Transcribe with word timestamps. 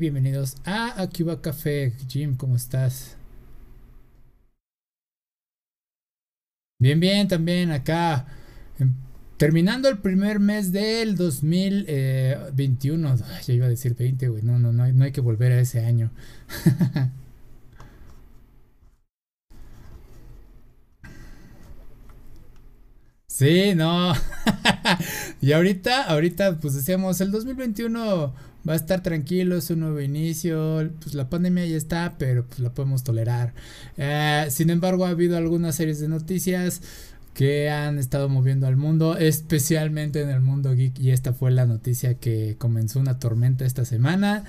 bienvenidos 0.00 0.56
a 0.64 1.06
Cuba 1.14 1.42
Café. 1.42 1.92
Jim, 2.08 2.34
¿cómo 2.34 2.56
estás? 2.56 3.18
Bien, 6.78 6.98
bien, 6.98 7.28
también 7.28 7.70
acá. 7.70 8.26
em, 8.78 8.94
Terminando 9.36 9.88
el 9.88 9.98
primer 9.98 10.38
mes 10.40 10.72
del 10.72 11.16
2021. 11.16 13.10
Ay, 13.10 13.42
ya 13.46 13.54
iba 13.54 13.66
a 13.66 13.68
decir 13.68 13.94
20, 13.94 14.28
güey. 14.28 14.42
No, 14.42 14.58
no, 14.58 14.72
no 14.72 14.90
no 14.92 15.04
hay 15.04 15.12
que 15.12 15.20
volver 15.20 15.52
a 15.52 15.60
ese 15.60 15.84
año. 15.84 16.10
Sí, 23.26 23.74
no. 23.74 24.12
Y 25.40 25.52
ahorita, 25.52 26.02
ahorita, 26.04 26.58
pues 26.60 26.74
decíamos, 26.74 27.20
el 27.22 27.30
2021 27.30 28.34
va 28.68 28.74
a 28.74 28.76
estar 28.76 29.02
tranquilo, 29.02 29.56
es 29.56 29.70
un 29.70 29.80
nuevo 29.80 30.00
inicio, 30.00 30.90
pues 31.00 31.14
la 31.14 31.28
pandemia 31.28 31.66
ya 31.66 31.76
está, 31.76 32.16
pero 32.18 32.44
pues 32.44 32.60
la 32.60 32.72
podemos 32.72 33.04
tolerar. 33.04 33.54
Eh, 33.96 34.46
sin 34.50 34.70
embargo, 34.70 35.06
ha 35.06 35.10
habido 35.10 35.36
algunas 35.36 35.76
series 35.76 36.00
de 36.00 36.08
noticias 36.08 36.82
que 37.34 37.70
han 37.70 37.98
estado 37.98 38.28
moviendo 38.28 38.66
al 38.66 38.76
mundo, 38.76 39.16
especialmente 39.16 40.20
en 40.20 40.30
el 40.30 40.40
mundo 40.40 40.74
geek, 40.74 40.98
y 40.98 41.10
esta 41.10 41.32
fue 41.32 41.50
la 41.50 41.64
noticia 41.64 42.14
que 42.14 42.56
comenzó 42.58 43.00
una 43.00 43.18
tormenta 43.18 43.64
esta 43.64 43.84
semana. 43.84 44.44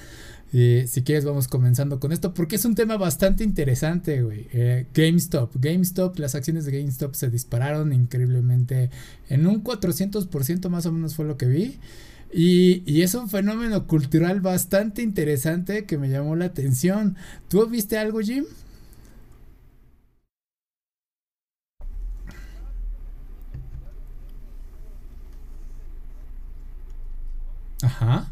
Si 0.51 1.03
quieres 1.05 1.23
vamos 1.23 1.47
comenzando 1.47 2.01
con 2.01 2.11
esto 2.11 2.33
porque 2.33 2.57
es 2.57 2.65
un 2.65 2.75
tema 2.75 2.97
bastante 2.97 3.45
interesante, 3.45 4.21
güey. 4.21 4.47
Eh, 4.51 4.85
GameStop. 4.93 5.55
GameStop, 5.55 6.19
las 6.19 6.35
acciones 6.35 6.65
de 6.65 6.77
GameStop 6.77 7.13
se 7.13 7.29
dispararon 7.29 7.93
increíblemente 7.93 8.89
en 9.29 9.47
un 9.47 9.63
400% 9.63 10.67
más 10.67 10.85
o 10.85 10.91
menos 10.91 11.15
fue 11.15 11.23
lo 11.23 11.37
que 11.37 11.45
vi. 11.45 11.79
Y, 12.33 12.83
y 12.85 13.01
es 13.03 13.13
un 13.15 13.29
fenómeno 13.29 13.87
cultural 13.87 14.41
bastante 14.41 15.01
interesante 15.01 15.85
que 15.85 15.97
me 15.97 16.09
llamó 16.09 16.35
la 16.35 16.45
atención. 16.45 17.17
¿Tú 17.49 17.65
viste 17.67 17.97
algo, 17.97 18.19
Jim? 18.21 18.45
Ajá. 27.83 28.31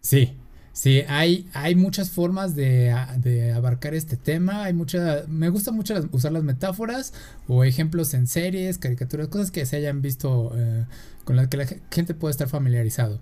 Sí, 0.00 0.36
sí, 0.80 1.02
hay, 1.08 1.48
hay 1.54 1.74
muchas 1.74 2.10
formas 2.10 2.54
de, 2.54 2.94
de 3.18 3.52
abarcar 3.52 3.94
este 3.94 4.16
tema. 4.16 4.64
Hay 4.64 4.72
mucha, 4.74 5.24
me 5.26 5.48
gusta 5.48 5.72
mucho 5.72 5.94
las- 5.94 6.06
usar 6.12 6.30
las 6.32 6.44
metáforas 6.44 7.12
o 7.48 7.64
ejemplos 7.64 8.14
en 8.14 8.26
series, 8.28 8.78
caricaturas, 8.78 9.26
cosas 9.28 9.50
que 9.50 9.66
se 9.66 9.76
hayan 9.76 10.02
visto 10.02 10.52
eh, 10.56 10.84
con 11.24 11.34
las 11.36 11.48
que 11.48 11.56
la 11.56 11.66
ge- 11.66 11.80
gente 11.90 12.14
puede 12.14 12.30
estar 12.30 12.48
familiarizado. 12.48 13.18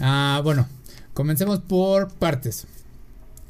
Ah, 0.00 0.40
bueno, 0.42 0.66
comencemos 1.14 1.60
por 1.60 2.12
partes. 2.14 2.66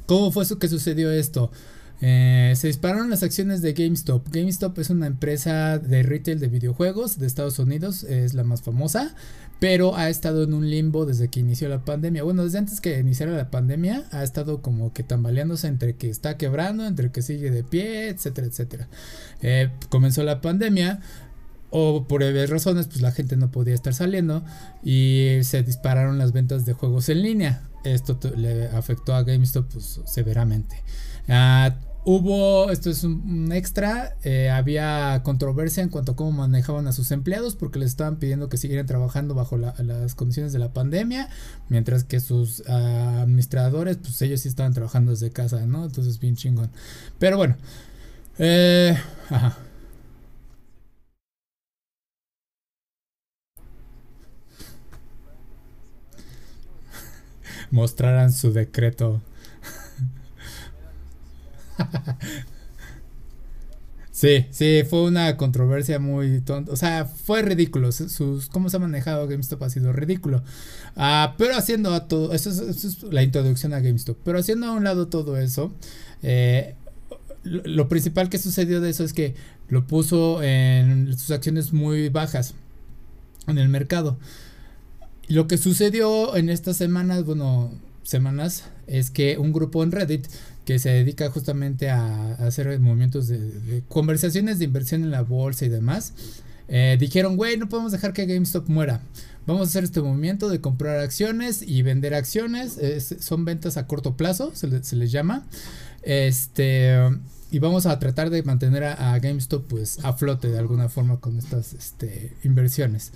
¿Cómo 0.06 0.30
fue 0.30 0.44
eso 0.44 0.58
que 0.58 0.68
sucedió 0.68 1.10
esto? 1.10 1.50
Eh, 2.00 2.52
se 2.56 2.66
dispararon 2.66 3.08
las 3.08 3.22
acciones 3.22 3.62
de 3.62 3.72
GameStop. 3.72 4.28
GameStop 4.30 4.78
es 4.78 4.90
una 4.90 5.06
empresa 5.06 5.78
de 5.78 6.02
retail 6.02 6.40
de 6.40 6.48
videojuegos 6.48 7.18
de 7.18 7.26
Estados 7.26 7.58
Unidos, 7.58 8.04
es 8.04 8.34
la 8.34 8.44
más 8.44 8.62
famosa, 8.62 9.14
pero 9.58 9.96
ha 9.96 10.10
estado 10.10 10.42
en 10.42 10.52
un 10.52 10.68
limbo 10.68 11.06
desde 11.06 11.28
que 11.28 11.40
inició 11.40 11.68
la 11.68 11.84
pandemia. 11.84 12.22
Bueno, 12.22 12.44
desde 12.44 12.58
antes 12.58 12.80
que 12.80 12.98
iniciara 12.98 13.32
la 13.32 13.50
pandemia, 13.50 14.04
ha 14.12 14.22
estado 14.22 14.60
como 14.60 14.92
que 14.92 15.02
tambaleándose 15.02 15.68
entre 15.68 15.96
que 15.96 16.10
está 16.10 16.36
quebrando, 16.36 16.86
entre 16.86 17.10
que 17.10 17.22
sigue 17.22 17.50
de 17.50 17.64
pie, 17.64 18.08
etcétera, 18.08 18.46
etcétera. 18.46 18.88
Eh, 19.42 19.70
comenzó 19.88 20.22
la 20.22 20.40
pandemia. 20.40 21.00
O 21.70 22.06
por 22.06 22.22
varias 22.22 22.48
razones, 22.48 22.86
pues 22.86 23.02
la 23.02 23.10
gente 23.10 23.36
no 23.36 23.50
podía 23.50 23.74
estar 23.74 23.92
saliendo 23.92 24.44
y 24.84 25.38
se 25.42 25.64
dispararon 25.64 26.16
las 26.16 26.32
ventas 26.32 26.64
de 26.64 26.72
juegos 26.72 27.08
en 27.08 27.22
línea. 27.22 27.68
Esto 27.84 28.18
le 28.36 28.68
afectó 28.68 29.14
a 29.14 29.24
GameStop 29.24 29.72
pues, 29.72 30.00
severamente. 30.06 30.82
Ah, 31.28 31.74
hubo, 32.06 32.70
esto 32.70 32.90
es 32.90 33.04
un, 33.04 33.52
extra, 33.52 34.16
eh, 34.24 34.50
había 34.50 35.20
controversia 35.24 35.82
en 35.82 35.90
cuanto 35.90 36.12
a 36.12 36.16
cómo 36.16 36.32
manejaban 36.32 36.86
a 36.88 36.92
sus 36.92 37.10
empleados 37.12 37.56
porque 37.56 37.78
les 37.78 37.90
estaban 37.90 38.16
pidiendo 38.18 38.48
que 38.48 38.56
siguieran 38.56 38.86
trabajando 38.86 39.34
bajo 39.34 39.58
la- 39.58 39.74
las 39.80 40.14
condiciones 40.14 40.54
de 40.54 40.60
la 40.60 40.72
pandemia, 40.72 41.28
mientras 41.68 42.04
que 42.04 42.20
sus 42.20 42.62
ah, 42.68 43.20
administradores, 43.22 43.98
pues 43.98 44.22
ellos 44.22 44.40
sí 44.40 44.48
estaban 44.48 44.72
trabajando 44.74 45.10
desde 45.12 45.30
casa, 45.30 45.66
¿no? 45.66 45.84
Entonces 45.84 46.18
bien 46.20 46.36
chingón. 46.36 46.70
Pero 47.18 47.36
bueno, 47.36 47.56
eh, 48.38 48.96
ajá. 49.30 49.58
mostraran 57.70 58.32
su 58.32 58.52
decreto. 58.52 59.20
Sí, 64.10 64.46
sí, 64.50 64.82
fue 64.88 65.02
una 65.04 65.36
controversia 65.36 65.98
muy 65.98 66.40
tonta. 66.40 66.72
O 66.72 66.76
sea, 66.76 67.04
fue 67.04 67.42
ridículo. 67.42 67.92
Sus, 67.92 68.46
cómo 68.48 68.70
se 68.70 68.78
ha 68.78 68.80
manejado 68.80 69.28
GameStop 69.28 69.62
ha 69.62 69.68
sido 69.68 69.92
ridículo. 69.92 70.42
Ah, 70.96 71.34
pero 71.36 71.54
haciendo 71.54 71.92
a 71.92 72.08
todo. 72.08 72.32
Eso 72.32 72.48
es, 72.48 73.02
la 73.02 73.22
introducción 73.22 73.74
a 73.74 73.80
GameStop. 73.80 74.16
Pero 74.24 74.38
haciendo 74.38 74.68
a 74.68 74.72
un 74.72 74.84
lado 74.84 75.08
todo 75.08 75.36
eso. 75.36 75.70
eh, 76.22 76.74
lo, 77.44 77.62
lo 77.64 77.88
principal 77.88 78.30
que 78.30 78.38
sucedió 78.38 78.80
de 78.80 78.90
eso 78.90 79.04
es 79.04 79.12
que 79.12 79.34
lo 79.68 79.86
puso 79.86 80.42
en 80.42 81.16
sus 81.18 81.30
acciones 81.30 81.74
muy 81.74 82.08
bajas 82.08 82.54
en 83.46 83.58
el 83.58 83.68
mercado. 83.68 84.18
Lo 85.28 85.46
que 85.46 85.58
sucedió 85.58 86.36
en 86.36 86.48
estas 86.48 86.76
semanas, 86.78 87.24
bueno, 87.24 87.70
semanas, 88.02 88.64
es 88.86 89.10
que 89.10 89.36
un 89.38 89.52
grupo 89.52 89.82
en 89.82 89.92
Reddit 89.92 90.26
que 90.66 90.78
se 90.80 90.90
dedica 90.90 91.30
justamente 91.30 91.88
a, 91.88 92.32
hacer 92.34 92.78
movimientos 92.80 93.28
de, 93.28 93.82
conversaciones 93.88 94.58
de 94.58 94.66
inversión 94.66 95.04
en 95.04 95.12
la 95.12 95.22
bolsa 95.22 95.64
y 95.64 95.68
demás, 95.68 96.12
eh, 96.68 96.96
dijeron, 96.98 97.36
güey, 97.36 97.56
no 97.56 97.68
podemos 97.68 97.92
dejar 97.92 98.12
que 98.12 98.26
GameStop 98.26 98.68
muera. 98.68 99.00
Vamos 99.46 99.68
a 99.68 99.70
hacer 99.70 99.84
este 99.84 100.02
movimiento 100.02 100.48
de 100.48 100.60
comprar 100.60 100.98
acciones 100.98 101.62
y 101.62 101.82
vender 101.82 102.14
acciones. 102.14 102.78
es- 102.78 103.14
son 103.20 103.44
ventas 103.44 103.76
a 103.76 103.86
corto 103.86 104.16
plazo, 104.16 104.52
se 104.54 104.96
les 104.96 105.12
llama. 105.12 105.46
Este, 106.02 106.96
y 107.52 107.60
vamos 107.60 107.86
a 107.86 107.98
tratar 108.00 108.30
de 108.30 108.42
mantener 108.42 108.82
a, 108.82 109.14
a 109.14 109.18
GameStop 109.20 109.68
pues 109.68 110.04
a 110.04 110.12
flote 110.14 110.48
de 110.50 110.58
alguna 110.58 110.88
forma 110.88 111.20
con 111.20 111.38
estas 111.38 111.74
este, 111.74 112.36
inversiones. 112.42 113.12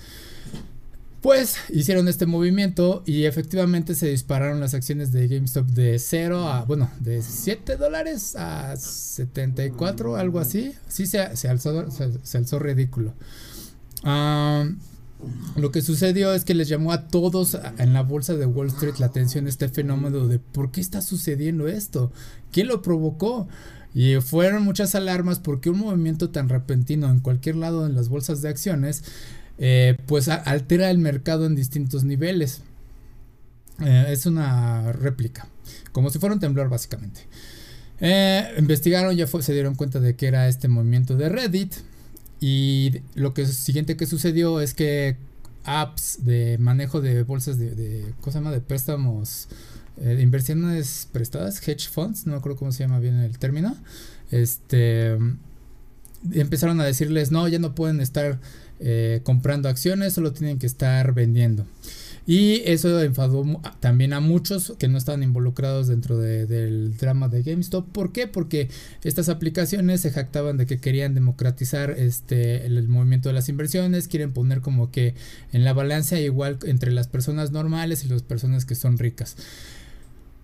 Pues 1.21 1.57
hicieron 1.69 2.09
este 2.09 2.25
movimiento 2.25 3.03
y 3.05 3.25
efectivamente 3.25 3.95
se 3.95 4.09
dispararon 4.09 4.59
las 4.59 4.73
acciones 4.73 5.13
de 5.13 5.29
GameStop 5.29 5.67
de 5.67 5.99
0 5.99 6.49
a, 6.49 6.65
bueno, 6.65 6.91
de 6.99 7.21
7 7.23 7.77
dólares 7.77 8.37
a 8.37 8.75
74, 8.77 10.17
algo 10.17 10.39
así. 10.39 10.73
Sí 10.89 11.05
se, 11.05 11.37
se 11.37 11.49
alzó, 11.49 11.91
se, 11.91 12.11
se 12.23 12.39
alzó 12.39 12.59
ridículo. 12.59 13.13
Ah, 14.03 14.67
lo 15.57 15.71
que 15.71 15.83
sucedió 15.83 16.33
es 16.33 16.45
que 16.45 16.55
les 16.55 16.69
llamó 16.69 16.93
a 16.93 17.09
todos 17.09 17.59
en 17.77 17.93
la 17.93 18.03
bolsa 18.03 18.35
de 18.37 18.47
Wall 18.47 18.69
Street 18.69 18.95
la 18.99 19.07
atención 19.07 19.47
este 19.47 19.69
fenómeno 19.69 20.27
de 20.27 20.39
por 20.39 20.71
qué 20.71 20.81
está 20.81 21.03
sucediendo 21.03 21.69
esto, 21.69 22.13
quién 22.51 22.69
lo 22.69 22.81
provocó. 22.81 23.47
Y 23.93 24.15
fueron 24.21 24.63
muchas 24.63 24.95
alarmas 24.95 25.41
porque 25.41 25.69
un 25.69 25.81
movimiento 25.81 26.31
tan 26.31 26.49
repentino 26.49 27.11
en 27.11 27.19
cualquier 27.21 27.57
lado 27.57 27.87
en 27.87 27.95
las 27.95 28.09
bolsas 28.09 28.41
de 28.41 28.49
acciones 28.49 29.03
eh, 29.63 29.99
pues 30.07 30.29
altera 30.29 30.91
el 30.91 30.97
mercado 30.99 31.45
en 31.45 31.55
distintos 31.55 32.03
niveles. 32.03 32.63
Eh, 33.85 34.07
es 34.09 34.25
una 34.25 34.91
réplica, 34.93 35.49
como 35.93 36.09
si 36.09 36.19
fuera 36.19 36.35
un 36.35 36.41
temblor 36.41 36.71
básicamente. 36.71 37.21
Eh, 38.01 38.55
investigaron, 38.59 39.15
ya 39.15 39.27
se 39.27 39.53
dieron 39.53 39.75
cuenta 39.75 40.01
de 40.01 40.17
que 40.17 40.27
era 40.27 40.49
este 40.49 40.69
movimiento 40.69 41.15
de 41.17 41.29
Reddit. 41.29 41.75
Y 42.41 43.03
lo 43.15 43.35
que 43.35 43.45
siguiente 43.47 43.99
que 43.99 44.07
sucedió 44.07 44.63
es 44.63 44.73
que 44.73 45.19
apps 45.65 46.25
de 46.25 46.57
manejo 46.59 47.03
de 47.03 47.23
bolsas 47.23 47.59
de, 47.59 48.15
¿cómo 48.23 48.33
se 48.33 48.39
llama? 48.39 48.51
de 48.51 48.63
préstamos 48.63 49.49
de 49.97 50.23
inversiones 50.23 51.07
prestadas, 51.13 51.69
hedge 51.69 51.91
funds, 51.91 52.25
no 52.25 52.33
me 52.33 52.39
acuerdo 52.39 52.57
cómo 52.57 52.73
se 52.73 52.83
llama 52.83 52.99
bien 52.99 53.17
el 53.17 53.39
término. 53.39 53.77
Este 54.31 55.19
empezaron 56.33 56.81
a 56.81 56.85
decirles 56.85 57.31
no, 57.31 57.47
ya 57.49 57.59
no 57.59 57.75
pueden 57.75 58.01
estar 58.01 58.41
eh, 58.81 59.21
comprando 59.23 59.69
acciones, 59.69 60.13
solo 60.15 60.33
tienen 60.33 60.59
que 60.59 60.67
estar 60.67 61.13
vendiendo. 61.15 61.67
Y 62.27 62.63
eso 62.67 63.03
enfadó 63.03 63.45
también 63.81 64.13
a 64.13 64.21
muchos 64.21 64.75
que 64.79 64.87
no 64.89 64.99
estaban 64.99 65.23
involucrados 65.23 65.89
dentro 65.89 66.17
de- 66.19 66.47
del 66.47 66.97
drama 66.97 67.29
de 67.29 67.43
GameStop. 67.43 67.89
¿Por 67.89 68.13
qué? 68.13 68.27
Porque 68.29 68.69
estas 69.03 69.29
aplicaciones 69.29 70.03
se 70.03 70.11
jactaban 70.13 70.57
de 70.57 70.67
que 70.67 70.79
querían 70.79 71.15
democratizar 71.15 71.91
este, 71.91 72.67
el, 72.67 72.77
el 72.79 72.89
movimiento 72.89 73.31
de 73.31 73.33
las 73.35 73.49
inversiones, 73.49 74.07
quieren 74.07 74.33
poner 74.33 74.61
como 74.61 74.93
que 74.93 75.15
en 75.53 75.65
la 75.65 75.73
balanza 75.73 76.21
igual 76.21 76.59
entre 76.65 76.93
las 76.93 77.09
personas 77.09 77.51
normales 77.53 78.05
y 78.05 78.09
las 78.09 78.23
personas 78.23 78.65
que 78.65 78.75
son 78.77 78.99
ricas. 78.99 79.37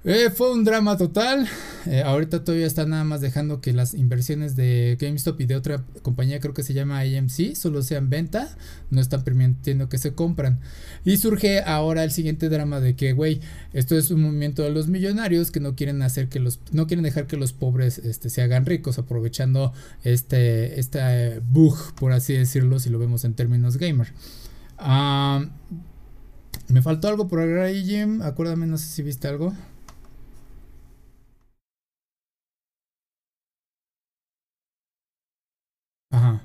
Eh, 0.09 0.31
fue 0.31 0.53
un 0.53 0.63
drama 0.63 0.97
total. 0.97 1.49
Eh, 1.85 2.01
ahorita 2.01 2.45
todavía 2.45 2.69
está 2.69 2.87
nada 2.87 3.03
más 3.03 3.21
dejando 3.21 3.61
que 3.61 3.73
las 3.73 3.93
inversiones 3.93 4.55
de 4.55 4.97
GameStop 5.01 5.41
y 5.41 5.47
de 5.47 5.57
otra 5.57 5.85
compañía, 6.03 6.39
creo 6.39 6.55
que 6.55 6.63
se 6.63 6.75
llama 6.75 7.01
AMC, 7.01 7.57
solo 7.57 7.83
sean 7.83 8.09
venta, 8.09 8.57
no 8.91 9.01
están 9.01 9.25
permitiendo 9.25 9.89
que 9.89 9.99
se 9.99 10.15
compran. 10.15 10.61
Y 11.05 11.17
surge 11.17 11.61
ahora 11.63 12.05
el 12.05 12.13
siguiente 12.13 12.49
drama 12.49 12.79
de 12.79 12.95
que, 12.95 13.15
güey, 13.15 13.41
esto 13.73 13.99
es 13.99 14.13
un 14.13 14.23
movimiento 14.23 14.63
de 14.63 14.71
los 14.71 14.87
millonarios 14.87 15.51
que 15.51 15.59
no 15.59 15.75
quieren 15.75 16.01
hacer 16.03 16.29
que 16.29 16.39
los, 16.39 16.61
no 16.71 16.87
quieren 16.87 17.03
dejar 17.03 17.27
que 17.27 17.37
los 17.37 17.53
pobres 17.53 17.99
este, 17.99 18.31
se 18.31 18.43
hagan 18.43 18.65
ricos, 18.65 19.01
aprovechando 19.01 19.73
este, 20.05 20.79
este 20.79 21.41
bug, 21.41 21.95
por 21.97 22.13
así 22.13 22.33
decirlo, 22.33 22.79
si 22.79 22.91
lo 22.91 23.01
vemos 23.01 23.25
en 23.25 23.35
términos 23.35 23.77
gamer. 23.77 24.13
Ah, 24.79 25.47
me 26.69 26.81
faltó 26.81 27.09
algo 27.09 27.27
por 27.27 27.41
agregar 27.41 27.65
ahí, 27.65 27.85
Jim. 27.85 28.23
Acuérdame, 28.23 28.67
no 28.67 28.79
sé 28.79 28.87
si 28.87 29.03
viste 29.03 29.27
algo. 29.27 29.53
Ajá. 36.11 36.41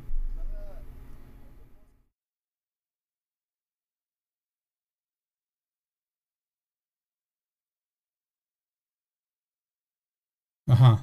Ajá. 10.68 11.02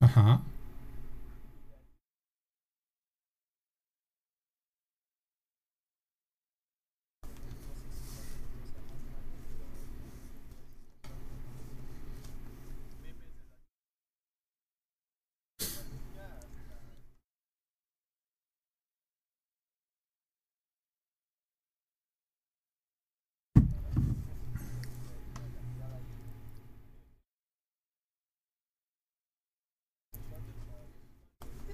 Ajá. 0.00 0.40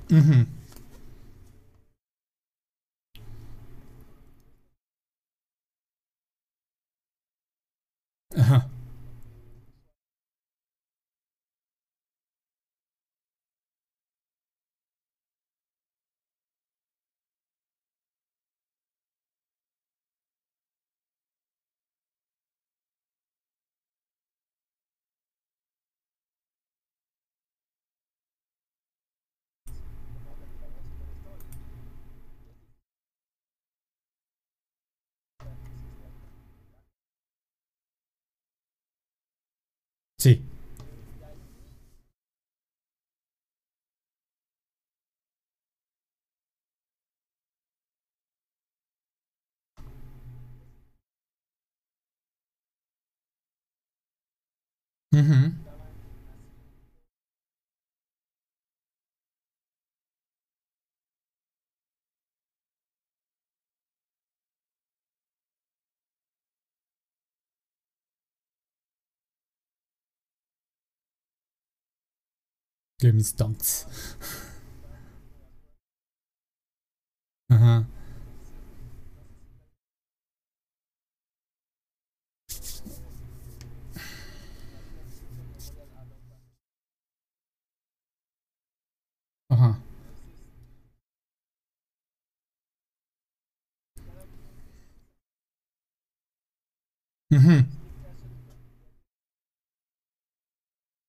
Mm-hmm. 0.08 0.42
Mm-hmm. 55.16 55.46
Give 73.00 73.14
me. 73.14 73.22
Mm-hmm. 97.36 97.60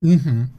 Mm-hmm. 0.04 0.57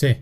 Sí. 0.00 0.16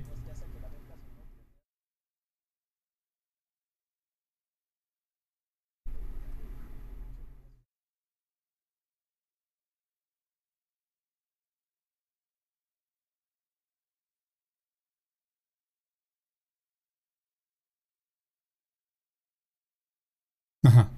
Ajá. 20.63 20.98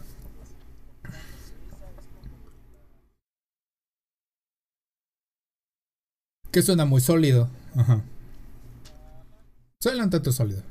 Que 6.51 6.61
suena 6.61 6.85
muy 6.85 7.01
sólido. 7.01 7.49
Ajá. 7.75 8.01
Suena 9.81 10.03
un 10.05 10.09
tanto 10.09 10.31
sólido. 10.31 10.63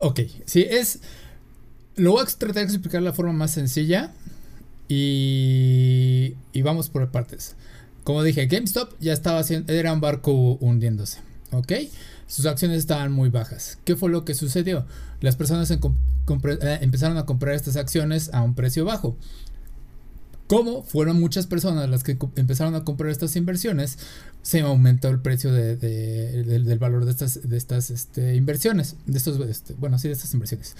Ok, 0.00 0.20
sí, 0.46 0.64
es 0.68 1.00
lo 1.98 2.12
voy 2.12 2.22
a 2.22 2.24
tratar 2.24 2.54
de 2.54 2.62
explicar 2.62 3.00
de 3.00 3.04
la 3.04 3.12
forma 3.12 3.32
más 3.32 3.50
sencilla 3.50 4.12
y, 4.88 6.34
y 6.52 6.62
vamos 6.62 6.88
por 6.88 7.10
partes. 7.10 7.56
Como 8.04 8.22
dije, 8.22 8.46
GameStop 8.46 8.94
ya 9.00 9.12
estaba 9.12 9.40
haciendo, 9.40 9.70
era 9.72 9.92
un 9.92 10.00
barco 10.00 10.32
hundiéndose, 10.60 11.18
¿ok? 11.52 11.72
Sus 12.26 12.46
acciones 12.46 12.78
estaban 12.78 13.12
muy 13.12 13.30
bajas. 13.30 13.78
¿Qué 13.84 13.96
fue 13.96 14.10
lo 14.10 14.24
que 14.24 14.34
sucedió? 14.34 14.86
Las 15.20 15.36
personas 15.36 15.70
eh, 15.70 15.78
empezaron 16.80 17.16
a 17.16 17.26
comprar 17.26 17.54
estas 17.54 17.76
acciones 17.76 18.30
a 18.32 18.42
un 18.42 18.54
precio 18.54 18.84
bajo. 18.84 19.16
Como 20.46 20.82
fueron 20.82 21.20
muchas 21.20 21.46
personas 21.46 21.90
las 21.90 22.02
que 22.02 22.16
empezaron 22.36 22.74
a 22.74 22.84
comprar 22.84 23.10
estas 23.10 23.36
inversiones, 23.36 23.98
se 24.42 24.60
aumentó 24.60 25.08
el 25.08 25.20
precio 25.20 25.52
del 25.52 26.78
valor 26.78 27.04
de 27.04 27.10
estas, 27.10 27.46
de 27.46 27.56
estas 27.58 27.90
este, 27.90 28.34
inversiones. 28.36 28.96
De 29.04 29.18
estos, 29.18 29.38
este, 29.46 29.74
bueno, 29.74 29.98
sí, 29.98 30.08
de 30.08 30.14
estas 30.14 30.32
inversiones. 30.32 30.76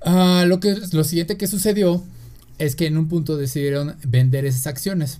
Ah, 0.00 0.44
lo, 0.46 0.60
que, 0.60 0.76
lo 0.92 1.04
siguiente 1.04 1.36
que 1.36 1.46
sucedió 1.46 2.02
es 2.58 2.76
que 2.76 2.86
en 2.86 2.96
un 2.96 3.08
punto 3.08 3.36
decidieron 3.36 3.96
vender 4.06 4.44
esas 4.44 4.66
acciones. 4.66 5.18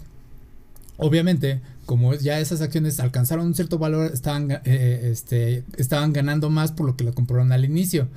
Obviamente, 0.97 1.61
como 1.87 2.15
ya 2.15 2.41
esas 2.41 2.61
acciones 2.61 3.01
alcanzaron 3.01 3.47
un 3.47 3.55
cierto 3.55 3.79
valor, 3.79 4.13
estaban, 4.13 4.51
eh, 4.65 5.09
este, 5.11 5.65
estaban 5.77 6.13
ganando 6.13 6.51
más 6.51 6.73
por 6.73 6.87
lo 6.87 6.97
que 6.97 7.05
lo 7.05 7.15
compraron 7.15 7.53
al 7.53 7.65
inicio. 7.65 8.09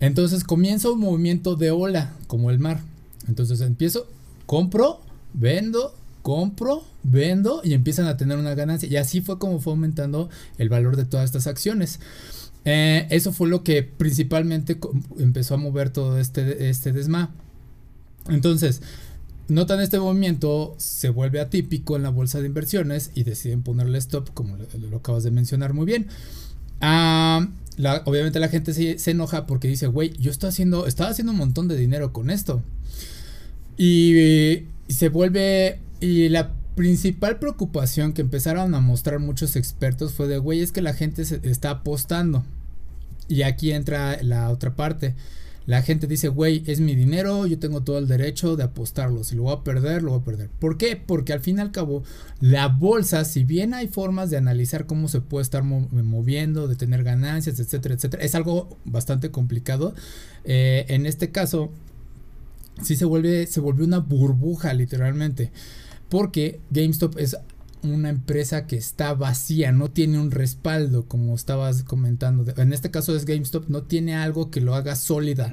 Entonces 0.00 0.44
comienza 0.44 0.90
un 0.90 1.00
movimiento 1.00 1.56
de 1.56 1.70
ola, 1.70 2.12
como 2.26 2.50
el 2.50 2.58
mar. 2.58 2.80
Entonces 3.26 3.60
empiezo, 3.62 4.06
compro, 4.46 5.00
vendo, 5.32 5.94
compro, 6.22 6.84
vendo 7.02 7.62
y 7.64 7.74
empiezan 7.74 8.06
a 8.06 8.16
tener 8.16 8.38
una 8.38 8.54
ganancia. 8.54 8.88
Y 8.88 8.96
así 8.96 9.20
fue 9.20 9.38
como 9.38 9.60
fue 9.60 9.72
aumentando 9.72 10.28
el 10.58 10.68
valor 10.68 10.96
de 10.96 11.04
todas 11.04 11.24
estas 11.24 11.46
acciones. 11.46 12.00
Eh, 12.64 13.06
eso 13.10 13.32
fue 13.32 13.48
lo 13.48 13.62
que 13.62 13.82
principalmente 13.82 14.78
empezó 15.18 15.54
a 15.54 15.58
mover 15.58 15.90
todo 15.90 16.18
este, 16.18 16.70
este 16.70 16.92
desma. 16.92 17.34
Entonces, 18.28 18.80
notan 19.48 19.80
este 19.80 19.98
movimiento, 19.98 20.74
se 20.78 21.10
vuelve 21.10 21.40
atípico 21.40 21.96
en 21.96 22.02
la 22.02 22.10
bolsa 22.10 22.40
de 22.40 22.46
inversiones 22.46 23.10
y 23.14 23.24
deciden 23.24 23.62
ponerle 23.62 23.98
stop, 23.98 24.32
como 24.32 24.56
lo, 24.56 24.96
acabas 24.96 25.24
de 25.24 25.30
mencionar 25.30 25.74
muy 25.74 25.86
bien. 25.86 26.08
Ah, 26.80 27.48
obviamente 28.04 28.40
la 28.40 28.48
gente 28.48 28.72
se, 28.72 28.98
se 28.98 29.10
enoja 29.10 29.46
porque 29.46 29.68
dice, 29.68 29.86
güey, 29.86 30.12
yo 30.18 30.30
estoy 30.30 30.48
haciendo, 30.48 30.86
estaba 30.86 31.10
haciendo 31.10 31.32
un 31.32 31.38
montón 31.38 31.68
de 31.68 31.76
dinero 31.76 32.12
con 32.12 32.30
esto. 32.30 32.62
Y, 33.76 34.64
se 34.88 35.08
vuelve. 35.08 35.80
Y 36.00 36.28
la 36.28 36.52
principal 36.74 37.38
preocupación 37.38 38.12
que 38.12 38.22
empezaron 38.22 38.74
a 38.74 38.80
mostrar 38.80 39.18
muchos 39.18 39.56
expertos 39.56 40.14
fue 40.14 40.26
de, 40.28 40.38
güey, 40.38 40.60
es 40.60 40.72
que 40.72 40.82
la 40.82 40.94
gente 40.94 41.24
se 41.24 41.40
está 41.42 41.70
apostando. 41.70 42.44
Y 43.28 43.42
aquí 43.42 43.72
entra 43.72 44.22
la 44.22 44.50
otra 44.50 44.74
parte. 44.74 45.14
La 45.66 45.80
gente 45.80 46.06
dice, 46.06 46.28
güey, 46.28 46.62
es 46.66 46.80
mi 46.80 46.94
dinero, 46.94 47.46
yo 47.46 47.58
tengo 47.58 47.82
todo 47.82 47.96
el 47.96 48.06
derecho 48.06 48.54
de 48.54 48.64
apostarlo. 48.64 49.24
Si 49.24 49.34
lo 49.34 49.44
voy 49.44 49.54
a 49.54 49.64
perder, 49.64 50.02
lo 50.02 50.10
voy 50.10 50.20
a 50.20 50.24
perder. 50.24 50.50
¿Por 50.50 50.76
qué? 50.76 50.96
Porque 50.96 51.32
al 51.32 51.40
fin 51.40 51.56
y 51.56 51.62
al 51.62 51.70
cabo, 51.70 52.02
la 52.40 52.68
bolsa, 52.68 53.24
si 53.24 53.44
bien 53.44 53.72
hay 53.72 53.88
formas 53.88 54.28
de 54.28 54.36
analizar 54.36 54.84
cómo 54.84 55.08
se 55.08 55.22
puede 55.22 55.42
estar 55.42 55.62
moviendo, 55.62 56.68
de 56.68 56.76
tener 56.76 57.02
ganancias, 57.02 57.58
etcétera, 57.60 57.94
etcétera, 57.94 58.22
es 58.22 58.34
algo 58.34 58.76
bastante 58.84 59.30
complicado. 59.30 59.94
Eh, 60.44 60.84
en 60.88 61.06
este 61.06 61.30
caso, 61.30 61.70
sí 62.82 62.94
se 62.94 63.06
vuelve, 63.06 63.46
se 63.46 63.60
volvió 63.60 63.86
una 63.86 63.98
burbuja 63.98 64.74
literalmente. 64.74 65.50
Porque 66.14 66.60
GameStop 66.70 67.18
es 67.18 67.36
una 67.82 68.08
empresa 68.08 68.68
que 68.68 68.76
está 68.76 69.14
vacía, 69.14 69.72
no 69.72 69.90
tiene 69.90 70.20
un 70.20 70.30
respaldo, 70.30 71.08
como 71.08 71.34
estabas 71.34 71.82
comentando. 71.82 72.44
En 72.56 72.72
este 72.72 72.92
caso 72.92 73.16
es 73.16 73.24
GameStop, 73.24 73.68
no 73.68 73.82
tiene 73.82 74.14
algo 74.14 74.48
que 74.48 74.60
lo 74.60 74.76
haga 74.76 74.94
sólida, 74.94 75.52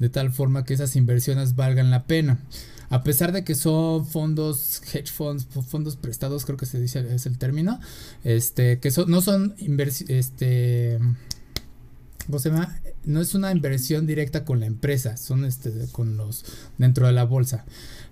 de 0.00 0.08
tal 0.08 0.32
forma 0.32 0.64
que 0.64 0.74
esas 0.74 0.96
inversiones 0.96 1.54
valgan 1.54 1.92
la 1.92 2.08
pena. 2.08 2.40
A 2.88 3.04
pesar 3.04 3.30
de 3.30 3.44
que 3.44 3.54
son 3.54 4.04
fondos, 4.04 4.82
hedge 4.92 5.12
funds, 5.12 5.46
fondos 5.68 5.94
prestados, 5.94 6.44
creo 6.44 6.56
que 6.56 6.66
se 6.66 6.80
dice, 6.80 7.06
es 7.14 7.26
el 7.26 7.38
término, 7.38 7.78
este, 8.24 8.80
que 8.80 8.90
no 9.06 9.20
son 9.20 9.54
inversiones, 9.58 10.10
este, 10.10 10.98
¿cómo 12.26 12.40
se 12.40 12.50
llama? 12.50 12.80
No 13.04 13.20
es 13.20 13.36
una 13.36 13.52
inversión 13.52 14.08
directa 14.08 14.44
con 14.44 14.58
la 14.58 14.66
empresa, 14.66 15.16
son 15.16 15.44
este, 15.44 15.70
con 15.92 16.16
los 16.16 16.44
dentro 16.78 17.06
de 17.06 17.12
la 17.12 17.22
bolsa. 17.22 17.64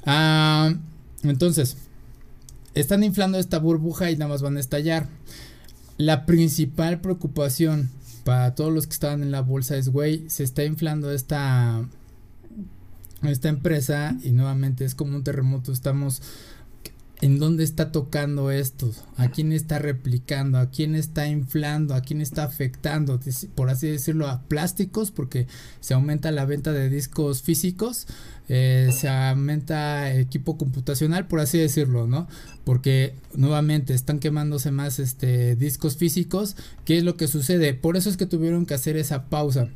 Ah, 0.07 0.73
entonces, 1.25 1.77
están 2.75 3.03
inflando 3.05 3.39
esta 3.39 3.59
burbuja 3.59 4.11
y 4.11 4.17
nada 4.17 4.31
más 4.31 4.43
van 4.43 4.57
a 4.57 4.61
estallar. 4.61 5.09
La 5.97 6.27
principal 6.27 7.01
preocupación 7.01 7.91
para 8.25 8.55
todos 8.55 8.73
los 8.73 8.87
que 8.87 8.93
estaban 8.93 9.23
en 9.23 9.31
la 9.31 9.41
bolsa 9.41 9.77
es, 9.77 9.89
güey, 9.89 10.29
se 10.29 10.45
está 10.45 10.65
inflando 10.65 11.11
esta, 11.11 11.83
esta 13.23 13.49
empresa 13.49 14.17
y 14.23 14.33
nuevamente 14.33 14.85
es 14.85 14.95
como 14.95 15.17
un 15.17 15.25
terremoto, 15.25 15.73
estamos 15.73 16.23
en 17.21 17.39
dónde 17.41 17.65
está 17.65 17.91
tocando 17.91 18.51
esto, 18.51 18.93
a 19.17 19.29
quién 19.31 19.53
está 19.53 19.79
replicando, 19.79 20.59
a 20.59 20.71
quién 20.71 20.95
está 20.95 21.27
inflando, 21.27 21.95
a 21.95 22.01
quién 22.01 22.21
está 22.21 22.45
afectando, 22.45 23.19
por 23.57 23.71
así 23.71 23.89
decirlo, 23.89 24.29
a 24.29 24.43
plásticos, 24.43 25.11
porque 25.11 25.49
se 25.81 25.95
aumenta 25.95 26.31
la 26.31 26.45
venta 26.45 26.73
de 26.73 26.89
discos 26.89 27.43
físicos, 27.43 28.07
eh, 28.49 28.91
se 28.93 29.09
aumenta 29.09 30.15
equipo 30.15 30.57
computacional, 30.57 31.27
por 31.27 31.41
así 31.41 31.59
decirlo, 31.59 32.07
¿no? 32.07 32.29
Porque 32.65 33.15
nuevamente 33.35 33.95
están 33.95 34.21
quemándose 34.21 34.71
más 34.71 35.01
este, 35.01 35.57
discos 35.57 35.97
físicos. 35.97 36.57
¿Qué 36.85 36.99
es 36.99 37.05
lo 37.05 37.17
que 37.17 37.29
sucede? 37.29 37.75
Por 37.75 37.97
eso 37.97 38.09
es 38.09 38.17
que 38.17 38.27
tuvieron 38.27 38.65
que 38.65 38.75
hacer 38.75 38.97
esa 38.97 39.25
pausa. 39.25 39.69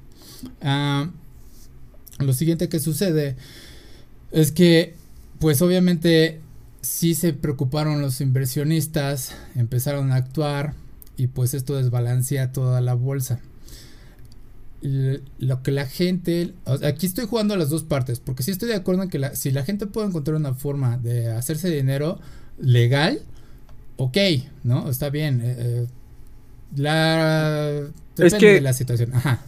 Ah, 0.61 1.11
lo 2.18 2.32
siguiente 2.32 2.68
que 2.68 2.78
sucede 2.78 3.37
es 4.30 4.52
que, 4.52 4.94
pues 5.38 5.61
obviamente 5.61 6.40
sí 6.82 7.14
se 7.14 7.32
preocuparon 7.32 8.02
los 8.02 8.20
inversionistas, 8.20 9.34
empezaron 9.54 10.12
a 10.12 10.16
actuar 10.16 10.74
y 11.16 11.28
pues 11.28 11.54
esto 11.54 11.76
desbalancea 11.76 12.52
toda 12.52 12.80
la 12.80 12.94
bolsa. 12.94 13.40
Lo 14.82 15.62
que 15.62 15.70
la 15.70 15.86
gente, 15.86 16.54
aquí 16.84 17.06
estoy 17.06 17.26
jugando 17.26 17.54
a 17.54 17.56
las 17.56 17.70
dos 17.70 17.84
partes, 17.84 18.18
porque 18.18 18.42
sí 18.42 18.50
estoy 18.50 18.68
de 18.68 18.74
acuerdo 18.74 19.04
en 19.04 19.10
que 19.10 19.36
si 19.36 19.52
la 19.52 19.64
gente 19.64 19.86
puede 19.86 20.08
encontrar 20.08 20.36
una 20.36 20.54
forma 20.54 20.98
de 20.98 21.30
hacerse 21.30 21.70
dinero 21.70 22.18
legal, 22.58 23.22
ok, 23.96 24.18
¿no? 24.64 24.90
Está 24.90 25.08
bien. 25.08 25.40
Eh, 25.40 25.56
eh, 25.56 25.86
la, 26.74 27.82
depende 28.16 28.54
de 28.54 28.60
la 28.60 28.72
situación. 28.72 29.14
Ajá. 29.14 29.40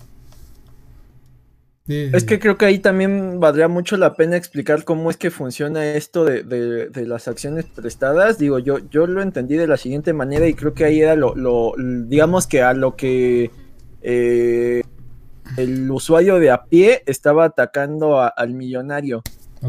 Es 1.86 2.24
que 2.24 2.38
creo 2.38 2.56
que 2.56 2.64
ahí 2.64 2.78
también 2.78 3.40
valdría 3.40 3.68
mucho 3.68 3.98
la 3.98 4.14
pena 4.14 4.38
explicar 4.38 4.84
cómo 4.84 5.10
es 5.10 5.18
que 5.18 5.30
funciona 5.30 5.84
esto 5.84 6.24
de, 6.24 6.90
las 7.06 7.28
acciones 7.28 7.66
prestadas. 7.66 8.38
Digo, 8.38 8.58
yo, 8.58 8.78
yo 8.88 9.06
lo 9.06 9.20
entendí 9.20 9.56
de 9.56 9.66
la 9.66 9.76
siguiente 9.76 10.14
manera 10.14 10.46
y 10.48 10.54
creo 10.54 10.72
que 10.72 10.84
ahí 10.84 11.02
era 11.02 11.14
lo, 11.14 11.34
lo 11.34 11.74
digamos 11.76 12.46
que 12.46 12.62
a 12.62 12.72
lo 12.72 12.96
que 12.96 13.50
eh, 14.00 14.82
el 15.58 15.90
usuario 15.90 16.38
de 16.38 16.50
a 16.50 16.64
pie 16.64 17.02
estaba 17.04 17.44
atacando 17.44 18.18
al 18.18 18.54
millonario. 18.54 19.22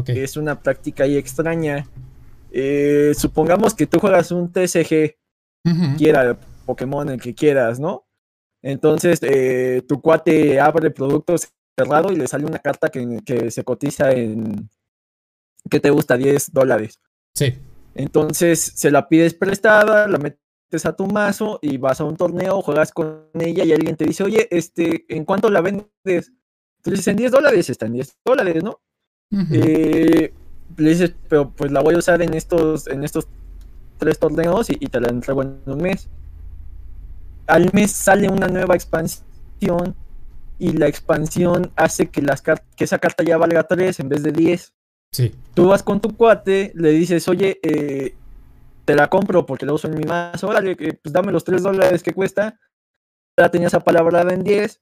Que 0.04 0.24
es 0.24 0.36
una 0.36 0.60
práctica 0.60 1.04
ahí 1.04 1.16
extraña. 1.16 1.86
Eh, 2.50 3.12
supongamos 3.16 3.74
que 3.74 3.86
tú 3.86 3.98
juegas 3.98 4.30
un 4.30 4.52
TCG, 4.52 5.16
quiera 5.98 6.38
Pokémon 6.64 7.08
el 7.10 7.20
que 7.20 7.34
quieras, 7.34 7.78
¿no? 7.78 8.06
Entonces, 8.62 9.18
eh, 9.22 9.82
tu 9.86 10.00
cuate 10.00 10.60
abre 10.60 10.90
productos 10.90 11.48
cerrado 11.76 12.10
y 12.10 12.16
le 12.16 12.26
sale 12.26 12.46
una 12.46 12.58
carta 12.58 12.88
que, 12.88 13.50
se 13.50 13.64
cotiza 13.64 14.10
en, 14.12 14.68
¿qué 15.70 15.80
te 15.80 15.90
gusta? 15.90 16.16
10 16.16 16.52
dólares. 16.52 17.00
Sí. 17.34 17.54
Entonces 17.94 18.72
se 18.74 18.90
la 18.90 19.08
pides 19.08 19.34
prestada, 19.34 20.08
la 20.08 20.18
metes 20.18 20.86
a 20.86 20.94
tu 20.94 21.06
mazo 21.06 21.58
y 21.62 21.76
vas 21.76 22.00
a 22.00 22.04
un 22.04 22.16
torneo, 22.16 22.62
juegas 22.62 22.92
con 22.92 23.28
ella 23.34 23.64
y 23.64 23.72
alguien 23.72 23.96
te 23.96 24.04
dice, 24.04 24.24
oye, 24.24 24.48
este, 24.50 25.04
¿en 25.08 25.24
cuánto 25.24 25.50
la 25.50 25.60
vendes? 25.60 26.32
Tú 26.82 26.90
dices, 26.90 27.08
en 27.08 27.16
10 27.16 27.32
dólares, 27.32 27.68
está 27.68 27.86
en 27.86 27.94
10 27.94 28.18
dólares, 28.24 28.62
¿no? 28.62 28.80
Eh, 29.52 30.32
le 30.76 30.88
dices, 30.88 31.14
pero 31.28 31.50
pues 31.50 31.72
la 31.72 31.80
voy 31.80 31.94
a 31.94 31.98
usar 31.98 32.22
en 32.22 32.34
estos, 32.34 32.86
en 32.86 33.02
estos 33.04 33.26
tres 33.98 34.18
torneos 34.18 34.70
y, 34.70 34.76
y 34.78 34.86
te 34.86 35.00
la 35.00 35.08
entrego 35.08 35.42
en 35.42 35.60
un 35.66 35.78
mes. 35.78 36.08
Al 37.46 37.72
mes 37.72 37.92
sale 37.92 38.28
una 38.28 38.48
nueva 38.48 38.74
expansión 38.74 39.96
y 40.58 40.72
la 40.72 40.86
expansión 40.86 41.72
hace 41.76 42.08
que, 42.08 42.22
las 42.22 42.42
que 42.42 42.84
esa 42.84 42.98
carta 42.98 43.24
ya 43.24 43.36
valga 43.36 43.64
3 43.64 44.00
en 44.00 44.08
vez 44.08 44.22
de 44.22 44.32
10. 44.32 44.72
Sí. 45.12 45.34
Tú 45.54 45.68
vas 45.68 45.82
con 45.82 46.00
tu 46.00 46.16
cuate, 46.16 46.72
le 46.74 46.90
dices, 46.90 47.28
oye, 47.28 47.58
eh, 47.62 48.14
te 48.84 48.94
la 48.94 49.08
compro 49.08 49.46
porque 49.46 49.66
la 49.66 49.72
uso 49.72 49.88
en 49.88 49.98
mi 49.98 50.04
mazo, 50.04 50.48
órale, 50.48 50.76
pues 50.76 51.12
dame 51.12 51.32
los 51.32 51.44
3 51.44 51.62
dólares 51.62 52.02
que 52.02 52.14
cuesta. 52.14 52.58
La 53.36 53.50
tenías 53.50 53.74
apalabrada 53.74 54.32
en 54.32 54.42
10 54.44 54.80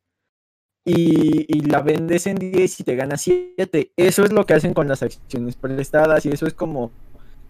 y, 0.84 1.46
y, 1.48 1.60
la 1.62 1.80
vendes 1.82 2.26
en 2.26 2.36
10 2.36 2.80
y 2.80 2.84
te 2.84 2.94
ganas 2.94 3.22
7. 3.22 3.92
Eso 3.96 4.24
es 4.24 4.32
lo 4.32 4.46
que 4.46 4.54
hacen 4.54 4.74
con 4.74 4.86
las 4.86 5.02
acciones 5.02 5.56
prestadas 5.56 6.24
y 6.26 6.30
eso 6.30 6.46
es 6.46 6.54
como 6.54 6.92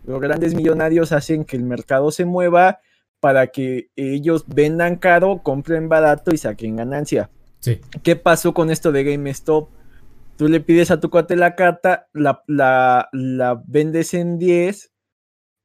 los 0.05 0.21
grandes 0.21 0.55
millonarios 0.55 1.13
hacen 1.13 1.45
que 1.45 1.57
el 1.57 1.65
mercado 1.65 2.11
se 2.11 2.25
mueva 2.25 2.81
para 3.21 3.47
que 3.49 3.89
ellos 3.97 4.45
vendan 4.47 4.97
caro, 4.97 5.41
compren 5.43 5.89
barato 5.89 6.33
y 6.33 6.39
saquen 6.39 6.77
ganancia. 6.77 7.31
Sí. 7.65 7.81
¿Qué 8.03 8.15
pasó 8.15 8.53
con 8.53 8.71
esto 8.71 8.93
de 8.93 9.05
GameStop? 9.05 9.71
Tú 10.37 10.49
le 10.49 10.61
pides 10.61 10.91
a 10.91 11.01
tu 11.01 11.09
cuate 11.09 11.35
la 11.35 11.55
carta, 11.55 12.09
la, 12.13 12.43
la, 12.47 13.09
la 13.13 13.63
vendes 13.67 14.13
en 14.13 14.39
10, 14.39 14.93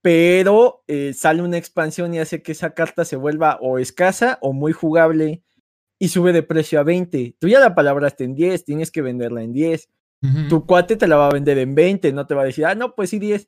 pero 0.01 0.86
eh, 0.88 1.12
sale 1.13 1.41
una 1.41 1.58
expansión 1.58 2.13
y 2.13 2.20
hace 2.20 2.41
que 2.41 2.53
esa 2.53 2.74
carta 2.74 3.03
se 3.03 3.18
vuelva 3.18 3.58
o 3.60 3.79
escasa 3.79 4.39
o 4.41 4.53
muy 4.53 4.72
jugable 4.72 5.44
y 6.00 6.08
sube 6.08 6.32
de 6.32 6.41
precio 6.41 6.79
a 6.79 6.84
20. 6.84 7.36
Tú 7.38 7.50
ya 7.50 7.60
la 7.60 7.75
palabraste 7.75 8.24
en 8.24 8.34
10, 8.34 8.63
tienes 8.63 8.91
que 8.91 9.01
venderla 9.01 9.44
en 9.44 9.51
10. 9.51 9.89
Tu 10.48 10.65
cuate 10.65 10.96
te 10.96 11.08
la 11.08 11.18
va 11.18 11.27
a 11.27 11.34
vender 11.34 11.58
en 11.58 11.75
20, 11.75 12.13
no 12.13 12.27
te 12.27 12.34
va 12.34 12.44
a 12.44 12.46
decir, 12.46 12.65
ah, 12.65 12.75
no, 12.75 12.96
pues 12.96 13.10
sí, 13.10 13.20
10. 13.20 13.46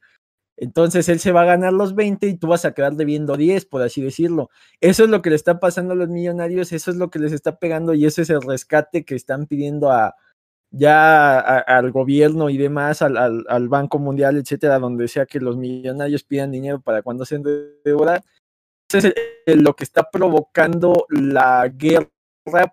Entonces 0.61 1.09
él 1.09 1.19
se 1.19 1.31
va 1.31 1.41
a 1.41 1.45
ganar 1.45 1.73
los 1.73 1.95
20 1.95 2.27
y 2.27 2.37
tú 2.37 2.49
vas 2.49 2.65
a 2.65 2.73
quedar 2.73 2.93
debiendo 2.93 3.35
10, 3.35 3.65
por 3.65 3.81
así 3.81 3.99
decirlo. 3.99 4.51
Eso 4.79 5.03
es 5.03 5.09
lo 5.09 5.23
que 5.23 5.31
le 5.31 5.35
está 5.35 5.59
pasando 5.59 5.93
a 5.93 5.95
los 5.95 6.07
millonarios, 6.07 6.71
eso 6.71 6.91
es 6.91 6.97
lo 6.97 7.09
que 7.09 7.17
les 7.17 7.31
está 7.31 7.57
pegando 7.57 7.95
y 7.95 8.05
eso 8.05 8.21
es 8.21 8.29
el 8.29 8.43
rescate 8.43 9.03
que 9.03 9.15
están 9.15 9.47
pidiendo 9.47 9.91
a 9.91 10.13
ya 10.69 11.39
al 11.39 11.91
gobierno 11.91 12.51
y 12.51 12.57
demás, 12.57 13.01
al, 13.01 13.69
Banco 13.69 13.97
Mundial, 13.97 14.37
etcétera, 14.37 14.77
donde 14.77 15.07
sea 15.07 15.25
que 15.25 15.39
los 15.39 15.57
millonarios 15.57 16.23
pidan 16.23 16.51
dinero 16.51 16.79
para 16.79 17.01
cuando 17.01 17.25
se 17.25 17.37
endeudan. 17.37 18.21
Eso 18.87 19.09
es 19.47 19.57
lo 19.57 19.75
que 19.75 19.83
está 19.83 20.11
provocando 20.11 21.07
la 21.09 21.67
guerra, 21.69 22.07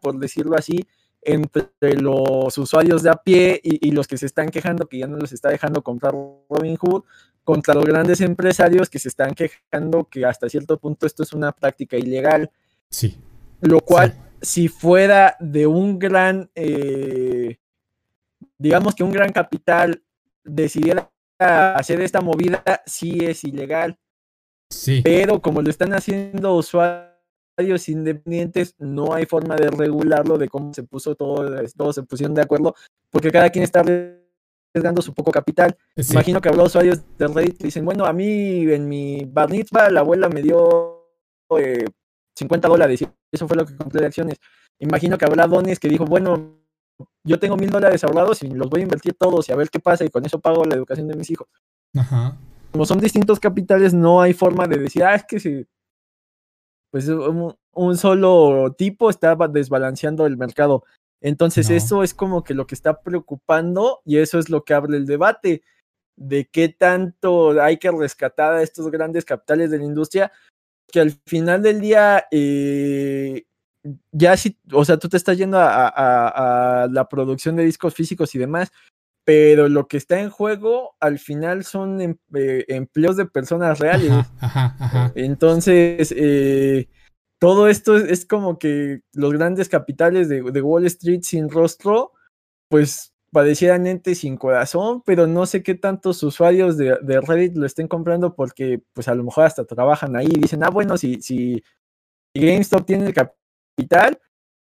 por 0.02 0.18
decirlo 0.18 0.56
así, 0.56 0.86
entre 1.22 1.94
los 1.98 2.58
usuarios 2.58 3.02
de 3.02 3.10
a 3.10 3.14
pie 3.14 3.58
y, 3.62 3.90
los 3.92 4.06
que 4.06 4.18
se 4.18 4.26
están 4.26 4.50
quejando 4.50 4.88
que 4.88 4.98
ya 4.98 5.06
no 5.06 5.16
les 5.16 5.32
está 5.32 5.48
dejando 5.48 5.82
comprar 5.82 6.12
Robinhood 6.12 7.04
contra 7.48 7.72
los 7.72 7.86
grandes 7.86 8.20
empresarios 8.20 8.90
que 8.90 8.98
se 8.98 9.08
están 9.08 9.34
quejando 9.34 10.04
que 10.04 10.26
hasta 10.26 10.50
cierto 10.50 10.78
punto 10.78 11.06
esto 11.06 11.22
es 11.22 11.32
una 11.32 11.50
práctica 11.50 11.96
ilegal. 11.96 12.50
Sí. 12.90 13.16
Lo 13.62 13.80
cual, 13.80 14.14
si 14.42 14.68
fuera 14.68 15.34
de 15.40 15.66
un 15.66 15.98
gran, 15.98 16.50
eh, 16.54 17.56
digamos 18.58 18.94
que 18.94 19.02
un 19.02 19.12
gran 19.12 19.32
capital 19.32 20.02
decidiera 20.44 21.10
hacer 21.38 22.02
esta 22.02 22.20
movida, 22.20 22.62
sí 22.84 23.20
es 23.24 23.42
ilegal. 23.44 23.98
Sí. 24.68 25.00
Pero 25.02 25.40
como 25.40 25.62
lo 25.62 25.70
están 25.70 25.94
haciendo 25.94 26.54
usuarios 26.54 27.88
independientes, 27.88 28.74
no 28.76 29.14
hay 29.14 29.24
forma 29.24 29.56
de 29.56 29.70
regularlo, 29.70 30.36
de 30.36 30.50
cómo 30.50 30.74
se 30.74 30.82
puso 30.82 31.14
todo, 31.14 31.50
todos 31.74 31.94
se 31.94 32.02
pusieron 32.02 32.34
de 32.34 32.42
acuerdo, 32.42 32.74
porque 33.08 33.32
cada 33.32 33.48
quien 33.48 33.64
está 33.64 33.82
dando 34.74 35.02
su 35.02 35.14
poco 35.14 35.30
capital. 35.30 35.76
Imagino 35.96 36.40
que 36.40 36.48
habrá 36.48 36.62
usuarios 36.62 37.02
de 37.18 37.28
Reddit 37.28 37.58
que 37.58 37.64
dicen, 37.64 37.84
bueno, 37.84 38.04
a 38.04 38.12
mí 38.12 38.70
en 38.70 38.88
mi 38.88 39.24
bar 39.24 39.50
la 39.90 40.00
abuela 40.00 40.28
me 40.28 40.42
dio 40.42 41.04
50 42.36 42.66
eh, 42.66 42.70
dólares 42.70 43.02
y 43.02 43.08
eso 43.32 43.48
fue 43.48 43.56
lo 43.56 43.66
que 43.66 43.76
compré 43.76 44.00
de 44.00 44.06
acciones. 44.06 44.38
Imagino 44.78 45.18
que 45.18 45.24
habrá 45.24 45.46
dones 45.46 45.78
que 45.78 45.88
dijo, 45.88 46.04
bueno, 46.04 46.58
yo 47.24 47.38
tengo 47.38 47.56
mil 47.56 47.70
dólares 47.70 48.04
ahorrados 48.04 48.42
y 48.42 48.48
los 48.48 48.68
voy 48.68 48.80
a 48.80 48.84
invertir 48.84 49.14
todos 49.14 49.48
y 49.48 49.52
a 49.52 49.56
ver 49.56 49.70
qué 49.70 49.80
pasa 49.80 50.04
y 50.04 50.10
con 50.10 50.24
eso 50.24 50.38
pago 50.40 50.64
la 50.64 50.74
educación 50.74 51.08
de 51.08 51.16
mis 51.16 51.30
hijos. 51.30 51.48
Como 52.70 52.84
son 52.84 53.00
distintos 53.00 53.40
capitales, 53.40 53.94
no 53.94 54.20
hay 54.20 54.34
forma 54.34 54.66
de 54.66 54.78
decir, 54.78 55.02
ah, 55.02 55.14
es 55.14 55.24
que 55.24 55.40
si 55.40 55.66
pues 56.90 57.08
un, 57.08 57.54
un 57.72 57.96
solo 57.96 58.74
tipo 58.76 59.10
está 59.10 59.36
desbalanceando 59.36 60.26
el 60.26 60.36
mercado. 60.36 60.84
Entonces 61.20 61.70
eso 61.70 62.02
es 62.02 62.14
como 62.14 62.44
que 62.44 62.54
lo 62.54 62.66
que 62.66 62.74
está 62.74 63.00
preocupando 63.00 64.00
y 64.04 64.18
eso 64.18 64.38
es 64.38 64.50
lo 64.50 64.64
que 64.64 64.74
abre 64.74 64.96
el 64.96 65.06
debate 65.06 65.62
de 66.18 66.48
qué 66.50 66.68
tanto 66.68 67.60
hay 67.60 67.78
que 67.78 67.90
rescatar 67.90 68.54
a 68.54 68.62
estos 68.62 68.90
grandes 68.90 69.24
capitales 69.24 69.70
de 69.70 69.78
la 69.78 69.84
industria, 69.84 70.32
que 70.90 71.00
al 71.00 71.12
final 71.26 71.62
del 71.62 71.80
día, 71.80 72.26
eh, 72.30 73.44
ya 74.10 74.36
si, 74.36 74.58
o 74.72 74.84
sea, 74.84 74.96
tú 74.96 75.08
te 75.08 75.16
estás 75.16 75.38
yendo 75.38 75.58
a, 75.60 76.88
la 76.90 77.08
producción 77.08 77.56
de 77.56 77.64
discos 77.64 77.94
físicos 77.94 78.34
y 78.34 78.38
demás, 78.38 78.72
pero 79.24 79.68
lo 79.68 79.86
que 79.86 79.98
está 79.98 80.20
en 80.20 80.30
juego 80.30 80.96
al 81.00 81.18
final 81.18 81.64
son 81.64 82.00
em, 82.00 82.16
eh, 82.34 82.64
empleos 82.68 83.16
de 83.16 83.26
personas 83.26 83.78
reales. 83.78 84.12
Entonces, 85.14 86.12
eh, 86.16 86.88
todo 87.38 87.68
esto 87.68 87.96
es, 87.96 88.26
como 88.26 88.58
que 88.58 89.00
los 89.12 89.32
grandes 89.32 89.68
capitales 89.68 90.28
de, 90.28 90.42
Wall 90.42 90.86
Street 90.86 91.22
sin 91.22 91.48
rostro, 91.48 92.12
pues 92.68 93.14
parecieran 93.30 93.86
entes 93.86 94.18
sin 94.20 94.36
corazón, 94.36 95.02
pero 95.04 95.26
no 95.26 95.46
sé 95.46 95.62
qué 95.62 95.74
tantos 95.74 96.22
usuarios 96.22 96.76
de, 96.76 97.20
Reddit 97.20 97.56
lo 97.56 97.66
estén 97.66 97.86
comprando 97.86 98.34
porque 98.34 98.82
pues 98.92 99.06
a 99.08 99.14
lo 99.14 99.22
mejor 99.22 99.44
hasta 99.44 99.64
trabajan 99.64 100.16
ahí 100.16 100.26
y 100.28 100.40
dicen, 100.40 100.64
ah, 100.64 100.70
bueno, 100.70 100.96
si, 100.96 101.20
si 101.22 101.62
GameStop 102.34 102.84
tiene 102.84 103.12
capital, 103.12 104.18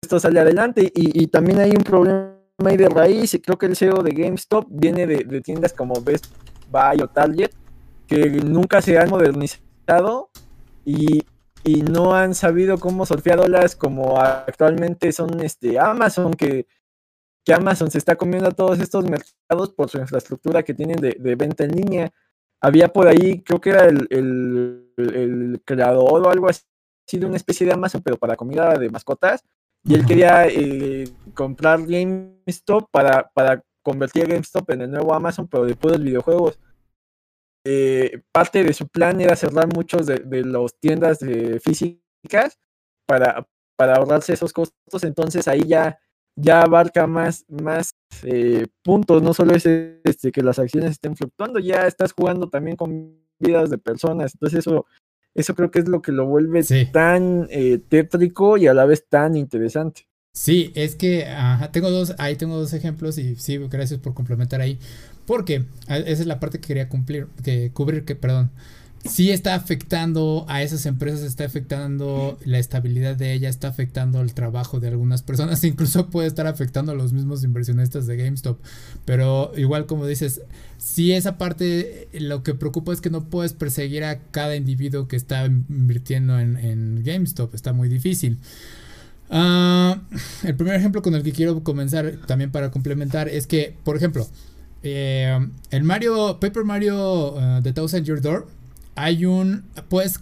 esto 0.03 0.21
sale 0.21 0.41
adelante. 0.41 0.91
Y, 0.95 1.27
también 1.27 1.59
hay 1.59 1.71
un 1.71 1.83
problema 1.83 2.37
ahí 2.65 2.77
de 2.77 2.89
raíz, 2.89 3.35
y 3.35 3.41
creo 3.41 3.59
que 3.59 3.67
el 3.67 3.77
CEO 3.77 4.03
de 4.03 4.13
GameStop 4.13 4.67
viene 4.69 5.07
de, 5.07 5.25
de 5.25 5.41
tiendas 5.41 5.73
como 5.73 6.01
Best 6.03 6.27
Buy 6.71 7.03
o 7.03 7.09
Target, 7.09 7.51
que 8.07 8.29
nunca 8.31 8.81
se 8.83 8.99
han 8.99 9.11
modernizado 9.11 10.31
y, 10.85 11.23
y 11.65 11.83
no 11.83 12.15
han 12.15 12.35
sabido 12.35 12.79
cómo 12.79 13.05
surfear 13.05 13.41
como 13.77 14.19
actualmente 14.19 15.13
son 15.13 15.41
este 15.41 15.79
Amazon, 15.79 16.33
que, 16.33 16.67
que 17.45 17.53
Amazon 17.53 17.91
se 17.91 17.99
está 17.99 18.17
comiendo 18.17 18.49
a 18.49 18.53
todos 18.53 18.79
estos 18.81 19.05
mercados 19.05 19.73
por 19.75 19.89
su 19.91 19.99
infraestructura 19.99 20.63
que 20.63 20.75
tienen 20.75 20.97
de, 20.97 21.35
venta 21.37 21.65
en 21.65 21.73
línea. 21.73 22.11
Había 22.61 22.89
por 22.89 23.09
ahí, 23.09 23.43
creo 23.43 23.61
que 23.61 23.71
era 23.71 23.87
el, 23.87 24.07
el, 24.11 25.63
creador 25.65 26.27
o 26.27 26.31
algo 26.31 26.49
así 26.49 26.63
de 27.13 27.27
una 27.27 27.37
especie 27.37 27.67
de 27.67 27.73
Amazon, 27.73 28.03
pero 28.03 28.17
para 28.17 28.37
comida 28.37 28.79
de 28.79 28.91
mascotas. 28.91 29.43
Y 29.85 29.95
él 29.95 30.05
quería 30.05 30.47
eh, 30.47 31.09
comprar 31.35 31.87
GameStop 31.87 32.91
para, 32.91 33.31
para 33.33 33.63
convertir 33.83 34.25
a 34.25 34.27
GameStop 34.27 34.71
en 34.71 34.83
el 34.83 34.91
nuevo 34.91 35.15
Amazon, 35.15 35.49
pero 35.49 35.65
de 35.65 35.75
puros 35.75 36.03
videojuegos. 36.03 36.59
Eh, 37.65 38.23
parte 38.33 38.65
de 38.65 38.73
su 38.73 38.89
plan 38.89 39.21
era 39.21 39.37
cerrar 39.37 39.69
muchos 39.75 40.07
de, 40.07 40.17
de 40.17 40.45
las 40.45 40.75
tiendas 40.81 41.19
físicas 41.63 42.59
para, 43.07 43.47
para 43.81 43.97
ahorrarse 43.97 44.35
esos 44.35 44.53
costos, 44.53 45.05
entonces 45.05 45.49
ahí 45.49 45.63
ya, 45.67 45.99
ya 46.37 46.61
abarca 46.61 47.07
más, 47.07 47.47
más 47.49 47.95
eh, 48.25 48.67
puntos, 48.85 49.23
no 49.23 49.33
solo 49.33 49.55
es 49.55 49.65
este, 49.65 50.31
que 50.33 50.43
las 50.43 50.59
acciones 50.59 50.91
estén 50.93 51.17
fluctuando, 51.17 51.59
ya 51.59 51.87
estás 51.87 52.13
jugando 52.13 52.51
también 52.51 52.77
con 52.77 53.17
vidas 53.39 53.71
de 53.71 53.79
personas, 53.79 54.35
entonces 54.35 54.59
eso, 54.59 54.85
eso 55.35 55.55
creo 55.55 55.71
que 55.71 55.79
es 55.79 55.89
lo 55.89 56.03
que 56.03 56.13
lo 56.13 56.27
vuelve 56.27 56.63
tan 56.93 57.47
eh, 57.51 57.79
tétrico 57.89 58.59
y 58.59 58.67
a 58.67 58.75
la 58.75 58.85
vez 58.85 59.07
tan 59.09 59.35
interesante. 59.35 60.07
Sí, 60.35 60.73
es 60.75 60.95
que 60.95 61.27
tengo 61.73 61.91
dos, 61.91 62.15
ahí 62.19 62.37
tengo 62.37 62.59
dos 62.59 62.75
ejemplos 62.75 63.17
y 63.17 63.35
sí, 63.37 63.57
gracias 63.57 63.99
por 63.99 64.13
complementar 64.13 64.61
ahí. 64.61 64.79
Porque 65.27 65.67
esa 65.89 66.09
es 66.09 66.27
la 66.27 66.41
parte 66.41 66.61
que 66.61 66.69
quería 66.69 66.89
cumplir, 66.89 67.29
que 67.43 67.71
cubrir, 67.73 68.05
que 68.05 68.17
perdón. 68.17 68.51
Sí 69.05 69.31
está 69.31 69.55
afectando 69.55 70.45
a 70.47 70.63
esas 70.63 70.85
empresas, 70.85 71.23
está 71.23 71.47
afectando 71.47 72.39
la 72.45 72.59
estabilidad 72.59 73.17
de 73.17 73.33
ellas, 73.33 73.55
está 73.55 73.69
afectando 73.69 74.21
el 74.21 74.35
trabajo 74.35 74.79
de 74.79 74.89
algunas 74.89 75.23
personas, 75.23 75.65
incluso 75.65 76.11
puede 76.11 76.29
estar 76.29 76.47
afectando 76.47 76.93
a 76.93 76.95
los 76.95 77.15
mismos 77.15 77.43
inversionistas 77.43 78.07
de 78.07 78.19
GameStop. 78.19 78.61
Pero 79.07 79.53
igual 79.57 79.87
como 79.87 80.07
dices, 80.07 80.43
si 80.77 81.13
esa 81.13 81.39
parte 81.39 82.09
lo 82.13 82.43
que 82.43 82.55
preocupa 82.55 82.93
es 82.93 83.01
que 83.01 83.09
no 83.09 83.25
puedes 83.25 83.55
perseguir 83.55 84.05
a 84.05 84.19
cada 84.19 84.55
individuo 84.55 85.09
que 85.09 85.17
está 85.17 85.47
invirtiendo 85.47 86.39
en, 86.39 87.03
GameStop, 87.03 87.55
está 87.55 87.73
muy 87.73 87.89
difícil. 87.89 88.39
Ah, 89.31 90.03
el 90.43 90.57
primer 90.57 90.75
ejemplo 90.75 91.01
con 91.01 91.15
el 91.15 91.23
que 91.23 91.33
quiero 91.33 91.63
comenzar 91.63 92.19
también 92.27 92.51
para 92.51 92.71
complementar 92.71 93.29
es 93.31 93.47
que, 93.47 93.77
por 93.83 93.97
ejemplo, 93.97 94.29
eh, 94.83 95.39
el 95.71 95.83
Mario, 95.85 96.39
Paper 96.41 96.65
Mario 96.65 97.35
uh, 97.35 97.63
The 97.63 97.73
Thousand 97.73 98.05
Year 98.05 98.21
Door, 98.21 98.47
hay 98.95 99.25
un. 99.25 99.65
Puedes 99.89 100.19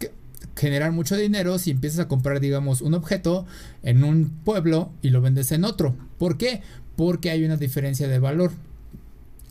generar 0.57 0.93
mucho 0.93 1.17
dinero 1.17 1.59
si 1.59 1.71
empiezas 1.71 2.01
a 2.01 2.09
comprar, 2.09 2.41
digamos, 2.41 2.81
un 2.81 2.95
objeto 2.95 3.47
en 3.83 4.05
un 4.05 4.31
pueblo 4.45 4.91
y 5.03 5.11
lo 5.11 5.21
vendes 5.21 5.53
en 5.53 5.65
otro. 5.65 5.97
¿Por 6.19 6.37
qué? 6.37 6.63
Porque 6.97 7.31
hay 7.31 7.45
una 7.45 7.57
diferencia 7.57 8.09
de 8.09 8.19
valor. 8.19 8.53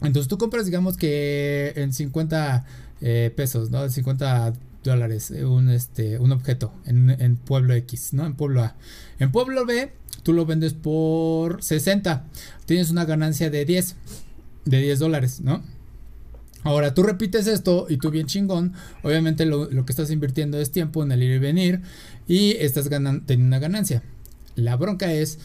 Entonces 0.02 0.28
tú 0.28 0.38
compras, 0.38 0.66
digamos 0.66 0.98
que 0.98 1.74
en 1.76 1.94
50 1.94 2.66
eh, 3.02 3.34
pesos, 3.36 3.72
¿no? 3.72 3.90
50 3.90 4.54
dólares 4.84 5.32
eh, 5.32 5.46
un, 5.46 5.70
este, 5.70 6.20
un 6.20 6.32
objeto 6.32 6.74
en, 6.86 7.10
en, 7.10 7.36
pueblo 7.36 7.74
X, 7.74 8.14
¿no? 8.14 8.26
En 8.26 8.36
pueblo 8.36 8.62
A. 8.62 8.76
En 9.18 9.32
pueblo 9.32 9.66
B, 9.66 9.92
tú 10.24 10.34
lo 10.34 10.46
vendes 10.46 10.74
por 10.74 11.64
60. 11.64 12.26
Tienes 12.66 12.92
una 12.92 13.06
ganancia 13.06 13.50
de 13.50 13.66
10 13.66 13.96
de 14.70 14.82
10 14.82 15.00
dólares, 15.00 15.42
¿no? 15.42 15.64
Ahora 16.64 16.94
tú 16.94 17.04
repites 17.04 17.48
esto 17.48 17.86
y 17.90 17.98
tú 17.98 18.12
bien 18.12 18.28
chingón, 18.28 18.74
obviamente 19.04 19.46
lo, 19.46 19.70
que 19.70 19.92
estás 19.92 20.12
invirtiendo 20.12 20.60
es 20.60 20.72
tiempo 20.72 21.04
en 21.04 21.12
el 21.12 21.24
ir 21.24 21.32
y 21.32 21.40
venir 21.40 21.82
y 22.28 22.52
estás 22.58 22.90
ganando, 22.90 23.26
teniendo 23.26 23.56
una 23.56 23.60
ganancia. 23.60 24.04
La 24.56 24.76
bronca 24.76 25.14
es 25.14 25.40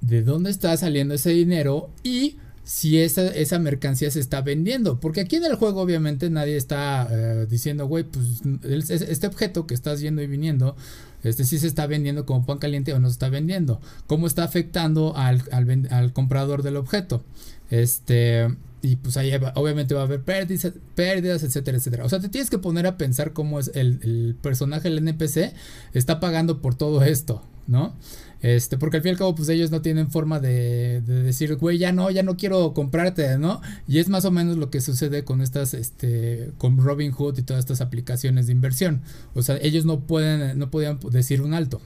de 0.00 0.22
dónde 0.22 0.50
está 0.50 0.76
saliendo 0.76 1.14
ese 1.14 1.30
dinero 1.30 1.90
y 2.02 2.36
si 2.64 3.00
esa, 3.00 3.26
esa 3.28 3.58
mercancía 3.58 4.10
se 4.10 4.20
está 4.20 4.42
vendiendo. 4.42 5.00
Porque 5.00 5.20
aquí 5.20 5.36
en 5.36 5.44
el 5.44 5.56
juego 5.56 5.80
obviamente 5.80 6.30
nadie 6.30 6.56
está 6.56 7.08
eh, 7.10 7.46
diciendo, 7.48 7.86
güey, 7.86 8.04
pues 8.04 8.42
este 8.90 9.26
objeto 9.26 9.66
que 9.66 9.74
estás 9.74 10.00
yendo 10.00 10.22
y 10.22 10.26
viniendo, 10.26 10.76
este 11.22 11.44
sí 11.44 11.58
se 11.58 11.66
está 11.66 11.86
vendiendo 11.86 12.26
como 12.26 12.46
pan 12.46 12.58
caliente 12.58 12.92
o 12.92 13.00
no 13.00 13.08
se 13.08 13.14
está 13.14 13.28
vendiendo. 13.28 13.80
¿Cómo 14.06 14.26
está 14.26 14.44
afectando 14.44 15.16
al, 15.16 15.42
al, 15.50 16.12
comprador 16.12 16.62
del 16.62 16.76
objeto? 16.76 17.24
Este... 17.70 18.48
Y 18.82 18.96
pues 18.96 19.18
ahí 19.18 19.30
obviamente 19.56 19.94
va 19.94 20.00
a 20.00 20.04
haber 20.04 20.22
pérdidas, 20.22 20.72
pérdidas, 20.94 21.42
etcétera, 21.42 21.76
etcétera. 21.76 22.04
O 22.06 22.08
sea, 22.08 22.18
te 22.18 22.30
tienes 22.30 22.48
que 22.48 22.58
poner 22.58 22.86
a 22.86 22.96
pensar 22.96 23.34
cómo 23.34 23.60
es 23.60 23.70
el, 23.74 24.36
personaje, 24.40 24.88
el 24.88 24.96
NPC, 24.96 25.52
está 25.92 26.18
pagando 26.18 26.62
por 26.62 26.74
todo 26.74 27.02
esto, 27.02 27.42
¿no? 27.66 27.94
Este, 28.40 28.78
porque 28.78 28.96
al 28.96 29.02
fin 29.02 29.10
y 29.10 29.12
al 29.12 29.18
cabo, 29.18 29.34
pues 29.34 29.50
ellos 29.50 29.70
no 29.70 29.82
tienen 29.82 30.10
forma 30.10 30.40
de, 30.40 31.02
decir, 31.02 31.56
güey, 31.56 31.76
ya 31.76 31.92
no, 31.92 32.10
ya 32.10 32.22
no 32.22 32.38
quiero 32.38 32.72
comprarte, 32.72 33.36
¿no? 33.36 33.60
Y 33.86 33.98
es 33.98 34.08
más 34.08 34.24
o 34.24 34.30
menos 34.30 34.56
lo 34.56 34.70
que 34.70 34.80
sucede 34.80 35.24
con 35.24 35.42
estas, 35.42 35.74
este, 35.74 36.50
con 36.56 36.78
Robinhood 36.78 37.36
y 37.36 37.42
todas 37.42 37.60
estas 37.60 37.82
aplicaciones 37.82 38.46
de 38.46 38.52
inversión. 38.52 39.02
O 39.34 39.42
sea, 39.42 39.58
ellos 39.60 39.84
no 39.84 40.00
pueden, 40.00 40.58
no 40.58 40.70
podían 40.70 40.98
decir 41.10 41.42
un 41.42 41.52
alto. 41.52 41.82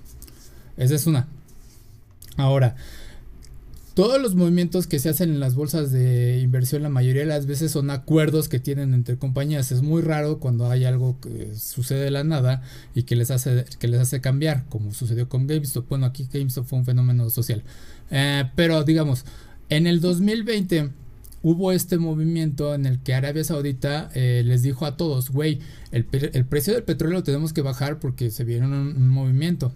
Esa 0.77 0.95
es 0.95 1.09
una. 1.09 1.27
Ahora, 2.37 2.77
todos 3.95 4.21
los 4.21 4.35
movimientos 4.35 4.89
que 4.89 4.99
se 4.99 5.09
hacen 5.09 5.31
en 5.31 5.41
las 5.41 5.55
bolsas 5.55 5.93
de 5.93 6.41
inversión 6.41 6.83
la 6.83 6.89
mayoría 6.89 7.23
de 7.23 7.29
las 7.29 7.47
veces 7.47 7.71
son 7.71 7.91
acuerdos 7.91 8.49
que 8.49 8.59
tienen 8.59 8.93
entre 8.93 9.17
compañías. 9.17 9.71
Es 9.71 9.83
muy 9.83 10.03
raro 10.03 10.41
cuando 10.41 10.69
hay 10.69 10.85
algo 10.85 11.21
que 11.21 11.55
sucede 11.55 12.01
de 12.01 12.11
la 12.11 12.25
nada 12.25 12.63
y 12.95 13.05
que 13.05 13.15
les 13.15 13.31
hace, 13.31 13.65
que 13.79 13.87
les 13.87 14.01
hace 14.01 14.21
cambiar, 14.21 14.65
como 14.69 14.93
sucedió 14.93 15.29
con 15.29 15.47
GameStop. 15.47 15.89
Bueno, 15.89 16.07
aquí 16.07 16.29
GameStop 16.33 16.67
fue 16.67 16.81
un 16.81 16.85
fenómeno 16.85 17.31
social. 17.31 17.63
Eh, 18.11 18.45
pero 18.57 18.83
digamos, 18.83 19.25
en 19.69 19.87
el 19.87 20.01
2020 20.01 20.91
hubo 21.43 21.71
este 21.71 21.99
movimiento 21.99 22.75
en 22.75 22.87
el 22.87 22.99
que 22.99 23.15
Arabia 23.15 23.45
Saudita 23.45 24.11
eh, 24.15 24.43
les 24.45 24.63
dijo 24.63 24.87
a 24.87 24.97
todos, 24.97 25.31
güey, 25.31 25.61
el, 25.93 26.05
precio 26.05 26.75
del 26.75 26.83
petróleo 26.83 27.19
lo 27.19 27.23
tenemos 27.23 27.53
que 27.53 27.63
bajar 27.63 28.01
porque 28.01 28.31
se 28.31 28.43
vieron 28.43 28.73
un 28.73 29.09
movimiento. 29.09 29.73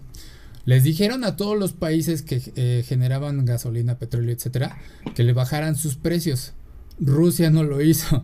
Les 0.69 0.83
dijeron 0.83 1.23
a 1.23 1.35
todos 1.35 1.57
los 1.57 1.73
países 1.73 2.21
que 2.21 2.39
eh, 2.55 2.85
generaban 2.87 3.43
gasolina, 3.43 3.97
petróleo, 3.97 4.35
etcétera, 4.35 4.77
que 5.15 5.23
le 5.23 5.33
bajaran 5.33 5.75
sus 5.75 5.95
precios. 5.95 6.53
Rusia 6.99 7.49
no 7.49 7.63
lo 7.63 7.81
hizo. 7.81 8.23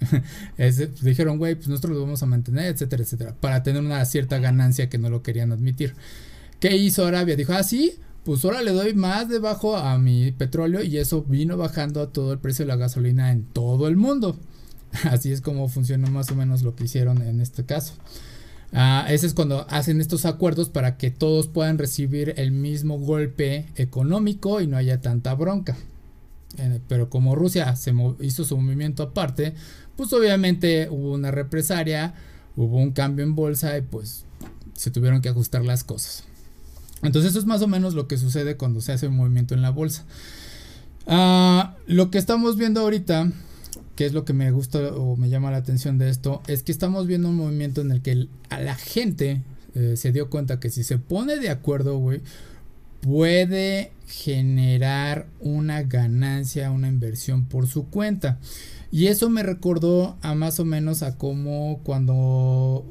dijeron, 1.02 1.38
güey, 1.38 1.54
pues 1.54 1.68
nosotros 1.68 1.94
lo 1.94 2.02
vamos 2.02 2.24
a 2.24 2.26
mantener, 2.26 2.74
etcétera, 2.74 3.04
etcétera, 3.04 3.36
para 3.40 3.62
tener 3.62 3.84
una 3.84 4.04
cierta 4.04 4.40
ganancia 4.40 4.88
que 4.88 4.98
no 4.98 5.10
lo 5.10 5.22
querían 5.22 5.52
admitir. 5.52 5.94
¿Qué 6.58 6.76
hizo 6.76 7.06
Arabia? 7.06 7.36
Dijo, 7.36 7.52
ah, 7.52 7.62
sí, 7.62 7.92
pues 8.24 8.44
ahora 8.44 8.62
le 8.62 8.72
doy 8.72 8.92
más 8.94 9.28
debajo 9.28 9.76
a 9.76 9.96
mi 9.96 10.32
petróleo 10.32 10.82
y 10.82 10.96
eso 10.96 11.22
vino 11.22 11.56
bajando 11.56 12.02
a 12.02 12.12
todo 12.12 12.32
el 12.32 12.40
precio 12.40 12.64
de 12.64 12.70
la 12.70 12.76
gasolina 12.76 13.30
en 13.30 13.44
todo 13.44 13.86
el 13.86 13.94
mundo. 13.94 14.36
Así 15.04 15.30
es 15.30 15.40
como 15.40 15.68
funcionó 15.68 16.08
más 16.08 16.32
o 16.32 16.34
menos 16.34 16.62
lo 16.62 16.74
que 16.74 16.82
hicieron 16.82 17.22
en 17.22 17.40
este 17.40 17.64
caso. 17.64 17.94
Ah, 18.72 19.06
ese 19.08 19.26
es 19.26 19.34
cuando 19.34 19.66
hacen 19.70 20.00
estos 20.00 20.24
acuerdos 20.26 20.68
para 20.68 20.96
que 20.96 21.10
todos 21.10 21.46
puedan 21.46 21.78
recibir 21.78 22.34
el 22.36 22.50
mismo 22.50 22.98
golpe 22.98 23.66
económico 23.76 24.60
y 24.60 24.66
no 24.66 24.76
haya 24.76 25.00
tanta 25.00 25.34
bronca. 25.34 25.76
Eh, 26.58 26.80
pero 26.88 27.08
como 27.10 27.34
Rusia 27.34 27.76
se 27.76 27.94
hizo 28.20 28.44
su 28.44 28.56
movimiento 28.56 29.02
aparte, 29.02 29.54
pues 29.96 30.12
obviamente 30.12 30.88
hubo 30.90 31.12
una 31.12 31.30
represaria, 31.30 32.14
hubo 32.56 32.78
un 32.78 32.92
cambio 32.92 33.24
en 33.24 33.34
bolsa 33.34 33.76
y 33.76 33.82
pues 33.82 34.24
se 34.74 34.90
tuvieron 34.90 35.20
que 35.20 35.28
ajustar 35.28 35.64
las 35.64 35.84
cosas. 35.84 36.24
Entonces 37.02 37.30
eso 37.30 37.38
es 37.38 37.46
más 37.46 37.62
o 37.62 37.68
menos 37.68 37.94
lo 37.94 38.08
que 38.08 38.18
sucede 38.18 38.56
cuando 38.56 38.80
se 38.80 38.92
hace 38.92 39.06
un 39.06 39.16
movimiento 39.16 39.54
en 39.54 39.62
la 39.62 39.70
bolsa. 39.70 40.04
Ah, 41.06 41.76
lo 41.86 42.10
que 42.10 42.18
estamos 42.18 42.56
viendo 42.56 42.80
ahorita 42.80 43.30
que 43.96 44.04
es 44.04 44.12
lo 44.12 44.24
que 44.24 44.34
me 44.34 44.50
gusta 44.50 44.78
o 44.94 45.16
me 45.16 45.30
llama 45.30 45.50
la 45.50 45.56
atención 45.56 45.98
de 45.98 46.10
esto, 46.10 46.42
es 46.46 46.62
que 46.62 46.70
estamos 46.70 47.06
viendo 47.06 47.30
un 47.30 47.36
movimiento 47.36 47.80
en 47.80 47.90
el 47.90 48.02
que 48.02 48.28
a 48.50 48.60
la 48.60 48.74
gente 48.76 49.42
eh, 49.74 49.94
se 49.96 50.12
dio 50.12 50.30
cuenta 50.30 50.60
que 50.60 50.70
si 50.70 50.84
se 50.84 50.98
pone 50.98 51.38
de 51.38 51.48
acuerdo, 51.48 51.98
güey, 51.98 52.20
puede 53.00 53.92
generar 54.06 55.26
una 55.40 55.82
ganancia, 55.82 56.70
una 56.70 56.88
inversión 56.88 57.46
por 57.46 57.66
su 57.66 57.88
cuenta. 57.88 58.38
Y 58.90 59.08
eso 59.08 59.28
me 59.30 59.42
recordó 59.42 60.16
a 60.22 60.34
más 60.34 60.60
o 60.60 60.64
menos 60.64 61.02
a 61.02 61.18
como 61.18 61.80
cuando 61.82 62.84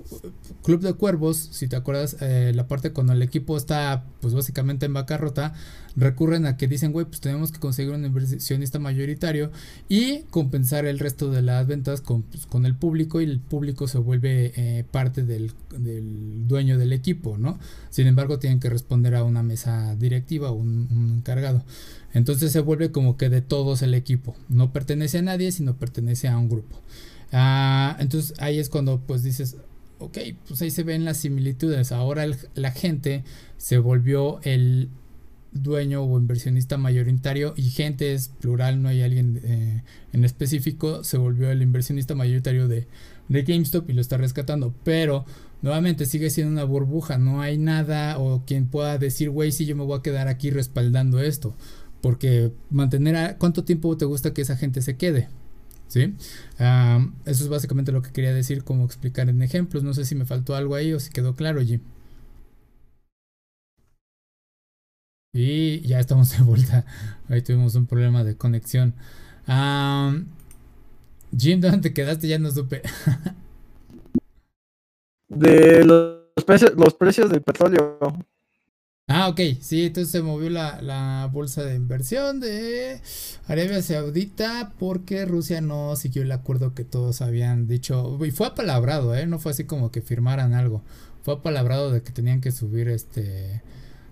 Club 0.63 0.81
de 0.81 0.93
Cuervos, 0.93 1.37
si 1.51 1.67
te 1.67 1.75
acuerdas, 1.75 2.17
eh, 2.21 2.51
la 2.53 2.67
parte 2.67 2.91
cuando 2.91 3.13
el 3.13 3.21
equipo 3.21 3.55
está 3.55 4.03
pues 4.19 4.33
básicamente 4.33 4.85
en 4.85 4.93
bancarrota, 4.93 5.53
recurren 5.95 6.45
a 6.45 6.57
que 6.57 6.67
dicen, 6.67 6.91
güey, 6.91 7.05
pues 7.05 7.21
tenemos 7.21 7.51
que 7.51 7.59
conseguir 7.59 7.93
un 7.93 8.05
inversionista 8.05 8.79
mayoritario 8.79 9.51
y 9.87 10.23
compensar 10.23 10.85
el 10.85 10.99
resto 10.99 11.31
de 11.31 11.41
las 11.41 11.65
ventas 11.67 12.01
con, 12.01 12.23
pues, 12.23 12.45
con 12.45 12.65
el 12.65 12.75
público 12.75 13.21
y 13.21 13.25
el 13.25 13.39
público 13.39 13.87
se 13.87 13.97
vuelve 13.97 14.51
eh, 14.55 14.83
parte 14.89 15.23
del, 15.23 15.51
del, 15.77 16.47
dueño 16.47 16.77
del 16.77 16.93
equipo, 16.93 17.37
¿no? 17.37 17.59
Sin 17.89 18.07
embargo, 18.07 18.39
tienen 18.39 18.59
que 18.59 18.69
responder 18.69 19.15
a 19.15 19.23
una 19.23 19.43
mesa 19.43 19.95
directiva 19.95 20.51
un, 20.51 20.89
un 20.91 21.17
encargado. 21.17 21.63
Entonces 22.15 22.53
se 22.53 22.61
vuelve 22.61 22.91
como 22.91 23.17
que 23.17 23.29
de 23.29 23.41
todos 23.41 23.81
el 23.81 23.93
equipo. 23.93 24.35
No 24.47 24.71
pertenece 24.71 25.17
a 25.17 25.21
nadie, 25.21 25.51
sino 25.51 25.75
pertenece 25.77 26.29
a 26.29 26.37
un 26.37 26.47
grupo. 26.47 26.81
Ah, 27.33 27.97
entonces 27.99 28.33
ahí 28.39 28.57
es 28.57 28.69
cuando 28.69 29.01
pues 29.01 29.21
dices, 29.21 29.57
ok, 29.99 30.17
pues 30.47 30.61
ahí 30.61 30.71
se 30.71 30.83
ven 30.83 31.03
las 31.03 31.17
similitudes. 31.17 31.91
Ahora 31.91 32.25
la 32.53 32.71
gente 32.71 33.25
se 33.57 33.79
volvió 33.79 34.39
el 34.43 34.89
dueño 35.51 36.03
o 36.03 36.17
inversionista 36.17 36.77
mayoritario 36.77 37.53
y 37.57 37.63
gente 37.63 38.13
es 38.13 38.29
plural, 38.29 38.81
no 38.81 38.87
hay 38.87 39.01
alguien 39.01 39.41
eh, 39.43 39.83
en 40.13 40.23
específico, 40.23 41.03
se 41.03 41.17
volvió 41.17 41.51
el 41.51 41.61
inversionista 41.61 42.15
mayoritario 42.15 42.69
de, 42.69 42.87
de 43.27 43.43
GameStop 43.43 43.89
y 43.89 43.93
lo 43.93 43.99
está 43.99 44.15
rescatando. 44.15 44.73
Pero 44.85 45.25
nuevamente 45.61 46.05
sigue 46.05 46.29
siendo 46.29 46.53
una 46.53 46.63
burbuja, 46.63 47.17
no 47.17 47.41
hay 47.41 47.57
nada 47.57 48.19
o 48.19 48.45
quien 48.45 48.67
pueda 48.67 48.97
decir, 48.97 49.31
güey, 49.31 49.51
si 49.51 49.65
yo 49.65 49.75
me 49.75 49.83
voy 49.83 49.99
a 49.99 50.01
quedar 50.01 50.29
aquí 50.29 50.49
respaldando 50.49 51.19
esto. 51.19 51.57
Porque 52.05 52.51
mantener 52.69 53.15
a, 53.15 53.37
¿Cuánto 53.39 53.63
tiempo 53.63 53.97
te 53.97 54.05
gusta 54.05 54.31
que 54.31 54.43
esa 54.43 54.55
gente 54.55 54.83
se 54.83 54.95
quede? 54.95 55.27
¿Sí? 55.87 56.13
eso 56.59 57.43
es 57.43 57.49
básicamente 57.49 57.91
lo 57.91 58.03
que 58.03 58.11
quería 58.11 58.31
decir, 58.31 58.63
como 58.63 58.85
explicar 58.85 59.27
en 59.27 59.41
ejemplos. 59.41 59.81
No 59.81 59.91
sé 59.95 60.05
si 60.05 60.13
me 60.13 60.25
faltó 60.25 60.53
algo 60.53 60.75
ahí 60.75 60.93
o 60.93 60.99
si 60.99 61.09
quedó 61.09 61.35
claro, 61.35 61.61
Jim. 61.63 61.81
Y 65.33 65.81
ya 65.81 65.99
estamos 65.99 66.29
de 66.37 66.43
vuelta. 66.43 66.85
Ahí 67.27 67.41
tuvimos 67.41 67.73
un 67.73 67.87
problema 67.87 68.23
de 68.23 68.37
conexión. 68.37 68.93
Jim, 71.35 71.59
¿dónde 71.59 71.79
te 71.79 71.91
quedaste? 71.91 72.27
Ya 72.27 72.37
no 72.37 72.51
supe. 72.51 72.83
de 75.29 75.83
los 75.83 76.45
precios, 76.45 76.73
los 76.75 76.93
precios 76.93 77.31
del 77.31 77.41
petróleo. 77.41 77.97
Ah, 79.07 79.29
ok, 79.29 79.39
sí, 79.61 79.85
entonces 79.85 80.11
se 80.11 80.23
movió 80.23 80.49
la, 80.49 81.29
bolsa 81.31 81.63
de 81.63 81.75
inversión 81.75 82.39
de 82.39 82.99
Arabia 83.47 83.79
Saudita 83.83 84.73
porque 84.79 85.25
Rusia 85.25 85.61
no 85.61 85.95
siguió 85.95 86.23
el 86.23 86.31
acuerdo 86.31 86.73
que 86.73 86.83
todos 86.85 87.21
habían 87.21 87.67
dicho. 87.67 88.17
Y 88.25 88.31
fue 88.31 88.47
apalabrado, 88.47 89.15
¿eh? 89.15 89.27
No 89.27 89.37
fue 89.37 89.51
así 89.51 89.65
como 89.65 89.91
que 89.91 90.01
firmaran 90.01 90.53
algo. 90.55 90.81
Fue 91.23 91.35
apalabrado 91.35 91.91
de 91.91 92.01
que 92.01 92.11
tenían 92.11 92.41
que 92.41 92.51
subir 92.51 92.87
este. 92.89 93.61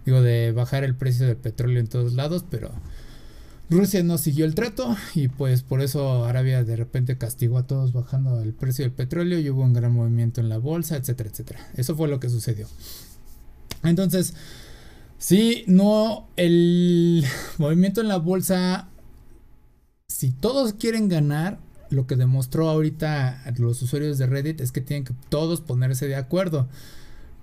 Digo, 0.05 0.21
de 0.21 0.51
bajar 0.51 0.83
el 0.83 0.95
precio 0.95 1.25
del 1.25 1.37
petróleo 1.37 1.79
en 1.79 1.87
todos 1.87 2.13
lados, 2.13 2.45
pero 2.49 2.71
Rusia 3.69 4.03
no 4.03 4.17
siguió 4.19 4.45
el 4.45 4.53
trato 4.55 4.95
y 5.15 5.27
pues 5.29 5.63
por 5.63 5.81
eso 5.81 6.25
Arabia 6.25 6.63
de 6.63 6.75
repente 6.75 7.17
castigó 7.17 7.57
a 7.57 7.67
todos 7.67 7.93
bajando 7.93 8.41
el 8.41 8.53
precio 8.53 8.83
del 8.85 8.91
petróleo 8.93 9.39
y 9.39 9.49
hubo 9.49 9.63
un 9.63 9.73
gran 9.73 9.93
movimiento 9.93 10.41
en 10.41 10.49
la 10.49 10.57
bolsa, 10.59 10.97
etcétera, 10.97 11.29
etcétera. 11.31 11.59
Eso 11.75 11.95
fue 11.95 12.07
lo 12.07 12.19
que 12.19 12.29
sucedió. 12.29 12.67
Entonces. 13.83 14.35
Sí, 15.23 15.63
no, 15.67 16.27
el 16.35 17.23
movimiento 17.57 18.01
en 18.01 18.09
la 18.09 18.17
bolsa, 18.17 18.89
si 20.09 20.31
todos 20.31 20.73
quieren 20.73 21.07
ganar, 21.07 21.59
lo 21.89 22.07
que 22.07 22.17
demostró 22.17 22.67
ahorita 22.67 23.41
los 23.57 23.81
usuarios 23.81 24.17
de 24.17 24.27
Reddit 24.27 24.59
es 24.59 24.73
que 24.73 24.81
tienen 24.81 25.05
que 25.05 25.13
todos 25.29 25.61
ponerse 25.61 26.09
de 26.09 26.17
acuerdo. 26.17 26.67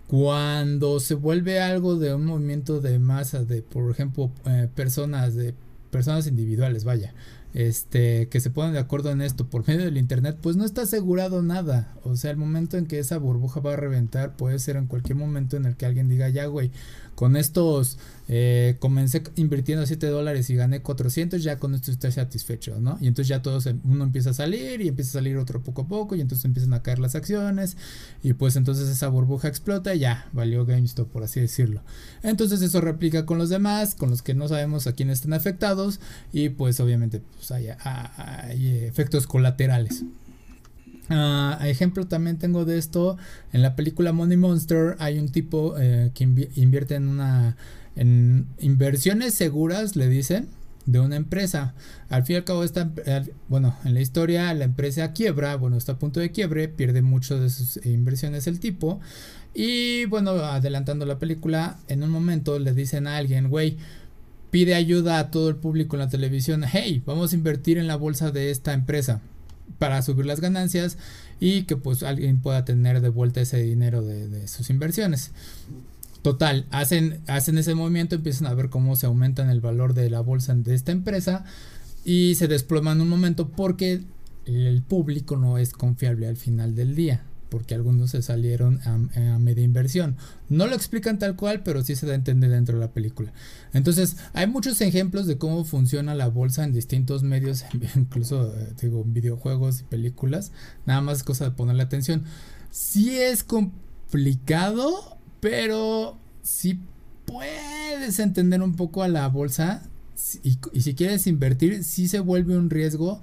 Cuando 0.09 1.01
se 1.01 1.15
vuelve 1.15 1.59
algo 1.63 1.97
de 1.97 2.13
un 2.13 2.27
movimiento 2.27 2.83
de 2.83 2.99
masa, 2.99 3.45
de 3.45 3.63
por 3.63 3.91
ejemplo 3.91 4.31
eh, 4.45 4.69
personas, 4.75 5.35
de 5.35 5.55
personas 5.91 6.27
individuales, 6.27 6.85
vaya, 6.85 7.15
este, 7.55 8.29
que 8.29 8.41
se 8.41 8.51
ponen 8.51 8.75
de 8.75 8.79
acuerdo 8.79 9.11
en 9.11 9.23
esto 9.23 9.47
por 9.47 9.67
medio 9.67 9.85
del 9.85 9.97
internet, 9.97 10.37
pues 10.41 10.57
no 10.57 10.65
está 10.65 10.83
asegurado 10.83 11.43
nada. 11.43 11.95
O 12.05 12.17
sea, 12.17 12.31
el 12.31 12.37
momento 12.37 12.77
en 12.77 12.87
que 12.87 12.99
esa 12.99 13.19
burbuja 13.19 13.61
va 13.61 13.73
a 13.73 13.77
reventar 13.77 14.37
puede 14.37 14.59
ser 14.59 14.77
en 14.77 14.87
cualquier 14.87 15.17
momento 15.17 15.57
en 15.57 15.65
el 15.65 15.77
que 15.77 15.87
alguien 15.87 16.09
diga, 16.09 16.29
ya, 16.29 16.47
güey, 16.47 16.71
con 17.21 17.37
estos 17.37 17.99
eh, 18.29 18.77
comencé 18.79 19.23
invirtiendo 19.37 19.85
7 19.85 20.07
dólares 20.07 20.49
y 20.49 20.55
gané 20.55 20.81
400, 20.81 21.43
ya 21.43 21.59
con 21.59 21.75
esto 21.75 21.91
estoy 21.91 22.13
satisfecho, 22.13 22.81
¿no? 22.81 22.97
Y 22.99 23.09
entonces 23.09 23.29
ya 23.29 23.43
todos, 23.43 23.69
uno 23.85 24.05
empieza 24.05 24.31
a 24.31 24.33
salir 24.33 24.81
y 24.81 24.89
empieza 24.89 25.11
a 25.11 25.13
salir 25.21 25.37
otro 25.37 25.61
poco 25.61 25.83
a 25.83 25.87
poco 25.87 26.17
y 26.17 26.23
entonces 26.23 26.47
empiezan 26.47 26.73
a 26.73 26.83
caer 26.83 26.99
las 26.99 27.15
acciones 27.15 27.77
y 28.23 28.33
pues 28.33 28.57
entonces 28.57 28.89
esa 28.89 29.09
burbuja 29.09 29.49
explota 29.49 29.95
y 29.95 29.99
ya, 29.99 30.31
valió 30.33 30.65
GameStop 30.65 31.11
por 31.11 31.23
así 31.23 31.41
decirlo. 31.41 31.83
Entonces 32.23 32.63
eso 32.63 32.81
replica 32.81 33.27
con 33.27 33.37
los 33.37 33.51
demás, 33.51 33.95
con 33.95 34.09
los 34.09 34.23
que 34.23 34.33
no 34.33 34.49
sabemos 34.49 34.87
a 34.87 34.95
quién 34.95 35.11
están 35.11 35.35
afectados 35.35 36.01
y 36.33 36.49
pues 36.49 36.81
obviamente 36.81 37.21
pues, 37.37 37.51
hay, 37.51 37.69
efectos 38.87 39.27
colaterales. 39.27 40.05
Uh, 41.11 41.61
ejemplo 41.65 42.07
también 42.07 42.39
tengo 42.39 42.65
de 42.65 42.79
esto 42.79 43.19
en 43.53 43.63
la 43.63 43.75
película 43.75 44.13
Money 44.13 44.37
Monster 44.37 44.95
hay 45.01 45.19
un 45.19 45.29
tipo 45.29 45.75
eh, 45.77 46.13
que 46.15 46.23
invierte 46.55 46.95
en 46.95 47.09
una 47.09 47.57
en 47.97 48.47
inversiones 48.61 49.35
seguras 49.35 49.97
le 49.97 50.09
dicen 50.09 50.49
de 50.87 51.01
una 51.01 51.17
empresa. 51.17 51.75
Al 52.09 52.25
fin 52.25 52.35
y 52.35 52.37
al 52.39 52.45
cabo, 52.45 52.65
esta, 52.65 52.91
bueno, 53.49 53.77
en 53.85 53.95
la 53.95 54.01
historia 54.01 54.53
la 54.55 54.65
empresa 54.65 55.13
quiebra, 55.13 55.57
bueno, 55.57 55.77
está 55.77 55.93
a 55.93 55.99
punto 55.99 56.21
de 56.21 56.33
quiebre, 56.33 56.69
pierde 56.69 57.03
mucho 57.03 57.39
de 57.41 57.51
sus 57.51 57.85
inversiones 57.85 58.47
el 58.47 58.61
tipo. 58.61 59.01
Y 59.55 60.05
bueno, 60.07 60.31
adelantando 60.31 61.07
la 61.07 61.19
película, 61.19 61.79
en 61.89 62.03
un 62.03 62.11
momento 62.11 62.59
le 62.59 62.73
dicen 62.73 63.07
a 63.07 63.17
alguien, 63.17 63.49
güey, 63.49 63.77
pide 64.51 64.75
ayuda 64.75 65.19
a 65.19 65.31
todo 65.31 65.49
el 65.49 65.57
público 65.57 65.97
en 65.97 66.01
la 66.01 66.09
televisión, 66.09 66.65
hey, 66.71 67.03
vamos 67.05 67.33
a 67.33 67.37
invertir 67.37 67.79
en 67.79 67.87
la 67.87 67.97
bolsa 67.97 68.31
de 68.31 68.51
esta 68.51 68.73
empresa 68.73 69.21
para 69.79 70.03
subir 70.03 70.27
las 70.27 70.41
ganancias 70.41 70.99
y 71.39 71.63
que 71.63 71.77
pues 71.77 72.03
alguien 72.03 72.41
pueda 72.41 72.65
tener 72.65 73.01
de 73.01 73.09
vuelta 73.09 73.41
ese 73.41 73.63
dinero 73.63 74.03
de, 74.03 74.47
sus 74.49 74.71
inversiones. 74.71 75.33
Total, 76.23 76.67
hacen, 76.71 77.21
hacen 77.27 77.57
ese 77.57 77.75
movimiento, 77.75 78.15
empiezan 78.15 78.47
a 78.47 78.55
ver 78.55 78.69
cómo 78.69 78.95
se 78.97 79.07
aumentan 79.07 79.49
el 79.49 79.61
valor 79.61 79.95
de 79.95 80.11
la 80.11 80.21
bolsa 80.21 80.55
de 80.55 80.75
esta 80.75 80.93
empresa 80.93 81.45
y 82.05 82.35
se 82.35 82.47
desploman 82.47 83.01
un 83.01 83.09
momento 83.09 83.49
porque 83.49 84.03
el 84.45 84.83
público 84.83 85.37
no 85.37 85.59
es 85.59 85.73
confiable 85.73 86.27
al 86.27 86.37
final 86.37 86.75
del 86.75 86.95
día, 86.95 87.23
porque 87.51 87.75
algunos 87.75 88.13
se 88.13 88.23
salieron 88.23 88.81
a, 88.87 89.39
media 89.39 89.63
inversión. 89.63 90.17
No 90.49 90.67
lo 90.67 90.75
explican 90.75 91.19
tal 91.19 91.37
cual, 91.37 91.63
pero 91.63 91.83
sí 91.83 91.97
se 91.97 92.07
da 92.07 92.13
a 92.13 92.17
entender 92.17 92.51
dentro 92.51 92.77
de 92.77 92.81
la 92.81 92.93
película. 92.93 93.33
Entonces, 93.75 94.17
hay 94.33 94.47
muchos 94.47 94.81
ejemplos 94.81 95.27
de 95.27 95.37
cómo 95.37 95.65
funciona 95.65 96.15
la 96.15 96.29
bolsa 96.29 96.65
en 96.65 96.73
distintos 96.73 97.23
medios, 97.23 97.65
incluso 97.97 98.55
eh, 98.57 98.73
digo, 98.81 99.05
videojuegos 99.05 99.81
y 99.81 99.85
películas. 99.85 100.53
Nada 100.87 101.03
más 101.03 101.19
es 101.19 101.23
cosa 101.25 101.45
de 101.45 101.51
ponerle 101.51 101.83
atención. 101.83 102.25
Si 102.71 103.19
es 103.19 103.45
complicado 103.45 105.19
pero 105.41 106.19
si 106.43 106.79
puedes 107.25 108.19
entender 108.19 108.63
un 108.63 108.77
poco 108.77 109.03
a 109.03 109.09
la 109.09 109.27
bolsa 109.29 109.83
y, 110.43 110.59
si 110.81 110.95
quieres 110.95 111.27
invertir, 111.27 111.83
sí 111.83 112.07
se 112.07 112.21
vuelve 112.21 112.57
un 112.57 112.71
riesgo 112.71 113.23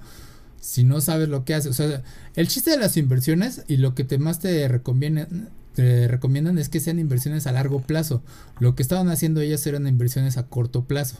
si 0.60 0.84
no 0.84 1.00
sabes 1.00 1.28
lo 1.28 1.44
que 1.44 1.54
haces. 1.54 1.70
O 1.70 1.74
sea, 1.74 2.02
el 2.34 2.48
chiste 2.48 2.70
de 2.70 2.78
las 2.78 2.96
inversiones 2.96 3.64
y 3.68 3.76
lo 3.78 3.94
que 3.94 4.04
te 4.04 4.18
más 4.18 4.40
te 4.40 4.66
recomiendan, 4.68 5.50
te 5.74 6.08
recomiendan 6.08 6.58
es 6.58 6.68
que 6.68 6.80
sean 6.80 6.98
inversiones 6.98 7.46
a 7.46 7.52
largo 7.52 7.80
plazo. 7.80 8.22
Lo 8.58 8.74
que 8.74 8.82
estaban 8.82 9.08
haciendo 9.08 9.40
ellas 9.40 9.66
eran 9.66 9.86
inversiones 9.86 10.36
a 10.36 10.46
corto 10.46 10.84
plazo. 10.84 11.18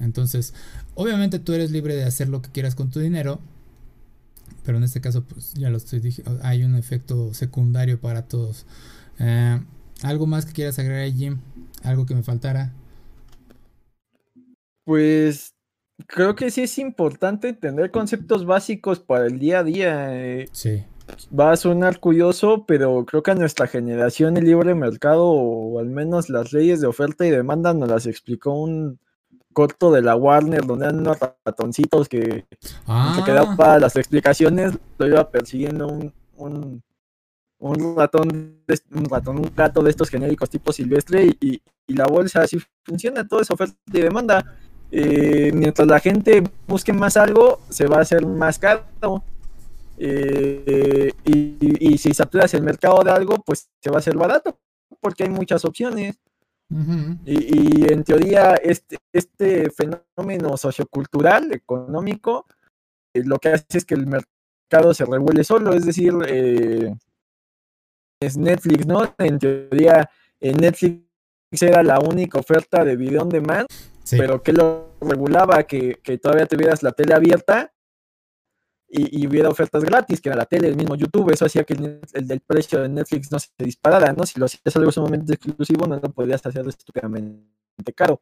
Entonces, 0.00 0.54
obviamente 0.94 1.38
tú 1.38 1.52
eres 1.52 1.70
libre 1.70 1.94
de 1.94 2.04
hacer 2.04 2.28
lo 2.28 2.42
que 2.42 2.50
quieras 2.50 2.74
con 2.74 2.90
tu 2.90 3.00
dinero, 3.00 3.40
pero 4.64 4.78
en 4.78 4.84
este 4.84 5.00
caso, 5.00 5.24
pues 5.24 5.54
ya 5.54 5.70
lo 5.70 5.78
estoy 5.78 6.00
diciendo, 6.00 6.38
hay 6.42 6.64
un 6.64 6.74
efecto 6.74 7.32
secundario 7.34 8.00
para 8.00 8.22
todos. 8.22 8.66
Eh, 9.18 9.60
¿Algo 10.02 10.26
más 10.26 10.46
que 10.46 10.52
quieras 10.52 10.78
agregar, 10.78 11.10
Jim? 11.12 11.38
¿Algo 11.82 12.06
que 12.06 12.14
me 12.14 12.22
faltara? 12.22 12.72
Pues 14.84 15.54
creo 16.10 16.34
que 16.34 16.50
sí 16.50 16.62
es 16.62 16.78
importante 16.78 17.52
tener 17.52 17.90
conceptos 17.90 18.44
básicos 18.44 19.00
para 19.00 19.26
el 19.26 19.38
día 19.38 19.60
a 19.60 19.64
día. 19.64 20.08
Eh. 20.16 20.48
Sí. 20.52 20.84
Va 21.36 21.52
a 21.52 21.56
sonar 21.56 21.98
curioso, 21.98 22.64
pero 22.66 23.04
creo 23.04 23.22
que 23.22 23.32
a 23.32 23.34
nuestra 23.34 23.66
generación 23.66 24.36
el 24.36 24.44
libre 24.44 24.74
mercado, 24.74 25.24
o 25.24 25.78
al 25.78 25.86
menos 25.86 26.28
las 26.28 26.52
leyes 26.52 26.80
de 26.80 26.86
oferta 26.86 27.26
y 27.26 27.30
demanda, 27.30 27.74
nos 27.74 27.88
las 27.88 28.06
explicó 28.06 28.52
un 28.52 28.98
corto 29.52 29.90
de 29.90 30.02
la 30.02 30.14
Warner, 30.14 30.64
donde 30.64 30.86
eran 30.86 31.00
unos 31.00 31.18
ratoncitos 31.44 32.08
que 32.08 32.46
ah. 32.86 33.14
se 33.16 33.24
quedaban 33.24 33.56
para 33.56 33.80
las 33.80 33.96
explicaciones, 33.96 34.78
lo 34.98 35.06
iba 35.06 35.28
persiguiendo 35.30 35.88
un 35.88 36.82
un 37.60 37.94
ratón, 37.96 38.62
un 38.90 39.04
ratón, 39.04 39.38
un 39.38 39.52
gato 39.54 39.82
de 39.82 39.90
estos 39.90 40.08
genéricos 40.08 40.50
tipo 40.50 40.72
silvestre 40.72 41.36
y, 41.40 41.62
la 41.88 42.06
bolsa 42.06 42.42
así 42.42 42.56
funciona, 42.84 43.26
todo 43.26 43.40
es 43.40 43.50
oferta 43.50 43.76
y 43.92 44.00
demanda. 44.00 44.56
Eh, 44.92 45.52
mientras 45.54 45.86
la 45.86 46.00
gente 46.00 46.42
busque 46.66 46.92
más 46.92 47.16
algo, 47.16 47.60
se 47.68 47.86
va 47.86 47.98
a 47.98 48.02
hacer 48.02 48.26
más 48.26 48.58
caro. 48.58 48.84
Eh, 49.98 51.12
y, 51.24 51.98
si 51.98 52.14
saturas 52.14 52.54
el 52.54 52.62
mercado 52.62 53.02
de 53.04 53.10
algo, 53.10 53.36
pues 53.44 53.68
se 53.80 53.90
va 53.90 53.96
a 53.96 53.98
hacer 53.98 54.16
barato, 54.16 54.58
porque 55.00 55.24
hay 55.24 55.30
muchas 55.30 55.64
opciones. 55.64 56.18
y, 57.26 57.92
en 57.92 58.04
teoría, 58.04 58.54
este, 58.54 58.98
este 59.12 59.70
fenómeno 59.70 60.56
sociocultural, 60.56 61.52
económico, 61.52 62.46
eh, 63.14 63.24
lo 63.24 63.38
que 63.38 63.50
hace 63.50 63.78
es 63.78 63.84
que 63.84 63.94
el 63.94 64.06
mercado 64.06 64.94
se 64.94 65.04
revuelve 65.04 65.44
solo, 65.44 65.72
es 65.72 65.84
decir, 65.84 66.14
es 68.20 68.36
Netflix, 68.36 68.86
¿no? 68.86 69.14
En 69.18 69.38
teoría, 69.38 70.08
en 70.40 70.56
Netflix 70.58 71.02
era 71.60 71.82
la 71.82 71.98
única 71.98 72.38
oferta 72.38 72.84
de 72.84 72.96
video 72.96 73.22
on 73.22 73.28
demand, 73.28 73.66
pero 74.10 74.42
que 74.42 74.52
lo 74.52 74.96
regulaba 75.00 75.62
que, 75.64 75.98
todavía 76.22 76.46
tuvieras 76.46 76.82
la 76.82 76.92
tele 76.92 77.14
abierta 77.14 77.72
y, 78.88 79.26
hubiera 79.26 79.48
ofertas 79.48 79.84
gratis, 79.84 80.20
que 80.20 80.28
era 80.28 80.36
la 80.36 80.46
tele, 80.46 80.68
el 80.68 80.76
mismo 80.76 80.96
YouTube, 80.96 81.30
eso 81.32 81.46
hacía 81.46 81.64
que 81.64 81.74
el, 81.74 82.26
del 82.26 82.40
precio 82.40 82.82
de 82.82 82.88
Netflix 82.88 83.30
no 83.30 83.38
se 83.38 83.48
disparara, 83.58 84.12
¿no? 84.12 84.26
Si 84.26 84.38
lo 84.38 84.46
hacías 84.46 84.74
algo 84.76 84.90
sumamente 84.90 85.34
exclusivo, 85.34 85.86
no 85.86 85.96
lo 85.96 86.10
podías 86.10 86.44
hacer 86.44 86.66
estúpidamente 86.66 87.92
caro. 87.94 88.20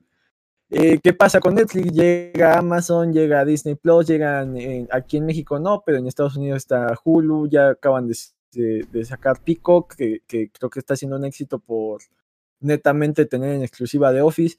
Eh, 0.71 1.01
¿Qué 1.03 1.15
pasa 1.15 1.41
con 1.41 1.55
Netflix? 1.55 1.93
Llega 1.93 2.59
Amazon, 2.59 3.13
llega 3.13 3.45
Disney 3.47 3.75
Plus, 3.75 4.07
llegan 4.07 4.55
aquí 4.91 5.17
en 5.17 5.25
México 5.25 5.59
no, 5.59 5.83
pero 5.85 5.99
en 5.99 6.07
Estados 6.07 6.37
Unidos 6.37 6.59
está 6.59 6.95
Hulu, 7.03 7.49
ya 7.49 7.71
acaban 7.71 8.07
de 8.07 9.05
sacar 9.05 9.43
Peacock, 9.43 9.95
que, 9.95 10.21
creo 10.27 10.71
que 10.71 10.79
está 10.79 10.97
siendo 10.97 11.17
un 11.17 11.25
éxito 11.25 11.59
por 11.59 12.03
netamente 12.61 13.25
tener 13.25 13.55
en 13.55 13.63
exclusiva 13.63 14.13
de 14.13 14.21
Office. 14.21 14.59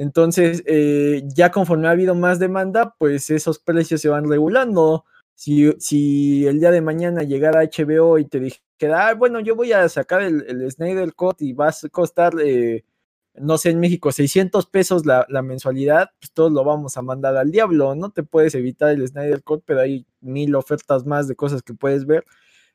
Entonces, 0.00 0.62
eh, 0.66 1.22
ya 1.26 1.50
conforme 1.50 1.86
ha 1.86 1.90
habido 1.90 2.14
más 2.14 2.38
demanda, 2.38 2.94
pues 2.96 3.28
esos 3.28 3.58
precios 3.58 4.00
se 4.00 4.08
van 4.08 4.26
regulando. 4.26 5.04
Si, 5.34 5.70
si 5.78 6.46
el 6.46 6.58
día 6.58 6.70
de 6.70 6.80
mañana 6.80 7.22
llegara 7.22 7.62
HBO 7.64 8.18
y 8.18 8.24
te 8.24 8.40
dijera, 8.40 9.08
ah, 9.08 9.14
bueno, 9.14 9.40
yo 9.40 9.54
voy 9.56 9.72
a 9.72 9.86
sacar 9.90 10.22
el, 10.22 10.42
el 10.48 10.70
Snyder 10.70 11.12
Cut 11.14 11.42
y 11.42 11.52
va 11.52 11.68
a 11.68 11.74
costar, 11.90 12.32
eh, 12.42 12.86
no 13.34 13.58
sé, 13.58 13.70
en 13.70 13.80
México 13.80 14.10
600 14.10 14.64
pesos 14.68 15.04
la, 15.04 15.26
la, 15.28 15.42
mensualidad, 15.42 16.08
pues 16.18 16.32
todos 16.32 16.50
lo 16.50 16.64
vamos 16.64 16.96
a 16.96 17.02
mandar 17.02 17.36
al 17.36 17.50
diablo, 17.50 17.94
¿no? 17.94 18.10
Te 18.10 18.22
puedes 18.22 18.54
evitar 18.54 18.92
el 18.92 19.06
Snyder 19.06 19.42
Cut, 19.42 19.64
pero 19.66 19.80
hay 19.80 20.06
mil 20.22 20.54
ofertas 20.54 21.04
más 21.04 21.28
de 21.28 21.36
cosas 21.36 21.62
que 21.62 21.74
puedes 21.74 22.06
ver. 22.06 22.24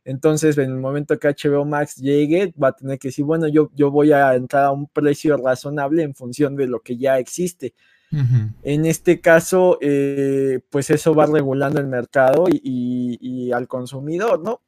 Entonces, 0.05 0.55
en 0.59 0.69
el 0.69 0.77
momento 0.77 1.17
que 1.17 1.29
HBO 1.29 1.65
Max 1.65 1.95
llegue, 1.95 2.53
va 2.61 2.69
a 2.69 2.75
tener 2.75 2.99
que 2.99 3.07
decir, 3.07 3.25
bueno, 3.25 3.47
yo, 3.47 3.71
yo 3.73 3.89
voy 3.89 4.11
a 4.11 4.35
entrar 4.35 4.65
a 4.65 4.71
un 4.71 4.87
precio 4.87 5.35
razonable 5.35 6.03
en 6.03 6.13
función 6.13 6.55
de 6.55 6.67
lo 6.67 6.79
que 6.81 6.95
ya 6.95 7.17
existe. 7.17 7.73
En 8.63 8.85
este 8.85 9.19
caso, 9.19 9.77
eh, 9.81 10.61
pues 10.69 10.89
eso 10.89 11.13
va 11.13 11.25
regulando 11.25 11.81
el 11.81 11.87
mercado 11.87 12.45
y, 12.49 13.51
al 13.51 13.67
consumidor, 13.67 14.41
¿no? 14.41 14.61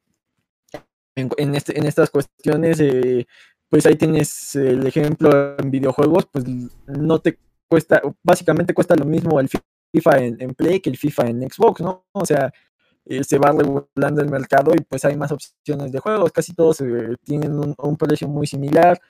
En, 1.14 1.54
este, 1.54 1.78
en 1.78 1.86
estas 1.86 2.10
cuestiones, 2.10 2.78
eh, 2.80 3.26
pues 3.70 3.86
ahí 3.86 3.96
tienes 3.96 4.54
el 4.54 4.86
ejemplo 4.86 5.56
en 5.56 5.70
videojuegos, 5.70 6.26
pues 6.30 6.44
no 6.86 7.20
te 7.20 7.38
cuesta, 7.68 8.02
básicamente 8.22 8.74
cuesta 8.74 8.94
lo 8.96 9.06
mismo 9.06 9.40
el 9.40 9.48
FIFA 9.48 10.18
en, 10.18 10.42
en 10.42 10.54
Play 10.54 10.80
que 10.80 10.90
el 10.90 10.98
FIFA 10.98 11.28
en 11.28 11.50
Xbox, 11.50 11.80
¿no? 11.80 12.06
O 12.12 12.26
sea, 12.26 12.52
eh, 13.10 13.24
se 13.24 13.38
va 13.38 13.52
regulando 13.52 14.20
el 14.20 14.28
mercado 14.28 14.72
y 14.74 14.82
pues 14.82 15.02
hay 15.06 15.16
más 15.16 15.32
opciones 15.32 15.90
de 15.90 15.98
juegos, 15.98 16.30
casi 16.30 16.52
todos 16.52 16.82
eh, 16.82 17.16
tienen 17.24 17.58
un, 17.78 17.96
precio 17.96 18.28
muy 18.28 18.46
similar. 18.46 19.00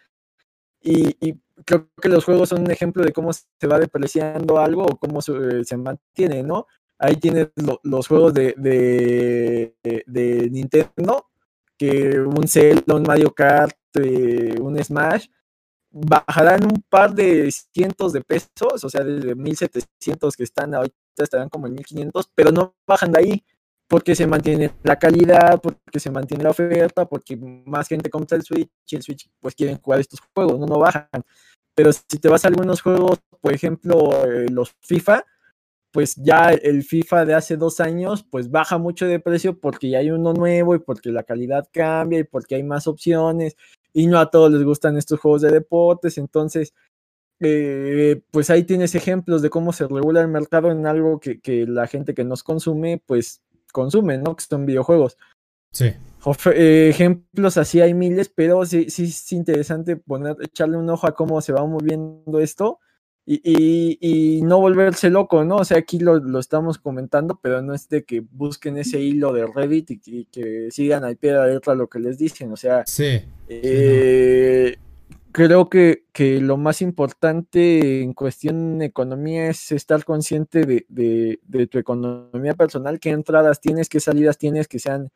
Y, 0.80 1.34
creo 1.64 1.88
que 2.00 2.08
los 2.08 2.24
juegos 2.24 2.50
son 2.50 2.60
un 2.62 2.70
ejemplo 2.70 3.02
de 3.02 3.12
cómo 3.12 3.32
se 3.32 3.66
va 3.66 3.80
depreciando 3.80 4.58
algo 4.58 4.84
o 4.84 4.96
cómo 4.96 5.20
se, 5.20 5.32
eh, 5.32 5.76
mantiene, 5.76 6.44
¿no? 6.44 6.66
Ahí 6.96 7.16
tienes 7.16 7.48
los 7.82 8.06
juegos 8.06 8.32
de, 8.34 8.54
de, 8.56 10.48
Nintendo, 10.50 11.26
que 11.76 12.20
un 12.20 12.46
Zelda, 12.46 12.94
un 12.94 13.02
Mario 13.02 13.34
Kart, 13.34 13.76
un 14.60 14.78
Smash, 14.82 15.26
bajarán 15.90 16.64
un 16.64 16.84
par 16.88 17.14
de 17.14 17.50
cientos 17.50 18.12
de 18.12 18.20
pesos, 18.22 18.84
o 18.84 18.88
sea, 18.88 19.02
desde 19.02 19.34
1700 19.34 20.36
que 20.36 20.44
están 20.44 20.74
ahorita 20.74 20.96
estarán 21.18 21.48
como 21.48 21.66
en 21.66 21.74
1500, 21.74 22.30
pero 22.34 22.52
no 22.52 22.74
bajan 22.86 23.10
de 23.12 23.18
ahí 23.18 23.44
porque 23.88 24.14
se 24.14 24.26
mantiene 24.26 24.70
la 24.82 24.96
calidad, 24.98 25.60
porque 25.60 25.98
se 25.98 26.10
mantiene 26.10 26.44
la 26.44 26.50
oferta, 26.50 27.06
porque 27.06 27.36
más 27.36 27.88
gente 27.88 28.10
compra 28.10 28.36
el 28.36 28.42
Switch 28.42 28.70
y 28.86 28.96
el 28.96 29.02
Switch 29.02 29.30
pues 29.40 29.54
quieren 29.54 29.78
jugar 29.78 30.00
estos 30.00 30.20
juegos, 30.34 30.60
no, 30.60 30.66
no 30.66 30.78
bajan. 30.78 31.08
Pero 31.74 31.92
si 31.92 32.18
te 32.20 32.28
vas 32.28 32.44
a 32.44 32.48
algunos 32.48 32.82
juegos, 32.82 33.18
por 33.40 33.52
ejemplo, 33.52 34.26
eh, 34.26 34.48
los 34.50 34.74
FIFA, 34.80 35.24
pues 35.90 36.16
ya 36.16 36.50
el 36.50 36.82
FIFA 36.82 37.24
de 37.24 37.34
hace 37.34 37.56
dos 37.56 37.80
años, 37.80 38.24
pues 38.30 38.50
baja 38.50 38.76
mucho 38.76 39.06
de 39.06 39.20
precio 39.20 39.58
porque 39.58 39.90
ya 39.90 39.98
hay 39.98 40.10
uno 40.10 40.34
nuevo 40.34 40.74
y 40.74 40.80
porque 40.80 41.10
la 41.10 41.22
calidad 41.22 41.66
cambia 41.72 42.20
y 42.20 42.24
porque 42.24 42.56
hay 42.56 42.62
más 42.62 42.86
opciones 42.86 43.56
y 43.94 44.06
no 44.06 44.18
a 44.18 44.30
todos 44.30 44.52
les 44.52 44.62
gustan 44.64 44.98
estos 44.98 45.18
juegos 45.18 45.42
de 45.42 45.50
deportes, 45.50 46.18
entonces 46.18 46.74
eh, 47.40 48.20
pues 48.32 48.50
ahí 48.50 48.64
tienes 48.64 48.94
ejemplos 48.94 49.42
de 49.42 49.50
cómo 49.50 49.72
se 49.72 49.86
regula 49.86 50.20
el 50.20 50.28
mercado 50.28 50.70
en 50.70 50.86
algo 50.86 51.20
que, 51.20 51.40
la 51.68 51.86
gente 51.86 52.14
que 52.14 52.24
nos 52.24 52.42
consume, 52.42 53.00
pues 53.06 53.42
consume, 53.72 54.18
¿no? 54.18 54.36
Que 54.36 54.44
son 54.44 54.66
videojuegos. 54.66 55.16
Sí. 55.72 55.92
Eh, 56.54 56.88
ejemplos 56.90 57.56
así 57.56 57.80
hay 57.80 57.94
miles, 57.94 58.30
pero 58.34 58.64
sí, 58.66 58.90
sí 58.90 59.04
es 59.04 59.32
interesante 59.32 59.96
poner, 59.96 60.36
echarle 60.40 60.76
un 60.76 60.90
ojo 60.90 61.06
a 61.06 61.14
cómo 61.14 61.40
se 61.40 61.52
va 61.52 61.64
moviendo 61.64 62.40
esto 62.40 62.80
y, 63.30 64.40
no 64.42 64.58
volverse 64.60 65.10
loco, 65.10 65.44
¿no? 65.44 65.56
O 65.56 65.64
sea, 65.64 65.78
aquí 65.78 65.98
lo, 65.98 66.38
estamos 66.38 66.78
comentando, 66.78 67.38
pero 67.42 67.60
no 67.60 67.74
es 67.74 67.88
de 67.88 68.04
que 68.04 68.20
busquen 68.20 68.78
ese 68.78 69.00
hilo 69.00 69.32
de 69.32 69.46
Reddit 69.46 69.90
y, 70.06 70.24
que 70.26 70.70
sigan 70.70 71.04
al 71.04 71.16
pie 71.16 71.32
de 71.32 71.38
la 71.38 71.46
letra 71.46 71.74
lo 71.74 71.88
que 71.88 71.98
les 71.98 72.16
dicen, 72.16 72.50
o 72.52 72.56
sea, 72.56 72.84
sí, 72.86 73.20
eh, 73.48 74.78
creo 75.38 75.68
que, 75.68 76.04
que, 76.12 76.40
lo 76.40 76.56
más 76.56 76.82
importante 76.82 78.02
en 78.02 78.12
cuestión 78.12 78.78
de 78.78 78.86
economía 78.86 79.48
es 79.48 79.70
estar 79.70 80.04
consciente 80.04 80.66
de, 80.66 80.84
de 80.88 81.66
tu 81.68 81.78
economía 81.78 82.54
personal, 82.54 82.98
qué 82.98 83.10
entradas 83.10 83.60
tienes, 83.60 83.88
qué 83.88 84.00
salidas 84.00 84.36
tienes 84.36 84.66
que 84.66 84.80
sean 84.80 85.12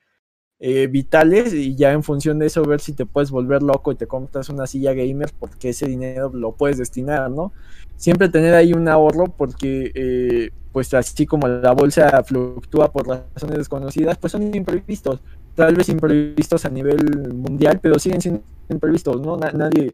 eh, 0.64 0.87
vitales 0.87 1.52
y 1.52 1.74
ya 1.74 1.90
en 1.90 2.04
función 2.04 2.38
de 2.38 2.46
eso 2.46 2.64
ver 2.64 2.80
si 2.80 2.92
te 2.92 3.04
puedes 3.04 3.32
volver 3.32 3.64
loco 3.64 3.90
y 3.90 3.96
te 3.96 4.06
compras 4.06 4.48
una 4.48 4.68
silla 4.68 4.92
gamer 4.94 5.32
porque 5.40 5.70
ese 5.70 5.88
dinero 5.88 6.30
lo 6.32 6.52
puedes 6.52 6.78
destinar, 6.78 7.32
¿no? 7.32 7.52
Siempre 7.96 8.28
tener 8.28 8.54
ahí 8.54 8.72
un 8.72 8.87
ahorro 8.87 9.24
porque 9.26 9.90
eh, 9.92 10.50
pues 10.70 10.94
así 10.94 11.26
como 11.26 11.48
la 11.48 11.72
bolsa 11.72 12.22
fluctúa 12.22 12.92
por 12.92 13.08
razones 13.08 13.58
desconocidas, 13.58 14.18
pues 14.18 14.30
son 14.30 14.54
imprevistos, 14.54 15.20
tal 15.56 15.74
vez 15.74 15.88
imprevistos 15.88 16.64
a 16.64 16.70
nivel 16.70 17.35
mundial, 17.35 17.80
pero 17.82 17.98
siguen 17.98 18.20
siendo 18.20 18.44
imprevistos, 18.68 19.20
¿no? 19.20 19.37
nadie, 19.37 19.92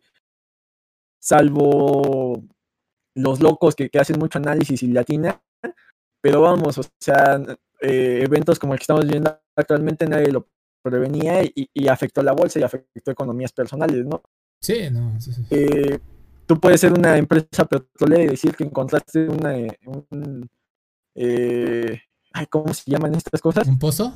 salvo 1.21 2.43
los 3.15 3.41
locos 3.41 3.75
que, 3.75 3.91
hacen 3.99 4.19
mucho 4.19 4.39
análisis 4.39 4.83
y 4.83 4.89
latina, 4.89 5.41
pero 6.21 6.41
vamos, 6.41 6.79
o 6.79 6.83
sea, 7.01 7.41
eh, 7.81 8.21
eventos 8.23 8.59
como 8.59 8.73
el 8.73 8.79
que 8.79 8.85
estamos 8.85 9.07
viendo 9.07 9.41
actualmente 9.57 10.07
nadie 10.07 10.33
lo 10.33 10.49
prevenía 10.83 11.43
y, 11.43 11.69
y, 11.75 11.89
afectó 11.89 12.23
la 12.23 12.33
bolsa 12.33 12.59
y 12.59 12.63
afectó 12.63 13.11
economías 13.11 13.53
personales, 13.53 14.05
¿no? 14.07 14.23
Sí, 14.61 14.89
no. 14.91 15.17
Eh, 15.51 15.99
tú 16.47 16.59
puedes 16.59 16.81
ser 16.81 16.93
una 16.93 17.17
empresa 17.17 17.65
petrolera 17.65 18.25
y 18.25 18.29
decir 18.29 18.57
que 18.57 18.65
encontraste 18.65 19.29
una, 19.29 19.55
un, 19.87 20.49
eh, 21.15 22.01
¿cómo 22.51 22.73
se 22.73 22.91
llaman 22.91 23.15
estas 23.15 23.41
cosas? 23.41 23.67
¿Un 23.67 23.79
pozo? 23.79 24.15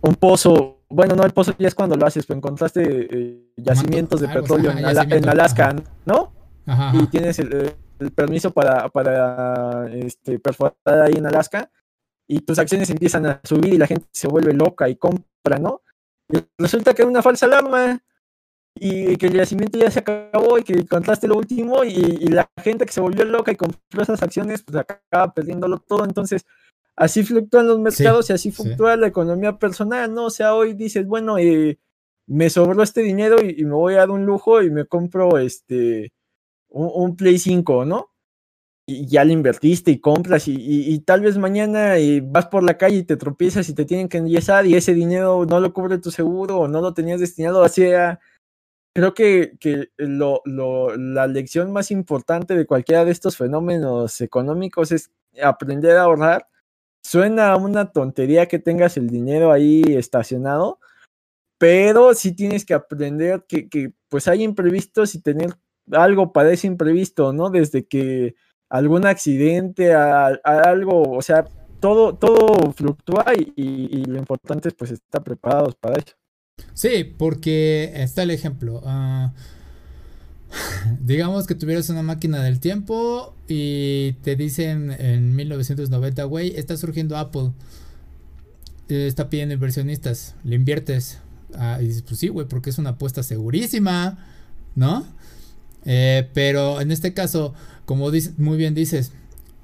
un 0.00 0.14
pozo, 0.14 0.75
bueno, 0.88 1.16
no, 1.16 1.24
el 1.24 1.32
pozo 1.32 1.54
ya 1.58 1.68
es 1.68 1.74
cuando 1.74 1.96
lo 1.96 2.06
haces, 2.06 2.26
pero 2.26 2.38
encontraste 2.38 3.50
yacimientos 3.56 4.20
de 4.20 4.28
petróleo 4.28 4.70
en, 4.70 5.28
Alaska, 5.28 5.74
¿no? 6.04 6.32
Y 6.92 7.06
tienes 7.08 7.38
el, 7.38 7.74
permiso 8.14 8.52
para, 8.52 8.88
para 8.90 9.88
este, 9.90 10.38
perforar 10.38 10.74
ahí 10.86 11.14
en 11.14 11.26
Alaska 11.26 11.70
y 12.28 12.40
tus 12.40 12.58
acciones 12.58 12.90
empiezan 12.90 13.26
a 13.26 13.40
subir 13.44 13.74
y 13.74 13.78
la 13.78 13.86
gente 13.86 14.06
se 14.12 14.28
vuelve 14.28 14.52
loca 14.52 14.88
y 14.88 14.96
compra, 14.96 15.58
¿no? 15.58 15.82
Y 16.28 16.38
resulta 16.58 16.92
que 16.92 17.02
era 17.02 17.10
una 17.10 17.22
falsa 17.22 17.46
alarma 17.46 18.00
y 18.74 19.16
que 19.16 19.26
el 19.26 19.34
yacimiento 19.34 19.78
ya 19.78 19.90
se 19.90 20.00
acabó 20.00 20.58
y 20.58 20.62
que 20.62 20.74
encontraste 20.74 21.28
lo 21.28 21.36
último 21.36 21.84
y, 21.84 22.26
la 22.28 22.50
gente 22.62 22.84
que 22.84 22.92
se 22.92 23.00
volvió 23.00 23.24
loca 23.24 23.52
y 23.52 23.56
compró 23.56 24.02
esas 24.02 24.22
acciones 24.22 24.62
pues 24.62 24.76
acaba 24.76 25.32
perdiéndolo 25.32 25.78
todo. 25.78 26.04
Entonces, 26.04 26.44
así 26.96 27.22
fluctúan 27.24 27.66
los 27.68 27.78
mercados 27.78 28.30
y 28.30 28.32
así 28.32 28.50
fluctúa 28.52 28.96
la 28.96 29.08
economía 29.08 29.58
personal, 29.58 30.12
¿no? 30.12 30.26
O 30.26 30.30
sea, 30.30 30.54
hoy 30.54 30.74
dices, 30.74 31.06
bueno, 31.06 31.38
eh, 31.38 31.78
me 32.26 32.50
sobró 32.50 32.82
este 32.82 33.02
dinero 33.02 33.36
y, 33.42 33.64
me 33.64 33.74
voy 33.74 33.94
a 33.94 33.98
dar 33.98 34.10
un 34.10 34.26
lujo 34.26 34.62
y 34.62 34.70
me 34.70 34.86
compro 34.86 35.38
este 35.38 36.12
un, 36.68 36.90
un 36.94 37.16
Play 37.16 37.38
5, 37.38 37.84
¿no? 37.84 38.10
y 38.88 39.06
ya 39.08 39.24
le 39.24 39.32
invertiste 39.32 39.90
y 39.90 39.98
compras 40.00 40.44
y, 40.46 41.00
tal 41.00 41.20
vez 41.20 41.36
mañana 41.38 41.98
eh, 41.98 42.22
vas 42.24 42.46
por 42.46 42.62
la 42.62 42.78
calle 42.78 42.98
y 42.98 43.02
te 43.02 43.16
tropiezas 43.16 43.68
y 43.68 43.74
te 43.74 43.84
tienen 43.84 44.08
que 44.08 44.18
enyesar 44.18 44.64
y 44.66 44.76
ese 44.76 44.94
dinero 44.94 45.44
no 45.44 45.58
lo 45.58 45.72
cubre 45.72 45.98
tu 45.98 46.12
seguro 46.12 46.60
o 46.60 46.68
no 46.68 46.80
lo 46.80 46.94
tenías 46.94 47.20
destinado 47.20 47.64
hacia... 47.64 48.20
Creo 48.94 49.12
que, 49.12 49.58
que 49.60 49.90
lo, 49.98 50.40
lo, 50.46 50.96
la 50.96 51.26
lección 51.26 51.70
más 51.70 51.90
importante 51.90 52.56
de 52.56 52.64
cualquiera 52.64 53.04
de 53.04 53.10
estos 53.10 53.36
fenómenos 53.36 54.22
económicos 54.22 54.90
es 54.90 55.10
aprender 55.42 55.98
a 55.98 56.04
ahorrar. 56.04 56.48
Suena 57.06 57.54
una 57.54 57.92
tontería 57.92 58.46
que 58.46 58.58
tengas 58.58 58.96
el 58.96 59.06
dinero 59.06 59.52
ahí 59.52 59.84
estacionado, 59.86 60.80
pero 61.56 62.14
sí 62.14 62.32
tienes 62.32 62.64
que 62.64 62.74
aprender 62.74 63.44
que, 63.46 63.68
que 63.68 63.92
pues 64.08 64.26
hay 64.26 64.42
imprevistos 64.42 65.14
y 65.14 65.20
tener 65.20 65.54
algo 65.92 66.32
para 66.32 66.50
ese 66.50 66.66
imprevisto, 66.66 67.32
¿no? 67.32 67.48
Desde 67.50 67.86
que 67.86 68.34
algún 68.68 69.06
accidente, 69.06 69.94
a, 69.94 70.26
algo, 70.42 71.12
o 71.12 71.22
sea, 71.22 71.44
todo, 71.78 72.16
todo 72.16 72.72
fluctúa 72.72 73.24
y, 73.36 74.04
lo 74.06 74.18
importante 74.18 74.70
es 74.70 74.74
pues 74.74 74.90
estar 74.90 75.22
preparados 75.22 75.76
para 75.76 75.98
eso. 75.98 76.16
Sí, 76.74 77.04
porque 77.04 77.92
está 77.94 78.24
el 78.24 78.32
ejemplo. 78.32 78.82
Ah, 78.84 79.32
digamos 81.00 81.46
que 81.46 81.54
tuvieras 81.54 81.88
una 81.88 82.02
máquina 82.02 82.42
del 82.42 82.60
tiempo 82.60 83.34
y 83.48 84.12
te 84.22 84.36
dicen 84.36 84.90
en 84.98 85.34
1990, 85.34 86.24
güey, 86.24 86.56
está 86.56 86.76
surgiendo 86.76 87.16
Apple. 87.16 87.52
Está 88.88 89.28
pidiendo 89.28 89.54
inversionistas, 89.54 90.34
le 90.44 90.56
inviertes. 90.56 91.18
Ah, 91.54 91.78
y 91.80 91.86
dices, 91.86 92.02
pues 92.02 92.20
sí, 92.20 92.28
güey, 92.28 92.46
porque 92.46 92.70
es 92.70 92.78
una 92.78 92.90
apuesta 92.90 93.22
segurísima, 93.22 94.18
¿no? 94.74 95.06
Eh, 95.84 96.28
pero 96.34 96.80
en 96.80 96.90
este 96.90 97.14
caso, 97.14 97.54
como 97.84 98.10
muy 98.36 98.56
bien 98.58 98.74
dices, 98.74 99.12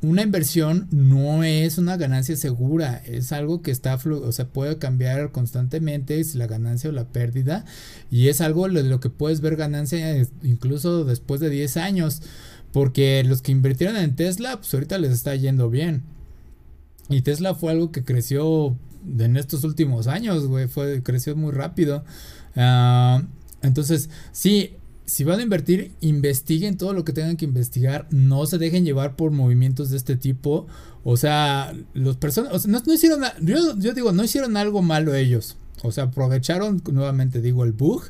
una 0.02 0.22
inversión 0.22 0.88
no 0.90 1.44
es 1.44 1.78
una 1.78 1.96
ganancia 1.96 2.36
segura, 2.36 3.00
es 3.06 3.30
algo 3.30 3.62
que 3.62 3.70
está, 3.70 3.94
o 3.94 4.32
sea, 4.32 4.48
puede 4.48 4.78
cambiar 4.78 5.30
constantemente, 5.30 6.18
es 6.18 6.34
la 6.34 6.48
ganancia 6.48 6.90
o 6.90 6.92
la 6.92 7.04
pérdida, 7.04 7.64
y 8.10 8.28
es 8.28 8.40
algo 8.40 8.68
de 8.68 8.82
lo 8.82 8.98
que 8.98 9.10
puedes 9.10 9.40
ver 9.40 9.56
ganancia 9.56 10.26
incluso 10.42 11.04
después 11.04 11.40
de 11.40 11.50
10 11.50 11.76
años, 11.76 12.22
porque 12.72 13.22
los 13.24 13.42
que 13.42 13.52
invirtieron 13.52 13.96
en 13.96 14.16
Tesla, 14.16 14.56
pues 14.56 14.74
ahorita 14.74 14.98
les 14.98 15.12
está 15.12 15.36
yendo 15.36 15.70
bien. 15.70 16.02
Y 17.08 17.22
Tesla 17.22 17.54
fue 17.54 17.72
algo 17.72 17.92
que 17.92 18.04
creció 18.04 18.76
en 19.18 19.36
estos 19.36 19.62
últimos 19.62 20.08
años, 20.08 20.46
güey, 20.46 20.66
fue, 20.66 21.02
creció 21.02 21.36
muy 21.36 21.52
rápido. 21.52 22.04
Ah, 22.56 23.22
entonces, 23.62 24.10
sí, 24.32 24.76
si 25.04 25.24
van 25.24 25.40
a 25.40 25.42
invertir, 25.42 25.92
investiguen 26.00 26.76
todo 26.76 26.92
lo 26.92 27.04
que 27.04 27.12
tengan 27.12 27.36
que 27.36 27.44
investigar. 27.44 28.06
No 28.10 28.46
se 28.46 28.58
dejen 28.58 28.84
llevar 28.84 29.16
por 29.16 29.30
movimientos 29.30 29.90
de 29.90 29.96
este 29.96 30.16
tipo. 30.16 30.66
O 31.04 31.16
sea, 31.16 31.74
los 31.94 32.16
personas. 32.16 32.66
no, 32.66 32.92
hicieron. 32.92 33.22
Yo, 33.40 33.76
yo, 33.78 33.94
digo, 33.94 34.12
no 34.12 34.24
hicieron 34.24 34.56
algo 34.56 34.82
malo 34.82 35.14
ellos. 35.14 35.56
O 35.82 35.90
sea, 35.90 36.04
aprovecharon, 36.04 36.82
nuevamente 36.92 37.40
digo, 37.40 37.64
el 37.64 37.72
bug. 37.72 38.04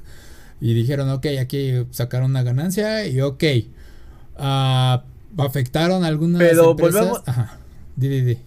Y 0.60 0.74
dijeron, 0.74 1.08
ok, 1.10 1.26
aquí 1.40 1.72
sacaron 1.90 2.30
una 2.30 2.42
ganancia. 2.42 3.06
Y 3.06 3.20
ok. 3.20 3.42
Uh, 4.38 5.42
afectaron 5.42 6.04
algunas. 6.04 6.40
Pero 6.40 6.72
empresas. 6.72 6.94
volvemos. 6.94 7.22
Ajá. 7.26 7.58
Di, 7.96 8.08
di, 8.08 8.20
di. 8.20 8.38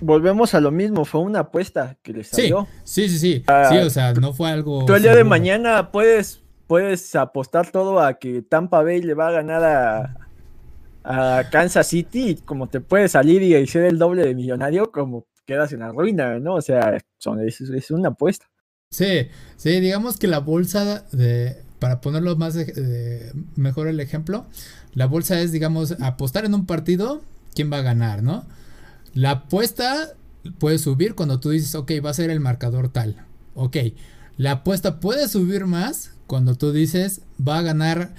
Volvemos 0.00 0.54
a 0.54 0.60
lo 0.60 0.72
mismo, 0.72 1.04
fue 1.04 1.20
una 1.20 1.40
apuesta 1.40 1.96
que 2.02 2.12
les 2.12 2.26
salió. 2.26 2.66
Sí, 2.82 3.08
sí, 3.08 3.18
sí. 3.18 3.18
sí, 3.18 3.44
ah, 3.46 3.70
o 3.86 3.90
sea, 3.90 4.12
no 4.14 4.32
fue 4.32 4.50
algo. 4.50 4.84
Tú 4.84 4.94
el 4.94 5.02
día 5.02 5.14
de 5.14 5.22
mañana 5.22 5.92
puedes 5.92 6.41
puedes 6.72 7.14
apostar 7.16 7.70
todo 7.70 8.00
a 8.00 8.14
que 8.14 8.40
Tampa 8.40 8.82
Bay 8.82 9.02
le 9.02 9.12
va 9.12 9.28
a 9.28 9.32
ganar 9.32 10.16
a, 11.04 11.44
Kansas 11.50 11.86
City, 11.86 12.38
como 12.46 12.66
te 12.66 12.80
puedes 12.80 13.12
salir 13.12 13.42
y 13.42 13.66
ser 13.66 13.84
el 13.84 13.98
doble 13.98 14.24
de 14.24 14.34
millonario, 14.34 14.90
como 14.90 15.26
quedas 15.44 15.74
en 15.74 15.80
la 15.80 15.92
ruina, 15.92 16.38
¿no? 16.38 16.54
O 16.54 16.62
sea, 16.62 16.96
es, 16.96 17.90
una 17.90 18.08
apuesta. 18.08 18.46
Sí, 18.90 19.28
sí, 19.56 19.80
digamos 19.80 20.16
que 20.16 20.28
la 20.28 20.38
bolsa 20.38 21.04
de, 21.12 21.62
para 21.78 22.00
ponerlo 22.00 22.36
más 22.36 22.56
mejor 23.54 23.86
el 23.86 24.00
ejemplo, 24.00 24.46
la 24.94 25.04
bolsa 25.04 25.38
es, 25.42 25.52
digamos, 25.52 26.00
apostar 26.00 26.46
en 26.46 26.54
un 26.54 26.64
partido, 26.64 27.20
quién 27.54 27.70
va 27.70 27.80
a 27.80 27.82
ganar, 27.82 28.22
¿no? 28.22 28.46
La 29.12 29.32
apuesta 29.32 30.14
puede 30.58 30.78
subir 30.78 31.16
cuando 31.16 31.38
tú 31.38 31.50
dices, 31.50 31.74
ok, 31.74 31.92
va 32.02 32.08
a 32.08 32.14
ser 32.14 32.30
el 32.30 32.40
marcador 32.40 32.88
tal. 32.88 33.26
Ok, 33.54 33.76
la 34.38 34.52
apuesta 34.52 35.00
puede 35.00 35.28
subir 35.28 35.66
más 35.66 36.12
cuando 36.32 36.54
tú 36.54 36.72
dices 36.72 37.20
va 37.46 37.58
a 37.58 37.62
ganar, 37.62 38.14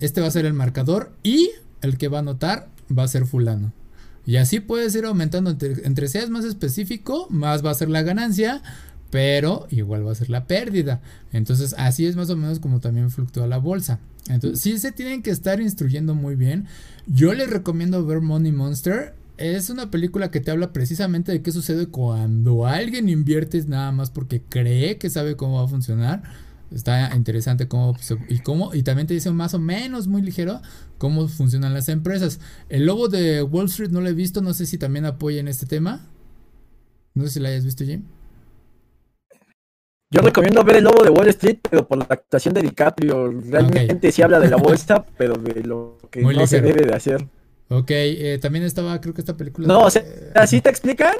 este 0.00 0.22
va 0.22 0.28
a 0.28 0.30
ser 0.30 0.46
el 0.46 0.54
marcador 0.54 1.12
y 1.22 1.50
el 1.82 1.98
que 1.98 2.08
va 2.08 2.16
a 2.16 2.20
anotar 2.20 2.70
va 2.90 3.02
a 3.02 3.08
ser 3.08 3.26
fulano. 3.26 3.74
Y 4.24 4.36
así 4.36 4.60
puedes 4.60 4.94
ir 4.94 5.04
aumentando, 5.04 5.50
entre, 5.50 5.86
entre 5.86 6.08
seas 6.08 6.30
más 6.30 6.46
específico, 6.46 7.26
más 7.28 7.62
va 7.62 7.70
a 7.70 7.74
ser 7.74 7.90
la 7.90 8.00
ganancia, 8.00 8.62
pero 9.10 9.66
igual 9.68 10.06
va 10.06 10.12
a 10.12 10.14
ser 10.14 10.30
la 10.30 10.46
pérdida. 10.46 11.02
Entonces 11.32 11.74
así 11.76 12.06
es 12.06 12.16
más 12.16 12.30
o 12.30 12.36
menos 12.38 12.60
como 12.60 12.80
también 12.80 13.10
fluctúa 13.10 13.46
la 13.46 13.58
bolsa. 13.58 14.00
Entonces 14.30 14.60
sí 14.60 14.78
se 14.78 14.90
tienen 14.90 15.20
que 15.20 15.30
estar 15.30 15.60
instruyendo 15.60 16.14
muy 16.14 16.36
bien. 16.36 16.66
Yo 17.06 17.34
les 17.34 17.50
recomiendo 17.50 18.06
ver 18.06 18.22
Money 18.22 18.52
Monster. 18.52 19.16
Es 19.36 19.68
una 19.68 19.90
película 19.90 20.30
que 20.30 20.40
te 20.40 20.50
habla 20.50 20.72
precisamente 20.72 21.30
de 21.30 21.42
qué 21.42 21.52
sucede 21.52 21.88
cuando 21.88 22.64
alguien 22.66 23.10
invierte 23.10 23.62
nada 23.66 23.92
más 23.92 24.08
porque 24.08 24.40
cree 24.40 24.96
que 24.96 25.10
sabe 25.10 25.36
cómo 25.36 25.58
va 25.58 25.64
a 25.64 25.68
funcionar 25.68 26.22
Está 26.74 27.14
interesante 27.14 27.68
cómo 27.68 27.96
y 28.28 28.40
cómo 28.40 28.74
y 28.74 28.82
también 28.82 29.06
te 29.06 29.14
dice 29.14 29.30
más 29.30 29.54
o 29.54 29.60
menos 29.60 30.08
muy 30.08 30.22
ligero 30.22 30.60
cómo 30.98 31.28
funcionan 31.28 31.72
las 31.72 31.88
empresas. 31.88 32.40
El 32.68 32.86
lobo 32.86 33.06
de 33.06 33.42
Wall 33.42 33.66
Street 33.66 33.90
no 33.90 34.00
lo 34.00 34.08
he 34.08 34.12
visto, 34.12 34.42
no 34.42 34.52
sé 34.54 34.66
si 34.66 34.76
también 34.76 35.06
apoya 35.06 35.38
en 35.38 35.46
este 35.46 35.66
tema. 35.66 36.04
No 37.14 37.22
sé 37.24 37.30
si 37.30 37.40
lo 37.40 37.46
hayas 37.46 37.64
visto, 37.64 37.84
Jim. 37.84 38.02
Yo 40.10 40.20
recomiendo 40.20 40.64
ver 40.64 40.76
el 40.76 40.84
lobo 40.84 41.04
de 41.04 41.10
Wall 41.10 41.28
Street, 41.28 41.58
pero 41.70 41.86
por 41.86 41.98
la 41.98 42.06
actuación 42.08 42.54
de 42.54 42.62
DiCaprio. 42.62 43.30
Realmente 43.30 44.10
sí 44.10 44.22
habla 44.22 44.40
de 44.40 44.48
la 44.48 44.56
bolsa, 44.56 45.06
pero 45.16 45.34
de 45.34 45.62
lo 45.62 45.98
que 46.10 46.22
no 46.22 46.46
se 46.46 46.60
debe 46.60 46.84
de 46.84 46.94
hacer. 46.94 47.24
Ok, 47.68 47.90
eh, 47.90 48.38
también 48.42 48.64
estaba, 48.64 49.00
creo 49.00 49.14
que 49.14 49.20
esta 49.20 49.36
película. 49.36 49.68
No, 49.68 49.82
o 49.84 49.90
sea, 49.90 50.04
¿así 50.34 50.60
te 50.60 50.70
explican? 50.70 51.14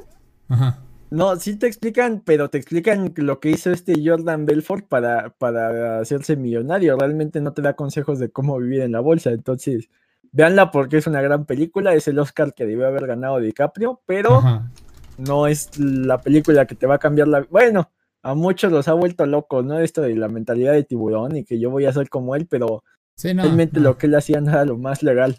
Ajá. 0.48 0.80
No, 1.14 1.36
sí 1.36 1.54
te 1.54 1.68
explican, 1.68 2.22
pero 2.26 2.50
te 2.50 2.58
explican 2.58 3.12
lo 3.14 3.38
que 3.38 3.50
hizo 3.50 3.70
este 3.70 3.94
Jordan 4.04 4.46
Belfort 4.46 4.88
para, 4.88 5.30
para 5.30 6.00
hacerse 6.00 6.34
millonario. 6.34 6.96
Realmente 6.98 7.40
no 7.40 7.52
te 7.52 7.62
da 7.62 7.74
consejos 7.74 8.18
de 8.18 8.30
cómo 8.30 8.58
vivir 8.58 8.80
en 8.80 8.90
la 8.90 8.98
bolsa. 8.98 9.30
Entonces, 9.30 9.90
véanla 10.32 10.72
porque 10.72 10.96
es 10.96 11.06
una 11.06 11.22
gran 11.22 11.46
película. 11.46 11.94
Es 11.94 12.08
el 12.08 12.18
Oscar 12.18 12.52
que 12.52 12.66
debió 12.66 12.88
haber 12.88 13.06
ganado 13.06 13.38
DiCaprio, 13.38 14.02
pero 14.06 14.42
no 15.16 15.46
es 15.46 15.78
la 15.78 16.20
película 16.20 16.66
que 16.66 16.74
te 16.74 16.88
va 16.88 16.96
a 16.96 16.98
cambiar 16.98 17.28
la. 17.28 17.46
Bueno, 17.48 17.92
a 18.22 18.34
muchos 18.34 18.72
los 18.72 18.88
ha 18.88 18.94
vuelto 18.94 19.24
locos, 19.24 19.64
¿no? 19.64 19.78
Esto 19.78 20.02
de 20.02 20.16
la 20.16 20.26
mentalidad 20.26 20.72
de 20.72 20.82
tiburón 20.82 21.36
y 21.36 21.44
que 21.44 21.60
yo 21.60 21.70
voy 21.70 21.86
a 21.86 21.92
ser 21.92 22.08
como 22.08 22.34
él, 22.34 22.48
pero 22.50 22.82
realmente 23.22 23.78
lo 23.78 23.96
que 23.98 24.08
él 24.08 24.16
hacía 24.16 24.40
no 24.40 24.50
era 24.50 24.64
lo 24.64 24.78
más 24.78 25.04
legal. 25.04 25.38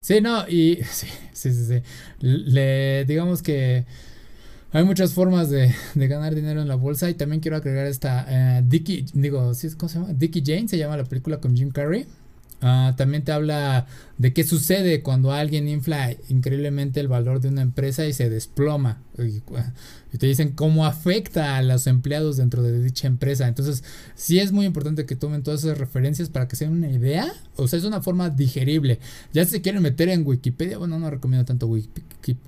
Sí, 0.00 0.20
no, 0.20 0.48
y 0.48 0.76
sí, 0.82 1.06
sí, 1.32 1.52
sí, 1.52 1.64
sí. 1.64 1.82
Le, 2.18 3.04
digamos 3.04 3.40
que 3.40 3.86
hay 4.72 4.84
muchas 4.84 5.12
formas 5.12 5.50
de, 5.50 5.74
ganar 5.94 6.34
dinero 6.34 6.62
en 6.62 6.68
la 6.68 6.76
bolsa 6.76 7.10
y 7.10 7.14
también 7.14 7.40
quiero 7.40 7.56
agregar 7.56 7.86
esta 7.86 8.26
eh, 8.28 8.62
Dickie, 8.66 9.06
digo, 9.12 9.52
¿cómo 9.76 9.88
se 9.88 9.98
llama? 9.98 10.12
Dickie 10.14 10.42
Jane 10.44 10.68
se 10.68 10.78
llama 10.78 10.96
la 10.96 11.04
película 11.04 11.38
con 11.38 11.56
Jim 11.56 11.70
Carrey. 11.70 12.06
Ah, 12.64 12.94
también 12.96 13.24
te 13.24 13.32
habla 13.32 13.86
de 14.18 14.32
qué 14.32 14.44
sucede 14.44 15.02
cuando 15.02 15.32
alguien 15.32 15.68
infla 15.68 16.14
increíblemente 16.28 17.00
el 17.00 17.08
valor 17.08 17.40
de 17.40 17.48
una 17.48 17.62
empresa 17.62 18.06
y 18.06 18.12
se 18.12 18.30
desploma. 18.30 19.02
Y, 20.12 20.18
te 20.18 20.26
dicen 20.26 20.52
cómo 20.52 20.86
afecta 20.86 21.56
a 21.56 21.62
los 21.62 21.86
empleados 21.86 22.36
dentro 22.36 22.62
de 22.62 22.82
dicha 22.82 23.06
empresa. 23.06 23.48
Entonces, 23.48 23.82
sí 24.14 24.38
es 24.38 24.52
muy 24.52 24.66
importante 24.66 25.06
que 25.06 25.16
tomen 25.16 25.42
todas 25.42 25.64
esas 25.64 25.78
referencias 25.78 26.28
para 26.28 26.48
que 26.48 26.56
se 26.56 26.68
una 26.68 26.90
idea. 26.90 27.32
O 27.56 27.68
sea, 27.68 27.78
es 27.78 27.84
una 27.84 28.02
forma 28.02 28.30
digerible. 28.30 28.98
Ya 29.32 29.44
si 29.44 29.52
se 29.52 29.62
quieren 29.62 29.82
meter 29.82 30.08
en 30.08 30.26
Wikipedia, 30.26 30.78
bueno, 30.78 30.98
no 30.98 31.10
recomiendo 31.10 31.44
tanto 31.44 31.68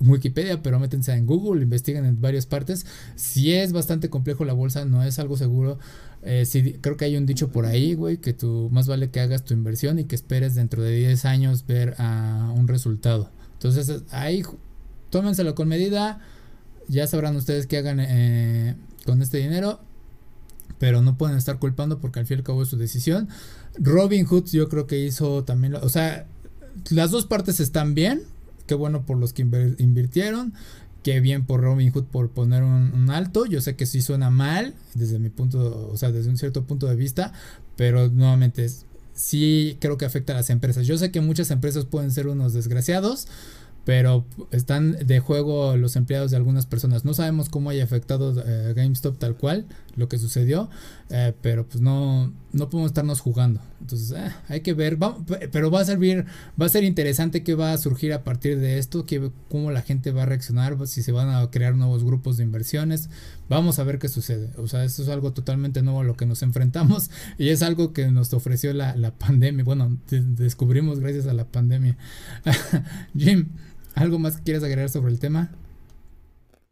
Wikipedia, 0.01 0.63
pero 0.63 0.79
métense 0.79 1.13
en 1.13 1.27
Google, 1.27 1.63
investiguen 1.63 2.05
en 2.05 2.21
varias 2.21 2.47
partes. 2.47 2.87
Si 3.17 3.53
es 3.53 3.73
bastante 3.73 4.09
complejo 4.11 4.45
la 4.45 4.53
bolsa, 4.53 4.85
no 4.85 5.03
es 5.03 5.19
algo 5.19 5.37
seguro. 5.37 5.79
Eh, 6.27 6.79
creo 6.81 6.97
que 6.97 7.05
hay 7.05 7.17
un 7.17 7.27
dicho 7.27 7.49
por 7.49 7.67
ahí, 7.67 7.95
güey, 7.95 8.17
que 8.17 8.33
tú 8.33 8.71
más 8.73 8.87
vale 8.87 9.11
que 9.11 9.21
hagas 9.21 9.45
tu 9.45 9.53
inversión 9.53 9.99
y 9.99 10.05
que 10.05 10.15
esperes 10.15 10.55
dentro 10.55 10.83
de 10.83 10.97
10 10.97 11.25
años 11.27 11.67
ver 11.67 11.95
a 11.99 12.51
un 12.57 12.67
resultado. 12.67 13.31
Entonces, 13.55 14.03
ahí 14.11 14.43
tómenselo 15.11 15.55
con 15.55 15.69
medida. 15.69 16.21
Ya 16.89 17.07
sabrán 17.07 17.37
ustedes 17.37 17.67
qué 17.67 17.79
hagan 17.79 17.99
eh, 18.01 18.77
con 19.05 19.23
este 19.23 19.39
dinero. 19.39 19.81
Pero 20.79 21.03
no 21.03 21.17
pueden 21.17 21.37
estar 21.37 21.59
culpando 21.59 22.01
porque 22.01 22.21
al 22.21 22.27
fin 22.27 22.39
y 22.39 22.41
al 22.41 22.45
cabo 22.45 22.63
es 22.63 22.69
su 22.69 22.77
decisión. 22.77 23.29
Robin 23.79 24.27
Hood 24.27 24.47
yo 24.51 24.69
creo 24.69 24.87
que 24.87 24.99
hizo 24.99 25.45
también... 25.45 25.77
o 25.77 25.89
sea, 25.89 26.27
las 26.91 27.11
dos 27.11 27.27
partes 27.27 27.61
están 27.61 27.95
bien. 27.95 28.23
Qué 28.67 28.75
bueno 28.75 29.05
por 29.07 29.19
los 29.19 29.33
que 29.33 29.43
invirtieron. 29.43 30.55
Qué 31.05 31.21
bien 31.21 31.45
por 31.45 31.61
Robin 31.61 31.93
Hood 31.93 32.05
por 32.05 32.31
poner 32.31 32.63
un, 32.63 33.11
alto. 33.11 33.45
Yo 33.45 33.61
sé 33.61 33.77
que 33.77 33.85
sí 33.85 34.01
suena 34.01 34.31
mal 34.31 34.75
desde 34.95 35.19
mi 35.19 35.29
punto, 35.29 35.91
o 35.93 35.97
sea, 35.99 36.11
desde 36.11 36.31
un 36.31 36.39
cierto 36.39 36.65
punto 36.65 36.87
de 36.87 36.97
vista, 36.97 37.35
pero 37.77 38.09
nuevamente 38.09 38.71
sí 39.13 39.77
creo 39.81 39.99
que 39.99 40.07
afecta 40.07 40.33
a 40.33 40.37
las 40.37 40.49
empresas. 40.49 40.87
Yo 40.87 40.97
sé 40.97 41.11
que 41.11 41.21
muchas 41.21 41.51
empresas 41.51 41.85
pueden 41.85 42.11
ser 42.11 42.27
unos 42.27 42.55
desgraciados, 42.55 43.29
pero 43.85 44.25
están 44.51 44.93
de 44.93 45.21
juego 45.21 45.77
los 45.77 45.97
empleados 45.97 46.31
de 46.31 46.37
algunas 46.37 46.67
personas. 46.67 47.05
No 47.05 47.15
sabemos 47.15 47.49
cómo 47.49 47.71
haya 47.71 47.85
afectado 47.85 48.35
eh, 48.45 48.73
GameStop 48.75 49.19
tal 49.19 49.37
cual 49.37 49.67
lo 49.97 50.09
que 50.09 50.19
sucedió, 50.19 50.71
eh, 51.11 51.35
pero 51.43 51.67
pues 51.67 51.81
no, 51.81 52.33
no 52.53 52.71
podemos 52.71 52.91
estarnos 52.91 53.21
jugando. 53.21 53.61
Entonces 53.81 54.17
eh, 54.17 54.33
hay 54.49 54.61
que 54.61 54.73
ver, 54.73 54.99
pero 55.53 55.71
va 55.71 55.81
a 55.81 55.85
servir, 55.85 56.25
va 56.61 56.67
a 56.67 56.71
ser 56.71 56.85
interesante 56.85 57.43
qué 57.43 57.55
va 57.55 57.73
a 57.73 57.79
surgir 57.79 58.13
a 58.13 58.25
partir 58.25 58.59
de 58.59 58.79
esto, 58.79 59.05
que, 59.05 59.31
cómo 59.51 59.71
la 59.71 59.83
gente 59.83 60.11
va 60.11 60.23
a 60.23 60.27
reaccionar, 60.27 60.75
si 60.87 61.03
se 61.03 61.13
van 61.13 61.29
a 61.29 61.51
crear 61.51 61.77
nuevos 61.77 62.05
grupos 62.05 62.39
de 62.39 62.45
inversiones. 62.45 63.11
Vamos 63.49 63.79
a 63.79 63.85
ver 63.85 63.99
qué 63.99 64.09
sucede. 64.09 64.51
O 64.57 64.67
sea, 64.67 64.85
esto 64.85 65.03
es 65.03 65.09
algo 65.11 65.35
totalmente 65.35 65.83
nuevo 65.83 66.01
a 66.01 66.05
lo 66.05 66.17
que 66.17 66.25
nos 66.25 66.43
enfrentamos 66.43 67.11
y 67.39 67.51
es 67.51 67.63
algo 67.63 67.93
que 67.93 68.11
nos 68.11 68.33
ofreció 68.33 68.73
la, 68.73 68.97
la 68.97 69.13
pandemia. 69.13 69.65
Bueno, 69.65 69.99
descubrimos 70.11 71.01
gracias 71.01 71.27
a 71.27 71.35
la 71.35 71.45
pandemia. 71.45 71.99
Jim. 73.17 73.51
¿Algo 73.95 74.19
más 74.19 74.37
que 74.37 74.45
quieras 74.45 74.65
agregar 74.65 74.89
sobre 74.89 75.13
el 75.13 75.21
tema? 75.21 75.51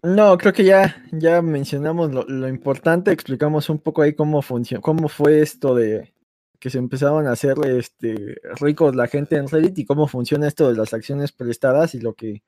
No, 0.03 0.37
creo 0.37 0.53
que 0.53 0.64
ya, 0.64 0.97
ya 1.12 1.43
mencionamos 1.43 2.12
lo, 2.12 2.49
importante, 2.49 3.12
explicamos 3.12 3.70
un 3.70 3.79
poco 3.79 4.03
ahí 4.03 4.14
cómo 4.14 4.43
funcionó, 4.43 4.83
cómo 4.83 5.09
fue 5.09 5.41
esto 5.41 5.77
de 5.77 6.12
que 6.59 6.70
se 6.70 6.79
empezaron 6.79 7.27
a 7.27 7.33
hacer 7.33 7.57
este, 7.66 8.41
ricos 8.61 8.97
la 8.97 9.07
gente 9.07 9.37
en 9.37 9.49
Reddit 9.49 9.79
y 9.79 9.85
cómo 9.85 10.09
funciona 10.09 10.49
esto 10.49 10.68
de 10.68 10.77
las 10.77 10.93
acciones 10.93 11.31
prestadas 11.33 11.95
y 11.95 12.01
lo 12.01 12.14
que 12.14 12.43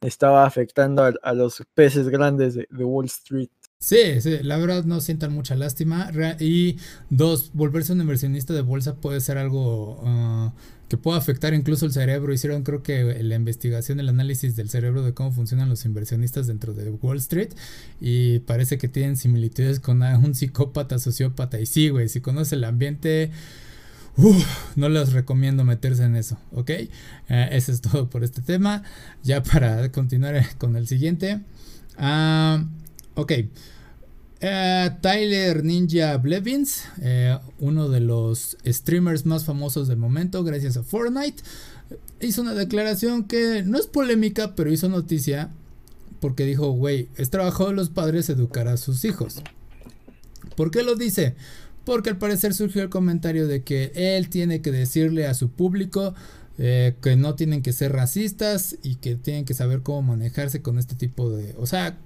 estaba 0.00 0.46
afectando 0.46 1.04
a, 1.22 1.34
los 1.34 1.62
peces 1.74 2.08
grandes 2.08 2.54
de, 2.54 2.66
Wall 2.84 3.06
Street. 3.06 3.50
Sí, 3.82 4.20
sí, 4.20 4.40
la 4.42 4.58
verdad 4.58 4.84
no 4.84 5.00
sientan 5.00 5.32
mucha 5.32 5.54
lástima. 5.56 6.10
Y 6.38 6.76
dos, 7.08 7.50
volverse 7.54 7.94
un 7.94 8.02
inversionista 8.02 8.52
de 8.52 8.60
bolsa 8.60 8.96
puede 8.96 9.22
ser 9.22 9.38
algo 9.38 10.02
ah, 10.04 10.52
que 10.88 10.98
puede 10.98 11.16
afectar 11.16 11.54
incluso 11.54 11.86
el 11.86 11.92
cerebro. 11.92 12.34
Hicieron 12.34 12.62
creo 12.62 12.82
que 12.82 13.22
la 13.22 13.36
investigación, 13.36 13.98
el 13.98 14.10
análisis 14.10 14.54
del 14.54 14.68
cerebro 14.68 15.02
de 15.02 15.14
cómo 15.14 15.32
funcionan 15.32 15.70
los 15.70 15.86
inversionistas 15.86 16.46
dentro 16.46 16.74
de 16.74 16.90
Wall 16.90 17.16
Street 17.16 17.54
y 18.02 18.40
parece 18.40 18.76
que 18.76 18.88
tienen 18.88 19.16
similitudes 19.16 19.80
con 19.80 20.02
un 20.02 20.34
psicópata, 20.34 20.98
sociópata. 20.98 21.58
Y 21.58 21.64
sí, 21.64 21.88
güey, 21.88 22.10
si 22.10 22.20
conoce 22.20 22.56
el 22.56 22.64
ambiente... 22.64 23.30
no 24.76 24.88
les 24.90 25.12
recomiendo 25.14 25.64
meterse 25.64 26.04
en 26.04 26.16
eso, 26.16 26.38
¿ok? 26.52 26.70
Eh, 26.70 26.90
eso 27.52 27.72
es 27.72 27.80
todo 27.80 28.10
por 28.10 28.24
este 28.24 28.42
tema. 28.42 28.82
Ya 29.22 29.42
para 29.42 29.90
continuar 29.90 30.44
con 30.58 30.76
el 30.76 30.86
siguiente. 30.86 31.40
Ah, 31.96 32.64
ok. 33.20 33.32
Eh, 34.42 34.90
Tyler 35.02 35.62
Ninja 35.62 36.16
Blevins, 36.16 36.84
eh, 37.02 37.38
uno 37.58 37.90
de 37.90 38.00
los 38.00 38.56
streamers 38.66 39.26
más 39.26 39.44
famosos 39.44 39.86
del 39.86 39.98
momento, 39.98 40.42
gracias 40.44 40.78
a 40.78 40.82
Fortnite, 40.82 41.42
hizo 42.20 42.40
una 42.40 42.54
declaración 42.54 43.24
que 43.24 43.62
no 43.64 43.78
es 43.78 43.86
polémica, 43.86 44.54
pero 44.54 44.72
hizo 44.72 44.88
noticia 44.88 45.50
porque 46.20 46.46
dijo, 46.46 46.70
güey, 46.70 47.08
es 47.16 47.30
trabajo 47.30 47.68
de 47.68 47.74
los 47.74 47.90
padres 47.90 48.30
educar 48.30 48.68
a 48.68 48.76
sus 48.76 49.04
hijos. 49.04 49.42
¿Por 50.56 50.70
qué 50.70 50.82
lo 50.82 50.94
dice? 50.94 51.34
Porque 51.84 52.10
al 52.10 52.18
parecer 52.18 52.54
surgió 52.54 52.82
el 52.82 52.90
comentario 52.90 53.46
de 53.46 53.62
que 53.62 53.92
él 53.94 54.28
tiene 54.28 54.60
que 54.60 54.70
decirle 54.70 55.26
a 55.26 55.34
su 55.34 55.50
público 55.50 56.14
eh, 56.58 56.94
que 57.02 57.16
no 57.16 57.34
tienen 57.34 57.62
que 57.62 57.72
ser 57.72 57.92
racistas 57.92 58.76
y 58.82 58.96
que 58.96 59.16
tienen 59.16 59.46
que 59.46 59.54
saber 59.54 59.80
cómo 59.80 60.02
manejarse 60.02 60.60
con 60.60 60.78
este 60.78 60.94
tipo 60.94 61.30
de... 61.30 61.54
O 61.58 61.66
sea, 61.66 61.98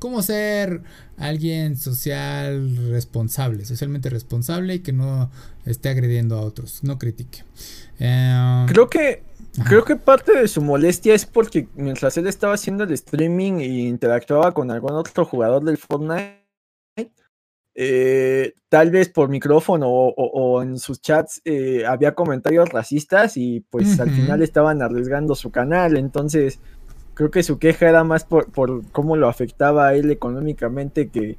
cómo 0.00 0.22
ser 0.22 0.82
alguien 1.16 1.76
social 1.76 2.90
responsable, 2.90 3.64
socialmente 3.64 4.10
responsable 4.10 4.74
y 4.74 4.78
que 4.80 4.92
no 4.92 5.30
esté 5.64 5.90
agrediendo 5.90 6.36
a 6.36 6.40
otros, 6.40 6.82
no 6.82 6.98
critique. 6.98 7.44
Em, 8.00 8.66
creo 8.66 8.88
que 8.88 9.22
creo 9.68 9.84
que 9.84 9.96
parte 9.96 10.36
de 10.36 10.48
su 10.48 10.62
molestia 10.62 11.14
es 11.14 11.26
porque 11.26 11.68
mientras 11.74 12.16
él 12.16 12.26
estaba 12.26 12.54
haciendo 12.54 12.84
el 12.84 12.92
streaming 12.92 13.60
e 13.60 13.66
interactuaba 13.66 14.52
con 14.52 14.70
algún 14.70 14.92
otro 14.92 15.24
jugador 15.24 15.62
del 15.62 15.76
Fortnite, 15.76 16.40
eh, 17.74 18.54
tal 18.68 18.90
vez 18.90 19.08
por 19.10 19.28
micrófono 19.28 19.88
o, 19.88 20.62
en 20.62 20.78
sus 20.78 21.00
chats 21.00 21.40
eh, 21.44 21.84
había 21.86 22.14
comentarios 22.14 22.68
racistas 22.68 23.36
y 23.36 23.60
pues 23.70 24.00
al 24.00 24.10
final 24.10 24.42
estaban 24.42 24.82
arriesgando 24.82 25.34
su 25.34 25.50
canal, 25.50 25.96
entonces 25.96 26.58
creo 27.20 27.30
que 27.30 27.42
su 27.42 27.58
queja 27.58 27.86
era 27.86 28.02
más 28.02 28.24
por, 28.24 28.50
cómo 28.92 29.14
lo 29.14 29.28
afectaba 29.28 29.88
a 29.88 29.94
él 29.94 30.10
económicamente 30.10 31.10
que, 31.10 31.36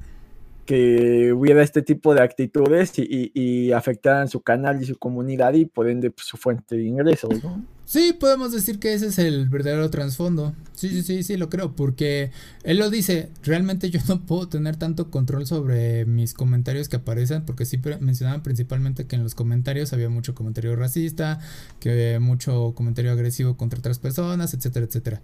que 0.64 1.32
hubiera 1.32 1.60
este 1.60 1.82
tipo 1.82 2.14
de 2.14 2.22
actitudes 2.22 2.92
y, 3.00 3.32
y, 3.34 3.72
afectaran 3.72 4.28
su 4.28 4.42
canal 4.42 4.80
y 4.80 4.84
su 4.84 4.96
comunidad 4.96 5.54
y 5.54 5.64
por 5.64 5.88
ende 5.88 6.12
pues, 6.12 6.28
su 6.28 6.36
fuente 6.36 6.76
de 6.76 6.84
ingresos, 6.84 7.42
¿no? 7.42 7.64
Sí, 7.92 8.14
podemos 8.18 8.52
decir 8.52 8.78
que 8.78 8.94
ese 8.94 9.08
es 9.08 9.18
el 9.18 9.50
verdadero 9.50 9.90
trasfondo. 9.90 10.54
Sí, 10.72 10.88
sí, 10.88 11.02
sí, 11.02 11.22
sí, 11.22 11.36
lo 11.36 11.50
creo, 11.50 11.76
porque 11.76 12.30
él 12.64 12.78
lo 12.78 12.88
dice, 12.88 13.28
realmente 13.42 13.90
yo 13.90 14.00
no 14.08 14.24
puedo 14.24 14.48
tener 14.48 14.76
tanto 14.76 15.10
control 15.10 15.46
sobre 15.46 16.06
mis 16.06 16.32
comentarios 16.32 16.88
que 16.88 16.96
aparecen, 16.96 17.44
porque 17.44 17.66
sí 17.66 17.78
mencionaban 18.00 18.42
principalmente 18.42 19.06
que 19.06 19.16
en 19.16 19.22
los 19.22 19.34
comentarios 19.34 19.92
había 19.92 20.08
mucho 20.08 20.34
comentario 20.34 20.74
racista, 20.74 21.38
que 21.80 22.18
mucho 22.18 22.72
comentario 22.74 23.12
agresivo 23.12 23.58
contra 23.58 23.80
otras 23.80 23.98
personas, 23.98 24.54
etcétera, 24.54 24.86
etcétera. 24.86 25.20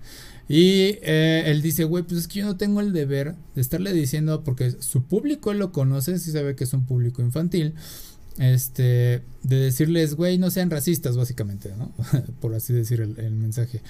Y 0.46 0.98
eh, 1.00 1.44
él 1.46 1.62
dice, 1.62 1.84
güey, 1.84 2.04
pues 2.04 2.20
es 2.20 2.28
que 2.28 2.40
yo 2.40 2.44
no 2.44 2.58
tengo 2.58 2.82
el 2.82 2.92
deber 2.92 3.34
de 3.54 3.62
estarle 3.62 3.94
diciendo, 3.94 4.44
porque 4.44 4.72
su 4.72 5.04
público 5.04 5.52
él 5.52 5.58
lo 5.58 5.72
conoce, 5.72 6.18
sí 6.18 6.32
sabe 6.32 6.54
que 6.54 6.64
es 6.64 6.74
un 6.74 6.84
público 6.84 7.22
infantil 7.22 7.72
este, 8.38 9.22
de 9.42 9.56
decirles, 9.56 10.14
güey, 10.14 10.38
no 10.38 10.50
sean 10.50 10.70
racistas, 10.70 11.16
básicamente, 11.16 11.74
¿no? 11.76 11.92
Por 12.40 12.54
así 12.54 12.72
decir 12.72 13.00
el, 13.00 13.34
mensaje. 13.34 13.82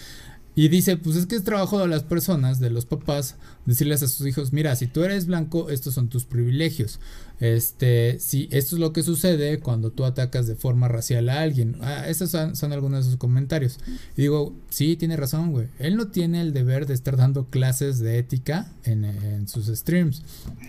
Y 0.59 0.67
dice, 0.67 0.97
pues 0.97 1.15
es 1.15 1.27
que 1.27 1.37
es 1.37 1.45
trabajo 1.45 1.79
de 1.79 1.87
las 1.87 2.03
personas, 2.03 2.59
de 2.59 2.69
los 2.69 2.85
papás, 2.85 3.37
decirles 3.65 4.03
a 4.03 4.09
sus 4.09 4.27
hijos, 4.27 4.53
mira, 4.53 4.75
si 4.75 4.89
tú 4.89 5.05
eres 5.05 5.27
blanco, 5.27 5.71
estos 5.71 5.95
son 5.95 6.09
tus 6.09 6.25
privilegios. 6.25 6.99
Este, 7.39 8.19
si 8.19 8.49
esto 8.51 8.75
es 8.75 8.81
lo 8.81 8.93
que 8.93 9.05
sucede 9.05 9.61
cuando 9.61 9.93
tú 9.93 10.05
atacas 10.05 10.49
de 10.49 10.57
forma 10.57 10.89
racial 10.89 11.29
a 11.29 11.43
alguien. 11.43 11.77
Ah, 11.81 12.13
son, 12.13 12.73
algunos 12.73 13.05
de 13.05 13.11
sus 13.13 13.21
comentarios. 13.21 13.79
Y 14.17 14.23
digo, 14.23 14.53
sí, 14.69 14.97
tiene 14.97 15.17
razón, 15.17 15.53
güey. 15.53 15.69
Él 15.79 15.95
no 15.95 16.09
tiene 16.09 16.41
el 16.41 16.53
deber 16.53 16.87
de 16.87 16.95
estar 16.95 17.17
dando 17.17 17.45
clases 17.45 18.01
de 18.01 18.19
ética 18.19 18.69
en, 18.83 19.05
en 19.05 19.47
sus 19.47 19.69
streams. 19.69 20.23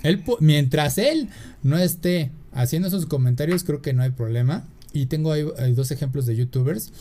Él, 0.03 0.23
mientras 0.39 0.99
él 0.99 1.29
no 1.63 1.79
esté 1.79 2.29
haciendo 2.51 2.89
esos 2.89 3.07
comentarios 3.07 3.63
creo 3.63 3.81
que 3.81 3.93
no 3.93 4.03
hay 4.03 4.11
problema. 4.11 4.67
Y 4.93 5.05
tengo 5.05 5.31
ahí, 5.31 5.43
dos 5.73 5.91
ejemplos 5.91 6.25
de 6.25 6.35
youtubers. 6.35 6.91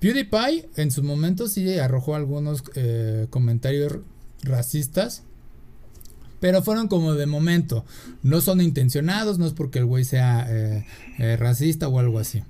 PewDiePie 0.00 0.68
en 0.76 0.90
su 0.90 1.02
momento 1.02 1.48
sí 1.48 1.78
arrojó 1.78 2.14
algunos 2.14 2.62
eh, 2.74 3.26
comentarios 3.30 3.98
racistas. 4.42 5.22
Pero 6.40 6.62
fueron 6.62 6.86
como 6.86 7.14
de 7.14 7.26
momento. 7.26 7.84
No 8.22 8.40
son 8.40 8.60
intencionados, 8.60 9.38
no 9.38 9.46
es 9.46 9.52
porque 9.52 9.80
el 9.80 9.86
güey 9.86 10.04
sea 10.04 10.46
eh, 10.48 10.86
eh, 11.18 11.36
racista 11.36 11.88
o 11.88 11.98
algo 11.98 12.20
así. 12.20 12.42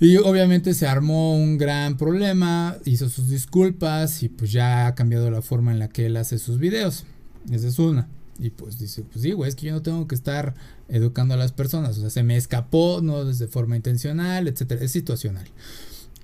Y 0.00 0.16
obviamente 0.18 0.74
se 0.74 0.86
armó 0.86 1.36
un 1.36 1.56
gran 1.58 1.96
problema, 1.96 2.76
hizo 2.84 3.08
sus 3.08 3.28
disculpas 3.28 4.22
y 4.22 4.28
pues 4.28 4.52
ya 4.52 4.86
ha 4.86 4.94
cambiado 4.94 5.30
la 5.30 5.42
forma 5.42 5.72
en 5.72 5.78
la 5.78 5.88
que 5.88 6.06
él 6.06 6.16
hace 6.16 6.38
sus 6.38 6.58
videos. 6.58 7.04
Esa 7.50 7.68
es 7.68 7.78
una. 7.78 8.08
Y 8.38 8.50
pues 8.50 8.78
dice, 8.78 9.02
pues 9.02 9.22
sí, 9.22 9.32
güey, 9.32 9.48
es 9.48 9.56
que 9.56 9.66
yo 9.66 9.72
no 9.72 9.82
tengo 9.82 10.06
que 10.06 10.14
estar 10.14 10.54
educando 10.88 11.34
a 11.34 11.38
las 11.38 11.52
personas. 11.52 11.96
O 11.96 12.00
sea, 12.02 12.10
se 12.10 12.22
me 12.22 12.36
escapó, 12.36 13.00
no 13.02 13.24
desde 13.24 13.46
forma 13.46 13.76
intencional, 13.76 14.48
etcétera. 14.48 14.84
Es 14.84 14.90
situacional. 14.90 15.46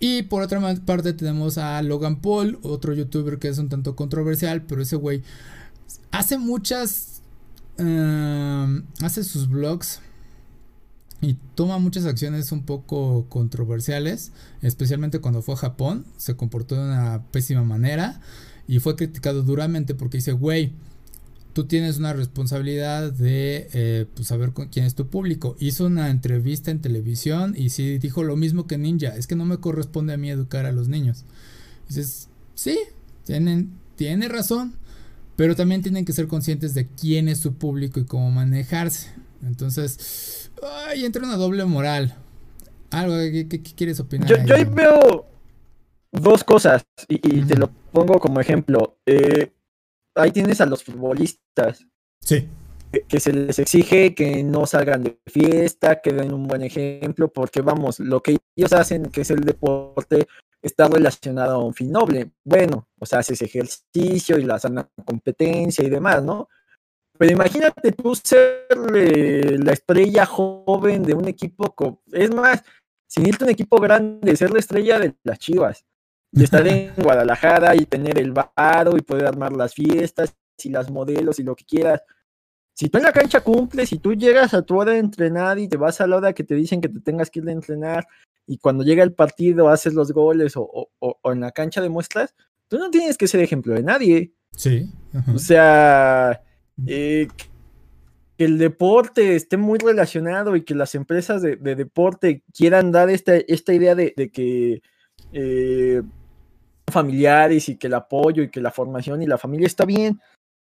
Y 0.05 0.25
por 0.25 0.43
otra 0.43 0.61
parte 0.85 1.13
tenemos 1.13 1.59
a 1.59 1.81
Logan 1.81 2.21
Paul, 2.21 2.59
otro 2.63 2.93
youtuber 2.93 3.39
que 3.39 3.47
es 3.47 3.59
un 3.59 3.69
tanto 3.69 3.95
controversial, 3.95 4.63
pero 4.63 4.83
ese 4.83 4.97
güey 4.97 5.23
hace 6.11 6.39
muchas... 6.39 7.23
Em, 7.79 8.83
hace 9.01 9.23
sus 9.23 9.49
vlogs 9.49 10.01
y 11.21 11.35
toma 11.55 11.79
muchas 11.79 12.05
acciones 12.05 12.51
un 12.51 12.65
poco 12.65 13.27
controversiales, 13.29 14.33
especialmente 14.61 15.21
cuando 15.21 15.41
fue 15.41 15.55
a 15.55 15.59
Japón, 15.59 16.05
se 16.17 16.35
comportó 16.35 16.75
de 16.75 16.83
una 16.83 17.23
pésima 17.31 17.63
manera 17.63 18.21
y 18.67 18.81
fue 18.81 18.97
criticado 18.97 19.45
duramente 19.45 19.95
porque 19.95 20.19
dice, 20.19 20.33
güey, 20.33 20.73
tú 21.53 21.67
tienes 21.67 21.99
una 21.99 22.13
responsabilidad 22.13 23.13
de 23.13 23.69
eh, 23.73 24.07
pues, 24.15 24.29
saber 24.29 24.53
con 24.53 24.69
quién 24.69 24.85
es 24.85 24.95
tu 24.95 25.09
público. 25.09 25.57
Hizo 25.59 25.87
una 25.87 26.11
entrevista 26.11 26.71
en 26.71 26.81
televisión 26.81 27.55
y 27.57 27.71
sí 27.71 27.99
dijo 27.99 28.23
lo 28.23 28.37
mismo 28.37 28.67
que 28.67 28.79
Ninja, 28.79 29.09
es 29.17 29.27
que 29.27 29.37
no 29.37 29.45
me 29.45 29.59
corresponde 29.59 30.15
a 30.15 30.17
mí 30.17 30.31
educar 30.31 30.67
a 30.67 30.73
los 30.73 30.89
niños. 30.89 31.25
Dices, 31.89 32.29
sí, 32.55 32.79
tienen, 33.25 33.73
tiene 33.97 34.29
razón, 34.29 34.75
pero 35.37 35.55
también 35.57 35.83
tienen 35.83 36.05
que 36.05 36.13
ser 36.13 36.27
conscientes 36.27 36.75
de 36.75 36.87
quién 36.89 37.29
es 37.29 37.39
su 37.39 37.55
público 37.55 38.01
y 38.01 38.05
cómo 38.05 38.31
manejarse. 38.31 39.11
Entonces, 39.43 40.51
ay, 40.87 41.05
entra 41.05 41.25
una 41.25 41.37
doble 41.37 41.65
moral. 41.65 42.17
Algo, 42.91 43.15
¿qué, 43.17 43.63
quieres 43.77 44.01
opinar? 44.01 44.29
Yo, 44.29 44.37
yo 44.45 44.55
ahí 44.55 44.65
veo 44.65 45.27
dos 46.13 46.45
cosas 46.45 46.85
y, 47.09 47.19
te 47.19 47.57
lo 47.57 47.71
pongo 47.91 48.19
como 48.21 48.41
ejemplo. 48.41 48.99
Eh, 49.07 49.51
ahí 50.15 50.31
tienes 50.31 50.61
a 50.61 50.67
los 50.67 50.83
futbolistas. 50.85 51.87
Sí. 52.21 52.49
Que, 53.09 53.21
se 53.21 53.33
les 53.33 53.59
exige 53.59 54.15
que 54.15 54.43
no 54.43 54.67
salgan 54.67 55.03
de 55.03 55.19
fiesta, 55.27 56.03
que 56.03 56.13
den 56.13 56.35
un 56.35 56.47
buen 56.47 56.63
ejemplo, 56.63 57.33
porque 57.33 57.63
vamos, 57.63 57.99
lo 57.99 58.23
que 58.23 58.37
ellos 58.55 58.73
hacen, 58.75 59.07
que 59.07 59.23
es 59.23 59.31
el 59.31 59.41
deporte, 59.41 60.27
está 60.61 60.89
relacionado 60.89 61.55
a 61.55 61.65
un 61.65 61.73
fin 61.73 61.91
noble. 61.91 62.33
Bueno, 62.45 62.89
o 62.99 63.07
sea, 63.07 63.21
haces 63.21 63.41
ejercicio 63.41 64.39
y 64.39 64.45
la 64.45 64.59
sana 64.59 64.91
competencia 65.07 65.83
y 65.85 65.89
demás, 65.89 66.23
¿no? 66.23 66.49
Pero 67.19 67.33
imagínate 67.33 67.93
tú 67.93 68.15
ser 68.15 68.67
la 68.77 69.73
estrella 69.73 70.27
joven 70.27 71.03
de 71.03 71.15
un 71.15 71.29
equipo, 71.29 72.03
es 72.13 72.35
más, 72.35 72.63
sin 73.09 73.27
irte 73.27 73.45
a 73.45 73.47
un 73.47 73.53
equipo 73.53 73.81
grande, 73.81 74.37
ser 74.37 74.51
la 74.51 74.59
estrella 74.59 74.99
de 74.99 75.15
las 75.25 75.39
chivas 75.39 75.87
y 76.33 76.45
estar 76.45 76.67
en 76.67 76.93
Guadalajara 76.97 77.77
y 77.77 77.85
tener 77.85 78.19
el 78.19 78.33
varo 78.33 78.97
y 78.97 79.03
poder 79.03 79.27
armar 79.27 79.53
las 79.53 79.75
fiestas 79.75 80.35
y 80.63 80.71
las 80.71 80.91
modelos 80.91 81.39
y 81.39 81.43
lo 81.43 81.55
que 81.55 81.65
quieras. 81.65 82.03
Si 82.75 82.89
tú 82.89 82.99
en 82.99 83.05
la 83.05 83.13
cancha 83.13 83.43
cumples, 83.43 83.91
si 83.91 83.99
tú 83.99 84.15
llegas 84.15 84.55
a 84.55 84.63
tu 84.63 84.79
hora 84.79 84.93
de 84.93 84.99
entrenar 84.99 85.59
y 85.59 85.69
te 85.69 85.77
vas 85.77 86.01
a 86.01 86.07
la 86.07 86.17
hora 86.17 86.33
que 86.33 86.45
te 86.45 86.55
dicen 86.55 86.81
que 86.81 86.89
te 86.89 87.01
tengas 87.01 87.31
que 87.31 87.41
ir 87.41 87.49
a 87.49 87.53
entrenar 87.53 88.07
y 88.47 88.59
cuando 88.59 88.83
llega 88.83 89.03
el 89.03 89.13
partido 89.13 89.69
haces 89.69 89.95
los 89.95 90.13
goles 90.13 90.55
o, 90.57 90.91
en 91.25 91.41
la 91.41 91.53
cancha 91.53 91.81
demuestras, 91.81 92.35
tú 92.69 92.79
no 92.79 92.91
tienes 92.91 93.19
que 93.19 93.29
ser 93.29 93.41
ejemplo 93.41 93.75
de 93.75 93.83
nadie. 93.83 94.33
Sí. 94.57 94.91
O 95.35 95.39
sea, 95.39 96.43
eh, 96.87 97.29
que 98.37 98.45
el 98.45 98.59
deporte 98.59 99.37
esté 99.37 99.59
muy 99.59 99.79
relacionado 99.79 100.57
y 100.57 100.63
que 100.63 100.75
las 100.75 100.95
empresas 100.95 101.43
de, 101.43 101.57
deporte 101.57 102.43
quieran 102.55 102.91
dar 102.91 103.11
esta, 103.11 103.37
esta 103.37 103.75
idea 103.75 103.95
de, 103.95 104.13
que 104.33 104.83
eh, 105.33 106.03
familiares 106.93 107.69
y 107.69 107.77
que 107.77 107.89
el 107.89 107.95
apoyo 107.95 108.43
y 108.43 108.51
que 108.51 108.61
la 108.61 108.71
formación 108.71 109.23
y 109.23 109.27
la 109.27 109.39
familia 109.39 109.67
está 109.67 109.85
bien. 109.85 110.21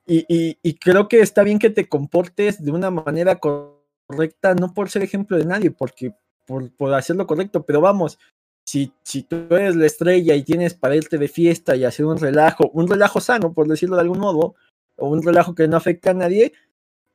Y, 0.08 0.74
creo 0.76 1.08
que 1.08 1.22
está 1.22 1.44
bien 1.44 1.60
que 1.60 1.70
te 1.70 1.88
comportes 1.88 2.64
de 2.64 2.72
una 2.72 2.92
manera 2.92 3.40
correcta, 3.40 4.56
no 4.56 4.74
por 4.74 4.90
ser 4.90 5.04
ejemplo 5.04 5.38
de 5.38 5.46
nadie, 5.46 5.72
porque 5.72 6.14
por, 6.46 6.72
por 6.76 6.94
hacerlo 6.94 7.28
correcto, 7.28 7.64
pero 7.66 7.80
vamos, 7.82 8.20
si, 8.66 8.94
si 9.04 9.24
tú 9.24 9.48
eres 9.52 9.76
la 9.76 9.86
estrella 9.86 10.36
y 10.36 10.44
tienes 10.44 10.74
para 10.74 10.96
irte 10.96 11.18
de 11.18 11.28
fiesta 11.28 11.76
y 11.76 11.86
hacer 11.86 12.06
un 12.06 12.18
relajo, 12.18 12.70
un 12.74 12.88
relajo 12.90 13.22
sano, 13.22 13.54
por 13.54 13.68
decirlo 13.68 13.96
de 13.96 14.02
algún 14.02 14.20
modo, 14.20 14.56
o 14.98 15.10
un 15.10 15.24
relajo 15.24 15.56
que 15.56 15.68
no 15.68 15.78
afecta 15.78 16.12
a 16.12 16.14
nadie, 16.14 16.54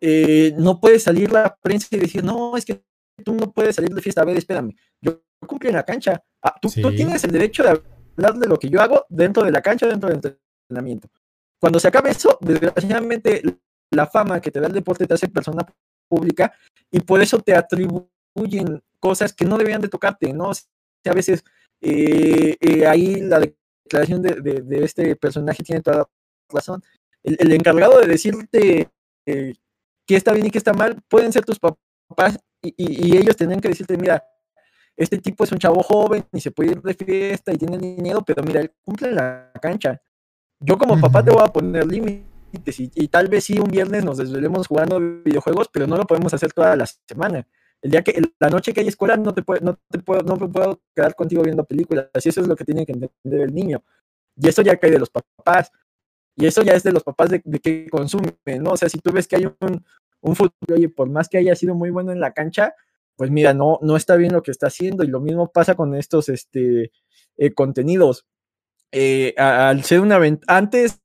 eh, 0.01 0.55
no 0.59 0.81
puedes 0.81 1.03
salir 1.03 1.33
la 1.33 1.57
prensa 1.57 1.89
y 1.91 1.99
decir, 1.99 2.25
no, 2.25 2.57
es 2.57 2.65
que 2.65 2.83
tú 3.25 3.35
no 3.35 3.53
puedes 3.53 3.77
salir 3.77 3.95
de 3.95 4.03
fiesta, 4.03 4.23
a 4.23 4.25
ver, 4.25 4.37
espérame, 4.37 4.75
yo 5.01 5.23
cumplo 5.47 5.69
en 5.71 5.77
la 5.77 5.85
cancha, 5.85 6.23
ah, 6.43 6.55
tú, 6.61 6.69
tú, 6.71 6.95
tienes 6.95 7.25
el 7.25 7.33
derecho 7.33 7.63
de 7.63 7.81
hablar 8.17 8.35
de 8.35 8.49
lo 8.49 8.59
que 8.59 8.69
yo 8.69 8.81
hago 8.81 9.05
dentro 9.09 9.45
de 9.45 9.51
la 9.51 9.63
cancha, 9.63 9.87
dentro 9.87 10.09
del 10.09 10.21
entrenamiento. 10.69 11.09
Cuando 11.61 11.79
se 11.79 11.89
acabe 11.89 12.11
eso, 12.11 12.39
desgraciadamente 12.41 13.43
la 13.91 14.07
fama 14.07 14.41
que 14.41 14.51
te 14.51 14.61
da 14.61 14.67
el 14.67 14.73
deporte 14.73 15.07
te 15.07 15.15
hace 15.15 15.29
persona 15.29 15.67
pública 16.09 16.53
y 16.91 17.01
por 17.01 17.21
eso 17.23 17.39
te 17.41 17.55
atribuyen 17.55 18.83
cosas 19.01 19.33
que 19.33 19.45
no 19.45 19.57
deberían 19.57 19.81
de 19.81 19.89
tocarte, 19.89 20.33
¿no? 20.33 20.51
O 20.51 20.53
a 21.09 21.13
veces 21.15 21.45
eh, 21.81 22.57
eh, 22.61 22.87
ahí 22.87 23.21
la 23.21 23.41
declaración 23.85 24.23
de, 24.23 24.65
este 24.83 25.17
personaje 25.17 25.63
tiene 25.63 25.83
toda 25.83 25.99
la 25.99 26.09
razón. 26.49 26.83
El, 27.23 27.53
encargado 27.53 28.01
de 28.01 28.07
decirte 28.07 28.91
eh, 29.27 29.55
qué 30.07 30.17
está 30.17 30.33
bien 30.33 30.47
y 30.47 30.51
qué 30.51 30.59
está 30.59 30.73
mal 30.73 31.01
pueden 31.09 31.33
ser 31.33 31.45
tus 31.45 31.59
papás 31.59 32.39
y, 32.63 33.17
ellos 33.17 33.37
tendrían 33.37 33.61
que 33.61 33.69
decirte, 33.69 33.97
mira, 33.97 34.25
este 34.97 35.19
tipo 35.19 35.45
es 35.45 35.53
un 35.53 35.59
chavo 35.59 35.83
joven 35.83 36.25
y 36.33 36.41
se 36.41 36.51
puede 36.51 36.73
ir 36.73 36.83
de 36.83 36.95
fiesta 36.95 37.53
y 37.53 37.59
tiene 37.59 37.79
dinero, 37.79 38.23
pero 38.27 38.43
mira, 38.43 38.61
él 38.61 38.73
cumple 38.83 39.13
la 39.13 39.53
cancha. 39.61 40.01
Yo 40.59 40.79
como 40.79 40.99
papá 40.99 41.23
te 41.23 41.31
voy 41.31 41.43
a 41.43 41.49
poner 41.49 41.87
límites 41.87 42.25
y, 42.79 43.09
tal 43.09 43.29
vez 43.29 43.45
sí 43.45 43.59
un 43.59 43.71
viernes 43.71 44.05
nos 44.05 44.17
desvelemos 44.17 44.67
jugando 44.67 44.99
videojuegos, 44.99 45.69
pero 45.71 45.87
no 45.87 45.97
lo 45.97 46.07
podemos 46.07 46.33
hacer 46.33 46.53
toda 46.53 46.75
la 46.77 46.87
semana. 46.87 47.47
El 47.83 47.91
día 47.91 48.03
que, 48.03 48.23
la 48.39 48.49
noche 48.49 48.73
que 48.73 48.81
hay 48.81 48.89
escuela 48.89 49.17
no 49.19 49.35
te, 49.35 49.43
puedo, 49.43 49.61
no 49.61 49.79
te 49.91 49.99
puedo, 49.99 50.23
no 50.23 50.39
puedo 50.39 50.81
quedar 50.95 51.15
contigo 51.15 51.43
viendo 51.43 51.65
películas. 51.65 52.09
Y 52.25 52.29
eso 52.31 52.41
es 52.41 52.49
lo 52.49 52.57
que 52.57 52.65
tiene 52.65 52.87
que 52.87 52.93
entender 52.93 53.41
el 53.43 53.55
niño. 53.55 53.83
Y 54.35 54.49
eso 54.49 54.63
ya 54.63 54.77
cae 54.77 54.91
de 54.91 54.99
los 54.99 55.11
papás. 55.11 55.71
Y 56.37 56.47
eso 56.47 56.63
ya 56.63 56.73
es 56.73 56.83
de 56.83 56.93
los 56.93 57.03
papás 57.03 57.31
de, 57.31 57.43
de 57.45 57.59
que 57.59 57.89
consumen, 57.91 58.35
¿no? 58.61 58.73
O 58.73 58.77
sea, 58.77 58.89
si 58.89 58.99
tú 58.99 59.13
ves 59.13 59.29
que 59.29 59.37
hay 59.37 59.47
un, 59.47 59.85
un 60.21 60.37
fútbol, 60.37 60.53
oye, 60.75 60.89
por 60.89 61.09
más 61.09 61.29
que 61.29 61.39
haya 61.39 61.55
sido 61.55 61.75
muy 61.75 61.91
bueno 61.91 62.13
en 62.13 62.21
la 62.21 62.33
cancha, 62.33 62.75
pues 63.17 63.31
mira, 63.31 63.55
no, 63.55 63.79
no 63.83 63.97
está 63.97 64.17
bien 64.17 64.33
lo 64.33 64.43
que 64.43 64.51
está 64.51 64.69
haciendo 64.69 65.03
y 65.05 65.09
lo 65.09 65.21
mismo 65.21 65.51
pasa 65.51 65.75
con 65.75 65.95
estos 65.95 66.29
este, 66.29 66.93
eh, 67.37 67.55
contenidos. 67.55 68.27
Eh, 68.93 69.35
al 69.37 69.83
ser 69.85 70.01
una 70.01 70.21
antes 70.47 71.01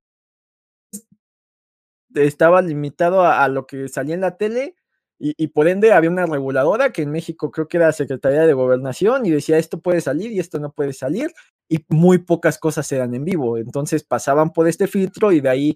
estaba 2.13 2.61
limitado 2.61 3.25
a, 3.25 3.47
lo 3.47 3.65
que 3.65 3.87
salía 3.87 4.15
en 4.15 4.21
la 4.21 4.37
tele 4.37 4.75
y, 5.23 5.47
por 5.49 5.67
ende 5.67 5.93
había 5.93 6.09
una 6.09 6.25
reguladora 6.25 6.91
que 6.91 7.03
en 7.03 7.11
México 7.11 7.51
creo 7.51 7.67
que 7.67 7.77
era 7.77 7.91
Secretaría 7.91 8.47
de 8.47 8.53
Gobernación 8.53 9.23
y 9.25 9.29
decía 9.29 9.59
esto 9.59 9.79
puede 9.79 10.01
salir 10.01 10.31
y 10.31 10.39
esto 10.39 10.59
no 10.59 10.71
puede 10.71 10.93
salir 10.93 11.31
y 11.69 11.85
muy 11.89 12.17
pocas 12.17 12.57
cosas 12.57 12.91
eran 12.91 13.13
en 13.13 13.23
vivo. 13.23 13.57
Entonces 13.59 14.03
pasaban 14.03 14.51
por 14.51 14.67
este 14.67 14.87
filtro 14.87 15.31
y 15.31 15.39
de 15.39 15.49
ahí 15.49 15.75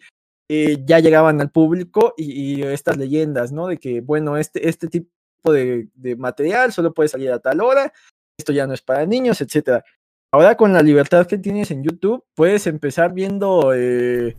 eh, 0.50 0.84
ya 0.86 1.00
llegaban 1.00 1.42
al 1.42 1.52
público 1.52 2.14
y, 2.18 2.64
estas 2.64 2.98
leyendas, 2.98 3.52
¿no? 3.52 3.68
De 3.68 3.78
que, 3.78 4.02
bueno, 4.02 4.38
este, 4.38 4.68
este 4.68 4.88
tipo 4.88 5.15
de, 5.52 5.90
material 6.18 6.72
solo 6.72 6.94
puede 6.94 7.10
salir 7.10 7.32
a 7.32 7.40
tal 7.40 7.62
hora, 7.62 7.92
esto 8.38 8.52
ya 8.54 8.68
no 8.68 8.74
es 8.74 8.82
para 8.82 9.06
niños, 9.06 9.42
etcétera. 9.42 9.84
Ahora 10.32 10.56
con 10.56 10.74
la 10.74 10.82
libertad 10.82 11.28
que 11.28 11.38
tienes 11.38 11.72
en 11.72 11.84
YouTube, 11.84 12.24
puedes 12.36 12.68
empezar 12.68 13.14
viendo 13.14 13.74
eh, 13.74 14.36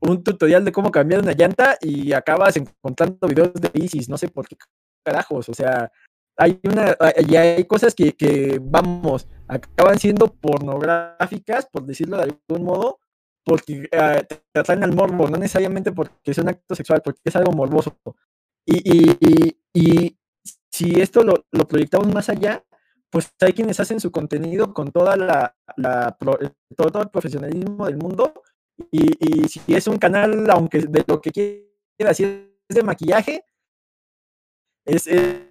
un 0.00 0.22
tutorial 0.22 0.64
de 0.64 0.72
cómo 0.72 0.90
cambiar 0.90 1.22
una 1.22 1.32
llanta 1.32 1.78
y 1.80 2.12
acabas 2.12 2.56
encontrando 2.56 3.26
videos 3.26 3.54
de 3.54 3.70
bicis, 3.72 4.08
no 4.08 4.18
sé 4.18 4.28
por 4.28 4.46
qué 4.46 4.56
carajos, 5.04 5.48
o 5.48 5.54
sea, 5.54 5.90
hay 6.36 6.60
una, 6.64 6.96
y 7.28 7.36
hay 7.36 7.64
cosas 7.64 7.94
que, 7.94 8.12
que, 8.12 8.58
vamos, 8.60 9.28
acaban 9.46 9.98
siendo 9.98 10.26
pornográficas, 10.26 11.66
por 11.66 11.84
decirlo 11.84 12.16
de 12.16 12.24
algún 12.24 12.66
modo, 12.66 12.98
porque 13.44 13.88
uh, 13.92 14.24
te 14.26 14.60
atraen 14.60 14.84
al 14.84 14.94
morbo, 14.94 15.28
no 15.28 15.36
necesariamente 15.36 15.92
porque 15.92 16.30
es 16.30 16.38
un 16.38 16.48
acto 16.48 16.74
sexual, 16.74 17.02
porque 17.02 17.20
es 17.24 17.36
algo 17.36 17.52
morboso. 17.52 17.96
Y, 18.66 19.56
y, 19.72 20.18
si 20.70 21.00
esto 21.00 21.22
lo, 21.22 21.68
proyectamos 21.68 22.12
más 22.12 22.28
allá, 22.28 22.64
pues 23.10 23.32
hay 23.40 23.52
quienes 23.52 23.78
hacen 23.78 24.00
su 24.00 24.10
contenido 24.10 24.74
con 24.74 24.90
toda 24.90 25.16
la, 25.16 25.56
todo, 26.76 27.02
el 27.02 27.10
profesionalismo 27.10 27.86
del 27.86 27.96
mundo. 27.96 28.34
Y, 28.90 29.44
y, 29.44 29.48
si 29.48 29.60
es 29.68 29.86
un 29.86 29.98
canal, 29.98 30.50
aunque 30.50 30.80
de 30.80 31.04
lo 31.06 31.20
que 31.20 31.30
quiera, 31.30 32.12
si 32.12 32.24
es 32.24 32.76
de 32.76 32.82
maquillaje, 32.82 33.44
es, 34.84 35.06
es 35.06 35.42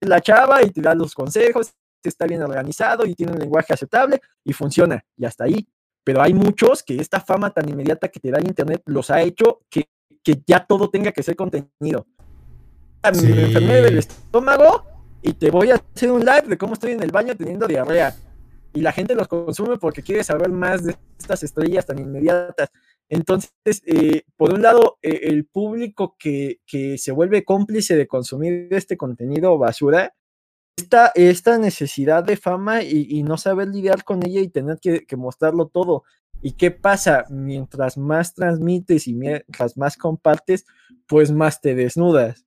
la 0.00 0.20
chava 0.20 0.62
y 0.62 0.70
te 0.70 0.80
da 0.80 0.94
los 0.94 1.14
consejos, 1.14 1.72
está 2.02 2.26
bien 2.26 2.42
organizado 2.42 3.06
y 3.06 3.14
tiene 3.14 3.32
un 3.32 3.38
lenguaje 3.38 3.72
aceptable 3.72 4.20
y 4.44 4.52
funciona. 4.52 5.04
Y 5.16 5.24
hasta 5.24 5.44
ahí 5.44 5.66
pero 6.04 6.20
hay 6.20 6.34
muchos 6.34 6.82
que 6.82 6.96
esta 6.96 7.18
fama 7.18 7.50
tan 7.50 7.68
inmediata 7.68 8.08
que 8.08 8.20
te 8.20 8.30
da 8.30 8.38
el 8.38 8.46
Internet 8.46 8.82
los 8.84 9.10
ha 9.10 9.22
hecho 9.22 9.62
que, 9.70 9.88
que 10.22 10.42
ya 10.46 10.64
todo 10.64 10.90
tenga 10.90 11.10
que 11.10 11.22
ser 11.22 11.34
contenido. 11.34 12.06
Sí. 13.12 13.26
Me 13.26 13.42
enfermé 13.42 13.80
del 13.82 13.98
estómago 13.98 14.84
y 15.22 15.32
te 15.34 15.50
voy 15.50 15.70
a 15.70 15.74
hacer 15.74 16.10
un 16.10 16.20
live 16.20 16.42
de 16.48 16.58
cómo 16.58 16.74
estoy 16.74 16.92
en 16.92 17.02
el 17.02 17.10
baño 17.10 17.34
teniendo 17.36 17.66
diarrea. 17.66 18.14
Y 18.72 18.80
la 18.80 18.92
gente 18.92 19.14
los 19.14 19.28
consume 19.28 19.78
porque 19.78 20.02
quiere 20.02 20.24
saber 20.24 20.50
más 20.50 20.84
de 20.84 20.96
estas 21.18 21.42
estrellas 21.42 21.86
tan 21.86 21.98
inmediatas. 21.98 22.70
Entonces, 23.08 23.82
eh, 23.86 24.22
por 24.36 24.52
un 24.52 24.62
lado, 24.62 24.98
eh, 25.02 25.20
el 25.24 25.46
público 25.46 26.16
que, 26.18 26.60
que 26.66 26.98
se 26.98 27.12
vuelve 27.12 27.44
cómplice 27.44 27.96
de 27.96 28.06
consumir 28.06 28.68
este 28.70 28.96
contenido 28.96 29.56
basura, 29.58 30.14
esta, 30.76 31.12
esta 31.14 31.58
necesidad 31.58 32.24
de 32.24 32.36
fama 32.36 32.82
y, 32.82 33.06
y, 33.08 33.22
no 33.22 33.36
saber 33.36 33.68
lidiar 33.68 34.02
con 34.02 34.26
ella 34.26 34.40
y 34.40 34.48
tener 34.48 34.78
que, 34.80 35.06
que, 35.06 35.16
mostrarlo 35.16 35.68
todo. 35.68 36.02
¿Y 36.42 36.52
qué 36.52 36.70
pasa? 36.70 37.24
Mientras 37.30 37.96
más 37.96 38.34
transmites 38.34 39.06
y 39.06 39.14
mientras 39.14 39.76
más 39.76 39.96
compartes, 39.96 40.66
pues 41.06 41.30
más 41.30 41.60
te 41.60 41.74
desnudas. 41.74 42.43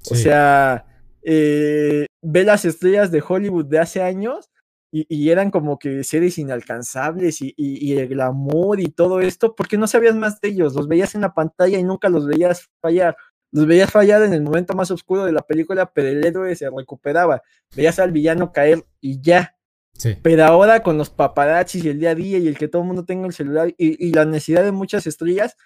Sí. 0.00 0.14
O 0.14 0.16
sea, 0.16 0.86
eh, 1.22 2.06
ve 2.22 2.44
las 2.44 2.64
estrellas 2.64 3.10
de 3.10 3.22
Hollywood 3.26 3.66
de 3.66 3.78
hace 3.78 4.02
años 4.02 4.50
y, 4.92 5.06
y 5.08 5.30
eran 5.30 5.50
como 5.50 5.78
que 5.78 6.02
seres 6.04 6.38
inalcanzables 6.38 7.42
y, 7.42 7.54
y, 7.56 7.96
el 7.96 8.08
glamour 8.08 8.80
y 8.80 8.86
todo 8.86 9.20
esto, 9.20 9.54
porque 9.54 9.78
no 9.78 9.86
sabías 9.86 10.16
más 10.16 10.40
de 10.40 10.48
ellos, 10.48 10.74
los 10.74 10.88
veías 10.88 11.14
en 11.14 11.20
la 11.20 11.32
pantalla 11.32 11.78
y 11.78 11.84
nunca 11.84 12.08
los 12.08 12.26
veías 12.26 12.68
fallar 12.82 13.16
los 13.52 13.66
veías 13.66 13.90
fallar 13.90 14.22
en 14.22 14.32
el 14.32 14.42
momento 14.42 14.74
más 14.74 14.90
oscuro 14.90 15.24
de 15.24 15.32
la 15.32 15.42
película, 15.42 15.92
pero 15.92 16.08
el 16.08 16.24
héroe 16.24 16.54
se 16.54 16.70
recuperaba. 16.70 17.42
Veías 17.74 17.98
al 17.98 18.12
villano 18.12 18.52
caer 18.52 18.84
y 19.00 19.20
ya. 19.20 19.56
Sí. 19.94 20.16
Pero 20.22 20.44
ahora 20.44 20.82
con 20.82 20.96
los 20.96 21.10
paparazzis 21.10 21.84
y 21.84 21.88
el 21.88 21.98
día 21.98 22.10
a 22.10 22.14
día 22.14 22.38
y 22.38 22.46
el 22.46 22.56
que 22.56 22.68
todo 22.68 22.82
el 22.82 22.88
mundo 22.88 23.04
tenga 23.04 23.26
el 23.26 23.32
celular 23.32 23.74
y, 23.76 24.06
y, 24.06 24.12
la 24.12 24.24
necesidad 24.24 24.62
de 24.62 24.72
muchas 24.72 25.06
estrellas, 25.06 25.56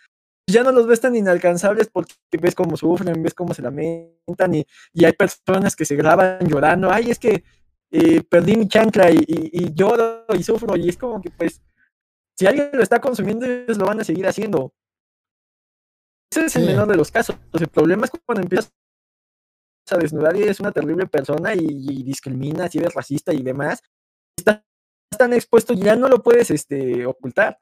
ya 0.46 0.62
no 0.62 0.72
los 0.72 0.86
ves 0.86 1.00
tan 1.00 1.16
inalcanzables 1.16 1.88
porque 1.88 2.14
ves 2.40 2.54
cómo 2.54 2.76
sufren, 2.76 3.22
ves 3.22 3.34
cómo 3.34 3.54
se 3.54 3.62
lamentan 3.62 4.54
y, 4.54 4.66
y 4.92 5.04
hay 5.04 5.12
personas 5.12 5.74
que 5.74 5.84
se 5.84 5.96
graban 5.96 6.46
llorando. 6.46 6.90
Ay, 6.90 7.10
es 7.10 7.18
que 7.18 7.44
eh, 7.90 8.22
perdí 8.22 8.56
mi 8.56 8.68
chancla 8.68 9.10
y, 9.10 9.24
y, 9.26 9.74
lloro 9.74 10.26
y 10.36 10.42
sufro. 10.42 10.76
Y 10.76 10.88
es 10.88 10.96
como 10.98 11.20
que, 11.20 11.30
pues, 11.30 11.62
si 12.36 12.46
alguien 12.46 12.70
lo 12.72 12.82
está 12.82 13.00
consumiendo, 13.00 13.46
ellos 13.46 13.78
lo 13.78 13.86
van 13.86 14.00
a 14.00 14.04
seguir 14.04 14.26
haciendo. 14.26 14.74
Ese 16.30 16.46
es 16.46 16.56
el 16.56 16.66
menor 16.66 16.88
de 16.88 16.96
los 16.96 17.10
casos. 17.10 17.36
El 17.52 17.68
problema 17.68 18.06
es 18.06 18.10
cuando 18.26 18.42
empiezas 18.42 18.72
a 19.90 19.96
desnudar 19.96 20.36
y 20.36 20.42
eres 20.42 20.60
una 20.60 20.72
terrible 20.72 21.06
persona 21.06 21.54
y, 21.54 21.60
y 21.60 22.02
discriminas 22.02 22.74
y 22.74 22.78
eres 22.78 22.94
racista 22.94 23.32
y 23.32 23.42
demás. 23.42 23.80
Estás 24.36 24.62
tan 25.16 25.32
expuesto, 25.32 25.74
ya 25.74 25.94
no 25.94 26.08
lo 26.08 26.22
puedes 26.22 26.50
este, 26.50 27.06
ocultar. 27.06 27.58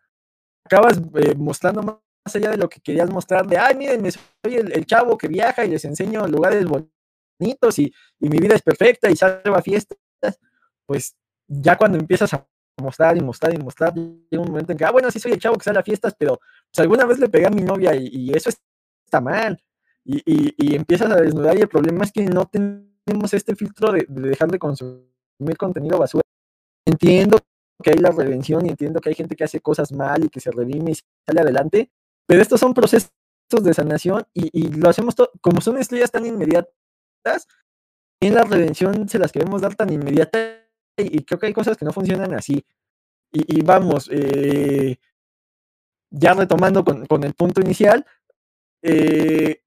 Acabas 0.65 0.99
eh, 1.17 1.35
mostrando 1.37 1.83
más 1.83 1.97
allá 2.25 2.51
de 2.51 2.57
lo 2.57 2.69
que 2.69 2.81
querías 2.81 3.11
mostrar, 3.11 3.47
de, 3.47 3.59
ay, 3.59 3.75
miren, 3.77 4.11
soy 4.11 4.57
el, 4.57 4.73
el, 4.73 4.87
chavo 4.87 5.19
que 5.19 5.29
viaja 5.29 5.65
y 5.65 5.71
les 5.71 5.85
enseño 5.85 6.27
lugares 6.29 6.65
bonitos 6.65 7.79
y, 7.79 7.93
y 8.21 8.29
mi 8.29 8.39
vida 8.39 8.55
es 8.55 8.63
perfecta 8.63 9.11
y 9.11 9.17
salgo 9.17 9.55
a 9.55 9.63
fiestas. 9.63 9.99
Pues 10.87 11.17
ya 11.49 11.77
cuando 11.77 11.99
empiezas 11.99 12.33
a 12.35 12.47
mostrar 12.79 13.17
y 13.17 13.21
mostrar 13.21 13.55
y 13.55 13.59
mostrar, 13.59 13.95
llega 13.95 14.43
un 14.43 14.51
momento 14.51 14.73
en 14.73 14.79
que, 14.79 14.85
ah, 14.85 14.91
bueno, 14.91 15.11
sí 15.11 15.19
soy 15.19 15.33
el 15.33 15.41
chavo 15.41 15.57
que 15.57 15.65
sale 15.65 15.79
a 15.79 15.83
fiestas, 15.83 16.15
pero 16.19 16.39
pues, 16.39 16.79
alguna 16.79 17.05
vez 17.05 17.19
le 17.19 17.29
pegué 17.29 17.47
a 17.47 17.51
mi 17.51 17.63
novia 17.63 17.95
y, 17.95 18.09
y 18.09 18.33
eso 18.35 18.51
está 19.05 19.21
mal. 19.21 19.63
Y, 20.05 20.19
y, 20.27 20.55
y, 20.57 20.75
empiezas 20.75 21.11
a 21.13 21.17
desnudar 21.17 21.57
y 21.57 21.63
el 21.63 21.69
problema 21.69 22.05
es 22.05 22.11
que 22.13 22.25
no 22.25 22.47
tenemos 22.47 23.33
este 23.35 23.55
filtro 23.55 23.93
de, 23.93 24.05
de, 24.09 24.31
dejar 24.31 24.51
de 24.51 24.59
consumir 24.59 25.57
contenido 25.57 25.99
basura. 25.99 26.23
Entiendo 26.85 27.39
que 27.83 27.91
hay 27.91 27.99
la 27.99 28.11
redención 28.11 28.67
y 28.67 28.71
entiendo 28.71 29.01
que 29.01 29.11
hay 29.11 29.15
gente 29.15 29.37
que 29.37 29.45
hace 29.45 29.61
cosas 29.61 29.93
mal 29.93 30.25
y 30.25 30.29
que 30.29 30.41
se 30.41 30.51
redime 30.51 30.93
y 30.93 30.95
sale 31.27 31.41
adelante, 31.41 31.91
pero 32.27 32.43
estos 32.43 32.61
son 32.61 32.75
procesos 32.75 33.11
de 33.51 33.75
sanación 33.75 34.25
y, 34.33 34.49
y 34.53 34.69
lo 34.73 34.89
hacemos 34.89 35.15
todo, 35.15 35.31
como 35.41 35.61
son 35.61 35.79
estrellas 35.79 36.11
tan 36.11 36.25
inmediatas, 36.27 37.47
en 38.21 38.35
la 38.35 38.45
redención 38.45 39.09
se 39.09 39.19
las 39.19 39.33
queremos 39.33 39.61
dar 39.61 39.75
tan 39.75 39.93
inmediata 39.93 40.39
y, 40.97 41.19
y 41.19 41.25
creo 41.25 41.39
que 41.39 41.47
hay 41.47 41.53
cosas 41.53 41.77
que 41.77 41.85
no 41.85 41.93
funcionan 41.93 42.35
así. 42.35 42.65
Y, 43.33 43.59
y 43.59 43.63
vamos, 43.63 44.09
eh, 44.13 44.99
ya 46.11 46.35
retomando 46.35 46.85
con, 46.85 47.07
con, 47.07 47.25
el 47.25 47.35
punto 47.35 47.61
inicial, 47.61 48.05
eh, 48.83 49.63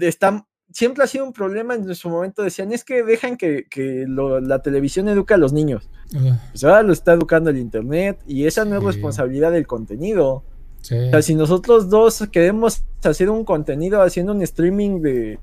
está, 0.00 0.46
siempre 0.70 1.04
ha 1.04 1.06
sido 1.06 1.24
un 1.24 1.32
problema 1.32 1.74
en 1.74 1.94
su 1.94 2.10
momento. 2.10 2.42
Decían, 2.42 2.72
es 2.72 2.84
que 2.84 3.02
dejan 3.02 3.36
que, 3.36 3.66
que 3.68 4.04
lo, 4.06 4.40
la 4.40 4.60
televisión 4.60 5.08
educa 5.08 5.34
a 5.34 5.38
los 5.38 5.52
niños. 5.52 5.90
Uh. 6.14 6.34
Pues 6.50 6.62
ahora 6.64 6.82
lo 6.82 6.92
está 6.92 7.14
educando 7.14 7.50
el 7.50 7.58
Internet 7.58 8.22
y 8.26 8.46
esa 8.46 8.64
sí. 8.64 8.68
no 8.68 8.78
es 8.78 8.84
responsabilidad 8.84 9.52
del 9.52 9.66
contenido. 9.66 10.44
Sí. 10.82 10.96
O 10.96 11.10
sea, 11.10 11.22
si 11.22 11.34
nosotros 11.34 11.90
dos 11.90 12.26
queremos 12.32 12.84
hacer 13.04 13.30
un 13.30 13.44
contenido 13.44 14.02
haciendo 14.02 14.32
un 14.32 14.42
streaming 14.42 15.00
de, 15.00 15.38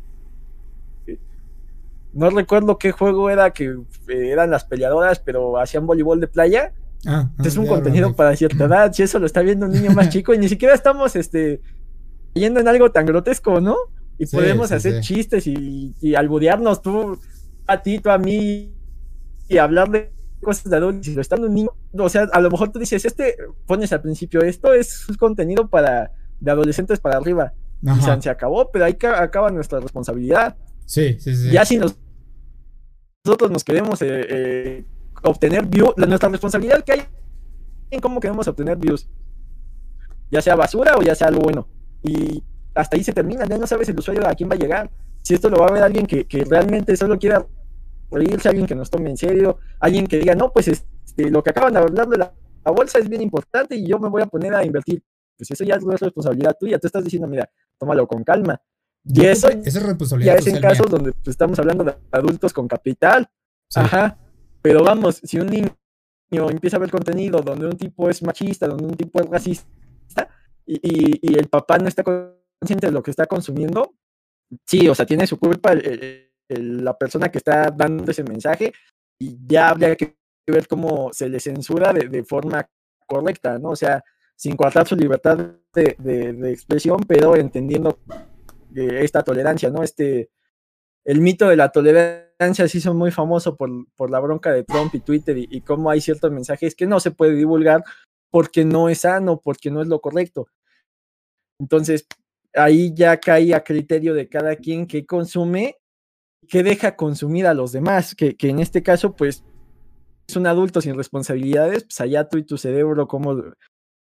no 2.18 2.30
recuerdo 2.32 2.80
qué 2.80 2.92
juego 2.92 3.30
era 3.30 3.52
que 3.52 3.66
eh, 4.08 4.30
eran 4.32 4.50
las 4.50 4.66
peleadoras, 4.66 5.20
pero 5.20 5.60
hacían 5.60 5.86
voleibol 5.86 6.20
de 6.20 6.28
playa. 6.28 6.74
Ah, 7.06 7.30
ah, 7.38 7.44
es 7.46 7.58
un 7.58 7.68
contenido 7.68 8.16
para 8.16 8.36
cierta 8.36 8.66
edad. 8.66 8.92
Si 8.92 9.04
eso 9.04 9.20
lo 9.20 9.28
está 9.28 9.42
viendo 9.42 9.68
un 9.68 9.72
niño 9.72 9.92
más 9.92 10.10
chico 10.14 10.34
y 10.34 10.40
ni 10.40 10.50
siquiera 10.50 10.74
estamos 10.74 11.16
este 11.16 11.62
yendo 12.34 12.60
en 12.60 12.68
algo 12.68 12.92
tan 12.92 13.06
grotesco, 13.06 13.62
¿no? 13.62 13.76
Y 14.18 14.26
sí, 14.26 14.36
podemos 14.36 14.70
sí, 14.70 14.74
hacer 14.74 15.02
chistes 15.02 15.46
y, 15.46 15.94
y 16.02 16.16
alburearnos 16.16 16.82
tú 16.82 17.20
a 17.68 17.82
ti, 17.84 18.00
tú 18.00 18.10
a 18.10 18.18
mí 18.18 18.74
y 19.48 19.58
hablar 19.60 19.90
de 19.90 20.12
cosas 20.48 20.72
de 20.72 20.78
adultos. 20.78 21.06
Si 21.06 21.14
lo 21.14 21.22
está 21.22 21.36
un 21.36 21.54
niño, 21.54 21.70
o 21.94 22.10
sea, 22.10 22.24
a 22.32 22.40
lo 22.40 22.50
mejor 22.50 22.72
tú 22.72 22.80
dices, 22.80 23.04
este, 23.04 23.36
pones 23.66 23.92
al 23.92 24.02
principio, 24.02 24.42
esto 24.42 24.74
es 24.74 25.06
contenido 25.20 25.68
para 25.68 26.14
de 26.40 26.52
adolescentes 26.52 27.00
para 27.02 27.18
arriba. 27.18 27.54
Y 27.82 28.02
se, 28.02 28.22
se 28.22 28.30
acabó, 28.30 28.72
pero 28.72 28.86
ahí 28.86 28.98
acaba 29.02 29.52
nuestra 29.52 29.82
responsabilidad. 29.82 30.56
Sí, 30.86 31.18
sí, 31.20 31.36
sí. 31.36 31.52
Ya 31.52 31.66
si 31.66 31.78
nos, 31.78 31.98
nosotros 33.26 33.52
nos 33.52 33.64
queremos 33.66 34.02
eh, 34.02 34.08
eh, 34.30 34.86
obtener 35.22 35.66
views, 35.66 35.94
nuestra 35.98 36.30
responsabilidad 36.30 36.82
que 36.84 36.94
hay 36.94 37.02
en 37.92 38.00
cómo 38.00 38.22
queremos 38.22 38.48
obtener 38.48 38.78
views. 38.78 39.10
Ya 40.32 40.42
sea 40.42 40.56
basura 40.56 40.96
o 40.98 41.02
ya 41.02 41.14
sea 41.14 41.28
algo 41.28 41.42
bueno. 41.42 41.68
Y 42.04 42.42
hasta 42.74 42.96
ahí 42.96 43.04
se 43.04 43.12
termina, 43.12 43.46
ya 43.46 43.58
no 43.58 43.68
sabes 43.68 43.90
el 43.90 44.00
usuario 44.00 44.26
a 44.26 44.34
quién 44.34 44.50
va 44.50 44.56
a 44.56 44.58
llegar. 44.58 44.90
Si 45.22 45.34
esto 45.34 45.50
lo 45.50 45.60
va 45.60 45.68
a 45.68 45.72
ver 45.74 45.84
alguien 45.84 46.06
que, 46.06 46.26
que 46.26 46.46
realmente 46.46 46.96
solo 46.96 47.20
quiera 47.20 47.46
reírse, 48.12 48.50
alguien 48.50 48.66
que 48.66 48.76
nos 48.76 48.90
tome 48.90 49.10
en 49.10 49.18
serio, 49.18 49.60
alguien 49.80 50.08
que 50.08 50.18
diga, 50.20 50.36
no, 50.36 50.52
pues 50.52 50.68
este, 50.68 51.30
lo 51.30 51.44
que 51.44 51.50
acaban 51.50 51.74
de 51.74 51.80
hablar 51.80 52.08
de 52.08 52.18
la, 52.18 52.34
la 52.64 52.72
bolsa 52.72 53.00
es 53.00 53.08
bien 53.08 53.22
importante 53.22 53.76
y 53.76 53.88
yo 53.88 54.00
me 54.00 54.10
voy 54.10 54.22
a 54.22 54.26
poner 54.26 54.54
a 54.54 54.64
invertir. 54.64 55.04
Pues 55.38 55.52
eso 55.52 55.64
ya 55.64 55.76
es 55.76 55.84
responsabilidad 55.84 56.58
tuya. 56.60 56.80
Tú 56.80 56.88
estás 56.88 57.04
diciendo, 57.04 57.28
mira, 57.28 57.50
tómalo 57.78 58.08
con 58.08 58.24
calma. 58.24 58.60
Y 59.06 59.26
eso 59.26 59.48
Esa 59.50 59.80
es 59.80 59.84
responsabilidad 59.84 60.34
ya 60.34 60.40
es 60.40 60.48
en 60.48 60.60
casos 60.60 60.90
donde 60.90 61.14
pues, 61.14 61.28
estamos 61.28 61.58
hablando 61.60 61.84
de 61.84 61.96
adultos 62.12 62.52
con 62.52 62.68
capital. 62.68 63.30
Sí. 63.70 63.80
Ajá. 63.80 64.18
Pero 64.62 64.84
vamos, 64.84 65.22
si 65.24 65.40
un 65.40 65.48
niño 65.48 65.70
empieza 66.50 66.78
a 66.78 66.80
ver 66.80 66.92
contenido 66.92 67.42
donde 67.42 67.68
un 67.68 67.78
tipo 67.78 68.10
es 68.10 68.22
machista, 68.24 68.68
donde 68.68 68.86
un 68.86 68.96
tipo 68.96 69.22
es 69.22 69.30
racista, 69.30 70.30
y, 70.66 70.76
y, 70.76 71.20
y 71.22 71.38
el 71.38 71.48
papá 71.48 71.78
no 71.78 71.88
está 71.88 72.04
consciente 72.04 72.88
de 72.88 72.92
lo 72.92 73.02
que 73.02 73.12
está 73.12 73.28
consumiendo, 73.28 73.94
sí, 74.66 74.90
o 74.90 74.96
sea, 74.96 75.06
tiene 75.06 75.26
su 75.26 75.40
culpa 75.40 75.72
el, 75.72 76.27
la 76.50 76.98
persona 76.98 77.30
que 77.30 77.38
está 77.38 77.72
dando 77.72 78.12
ese 78.12 78.24
mensaje, 78.24 78.74
y 79.20 79.38
ya 79.46 79.70
habría 79.70 79.96
que 79.96 80.16
ver 80.48 80.68
cómo 80.68 81.12
se 81.12 81.30
le 81.30 81.40
censura 81.40 81.92
de, 81.94 82.24
forma 82.24 82.70
correcta, 83.06 83.58
¿no? 83.60 83.70
O 83.70 83.76
sea, 83.76 84.04
sin 84.36 84.56
coartar 84.56 84.88
su 84.88 84.96
libertad 84.96 85.38
de, 85.74 86.52
expresión, 86.52 87.02
pero 87.08 87.36
entendiendo 87.36 88.00
esta 88.74 89.24
tolerancia, 89.24 89.70
¿no? 89.70 89.84
Este, 89.84 90.30
el 91.06 91.22
mito 91.22 91.48
de 91.50 91.56
la 91.56 91.72
tolerancia 91.72 92.68
se 92.68 92.78
hizo 92.78 92.94
muy 92.94 93.12
famoso 93.12 93.56
por, 93.56 93.70
por 93.96 94.12
la 94.12 94.20
bronca 94.20 94.52
de 94.52 94.64
Trump 94.64 94.94
y 94.94 95.00
Twitter 95.00 95.38
y, 95.38 95.48
y 95.50 95.62
cómo 95.62 95.90
hay 95.90 96.02
ciertos 96.02 96.32
mensajes 96.32 96.76
que 96.76 96.86
no 96.86 97.00
se 97.00 97.12
puede 97.12 97.34
divulgar 97.34 97.84
porque 98.30 98.66
no 98.66 98.90
es 98.90 99.00
sano, 99.00 99.40
porque 99.42 99.72
no 99.72 99.82
es 99.82 99.88
lo 99.88 100.00
correcto. 100.00 100.48
Entonces, 101.60 102.06
ahí 102.54 102.94
ya 102.94 103.18
cae 103.20 103.54
a 103.54 103.64
criterio 103.64 104.14
de 104.14 104.30
cada 104.30 104.56
quien 104.56 104.86
que 104.88 105.06
consume, 105.06 105.78
que 106.48 106.64
deja 106.64 106.96
consumir 106.96 107.48
a 107.48 107.54
los 107.54 107.72
demás, 107.72 108.16
que, 108.16 108.36
que 108.36 108.50
en 108.50 108.60
este 108.60 108.84
caso, 108.84 109.16
pues, 109.16 109.44
es 110.28 110.36
un 110.36 110.48
adulto 110.48 110.82
sin 110.82 110.96
responsabilidades, 110.96 111.84
pues 111.84 112.02
allá 112.02 112.28
tú 112.28 112.38
y 112.38 112.44
tu 112.44 112.58
cerebro, 112.58 113.08
como 113.08 113.44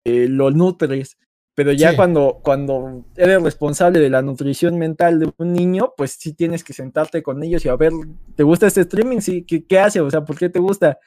eh, 0.04 0.26
lo 0.28 0.50
nutres. 0.50 1.16
Pero 1.54 1.72
ya 1.72 1.94
cuando, 1.94 2.40
cuando 2.42 3.04
eres 3.16 3.42
responsable 3.42 3.98
de 3.98 4.08
la 4.08 4.22
nutrición 4.22 4.78
mental 4.78 5.18
de 5.18 5.30
un 5.36 5.52
niño, 5.52 5.92
pues 5.96 6.12
sí 6.12 6.32
tienes 6.32 6.64
que 6.64 6.72
sentarte 6.72 7.22
con 7.22 7.42
ellos 7.42 7.64
y 7.64 7.68
a 7.68 7.76
ver, 7.76 7.92
¿te 8.34 8.44
gusta 8.44 8.66
este 8.66 8.82
streaming? 8.82 9.18
Sí, 9.20 9.44
¿qué, 9.44 9.66
qué 9.66 9.78
hace? 9.78 10.00
O 10.00 10.10
sea, 10.10 10.24
¿por 10.24 10.38
qué 10.38 10.48
te 10.48 10.58
gusta? 10.58 10.98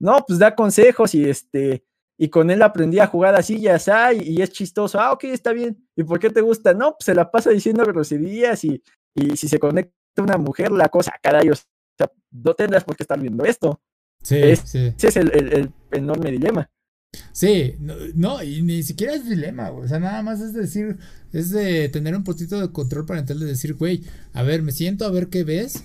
No, 0.00 0.24
pues 0.26 0.38
da 0.40 0.56
consejos 0.56 1.14
y 1.14 1.28
este, 1.28 1.84
y 2.18 2.28
con 2.28 2.50
él 2.50 2.62
aprendí 2.62 2.98
a 2.98 3.06
jugar 3.06 3.34
así, 3.36 3.60
ya 3.60 3.76
está, 3.76 4.12
y, 4.12 4.42
es 4.42 4.50
chistoso. 4.50 4.98
Ah, 4.98 5.12
ok, 5.12 5.24
está 5.24 5.52
bien. 5.52 5.86
¿Y 5.94 6.02
por 6.02 6.18
qué 6.18 6.30
te 6.30 6.40
gusta? 6.40 6.74
No, 6.74 6.92
pues 6.92 7.04
se 7.04 7.14
la 7.14 7.30
pasa 7.30 7.50
diciendo 7.50 7.84
groserías 7.84 8.64
y, 8.64 8.82
y 9.14 9.36
si 9.36 9.48
se 9.48 9.58
conecta 9.58 9.94
una 10.18 10.36
mujer, 10.38 10.70
la 10.72 10.88
cosa, 10.88 11.12
caray, 11.22 11.48
o 11.50 11.54
sea, 11.54 12.10
no 12.30 12.54
tendrás 12.54 12.84
por 12.84 12.96
qué 12.96 13.02
estar 13.02 13.20
viendo 13.20 13.44
esto. 13.44 13.80
Sí, 14.22 14.56
sí. 14.64 14.92
Ese 14.96 15.08
es 15.08 15.16
el, 15.16 15.72
enorme 15.92 16.30
dilema. 16.30 16.70
Sí, 17.32 17.74
no, 17.78 18.42
y 18.42 18.62
ni 18.62 18.82
siquiera 18.82 19.14
es 19.14 19.28
dilema, 19.28 19.72
o 19.72 19.86
sea, 19.88 19.98
nada 19.98 20.22
más 20.22 20.40
es 20.40 20.52
decir, 20.52 20.98
es 21.32 21.50
de 21.50 21.88
tener 21.88 22.14
un 22.14 22.22
poquito 22.22 22.60
de 22.60 22.70
control 22.70 23.04
parental 23.04 23.40
de 23.40 23.46
decir, 23.46 23.74
güey, 23.74 24.04
a 24.32 24.44
ver, 24.44 24.62
me 24.62 24.70
siento 24.70 25.04
a 25.04 25.10
ver 25.10 25.28
qué 25.28 25.42
ves, 25.42 25.82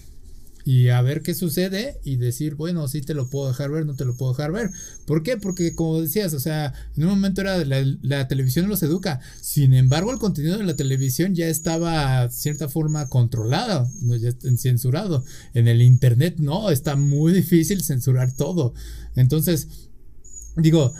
y 0.65 0.89
a 0.89 0.99
ver 1.03 1.21
qué 1.21 1.35
sucede 1.35 1.99
y 2.03 2.15
decir, 2.15 2.55
bueno, 2.55 2.87
sí 2.87 3.01
te 3.01 3.13
lo 3.13 3.29
puedo 3.29 3.47
dejar 3.49 3.69
ver, 3.69 3.85
no 3.85 3.95
te 3.95 4.03
lo 4.03 4.17
puedo 4.17 4.31
dejar 4.31 4.51
ver. 4.51 4.71
¿Por 5.05 5.21
qué? 5.21 5.37
Porque 5.37 5.75
como 5.75 6.01
decías, 6.01 6.33
o 6.33 6.39
sea, 6.39 6.73
en 6.97 7.03
un 7.03 7.11
momento 7.11 7.41
era 7.41 7.63
la, 7.63 7.85
la 8.01 8.27
televisión 8.27 8.67
los 8.67 8.81
educa. 8.81 9.21
Sin 9.39 9.75
embargo, 9.75 10.11
el 10.11 10.17
contenido 10.17 10.57
de 10.57 10.63
la 10.63 10.75
televisión 10.75 11.35
ya 11.35 11.47
estaba 11.47 12.31
cierta 12.31 12.67
forma 12.67 13.07
controlado, 13.09 13.87
ya 14.19 14.31
censurado. 14.57 15.23
En 15.53 15.67
el 15.67 15.83
internet 15.83 16.37
no, 16.39 16.71
está 16.71 16.95
muy 16.95 17.31
difícil 17.31 17.83
censurar 17.83 18.35
todo. 18.35 18.73
Entonces, 19.15 19.67
digo, 20.57 20.95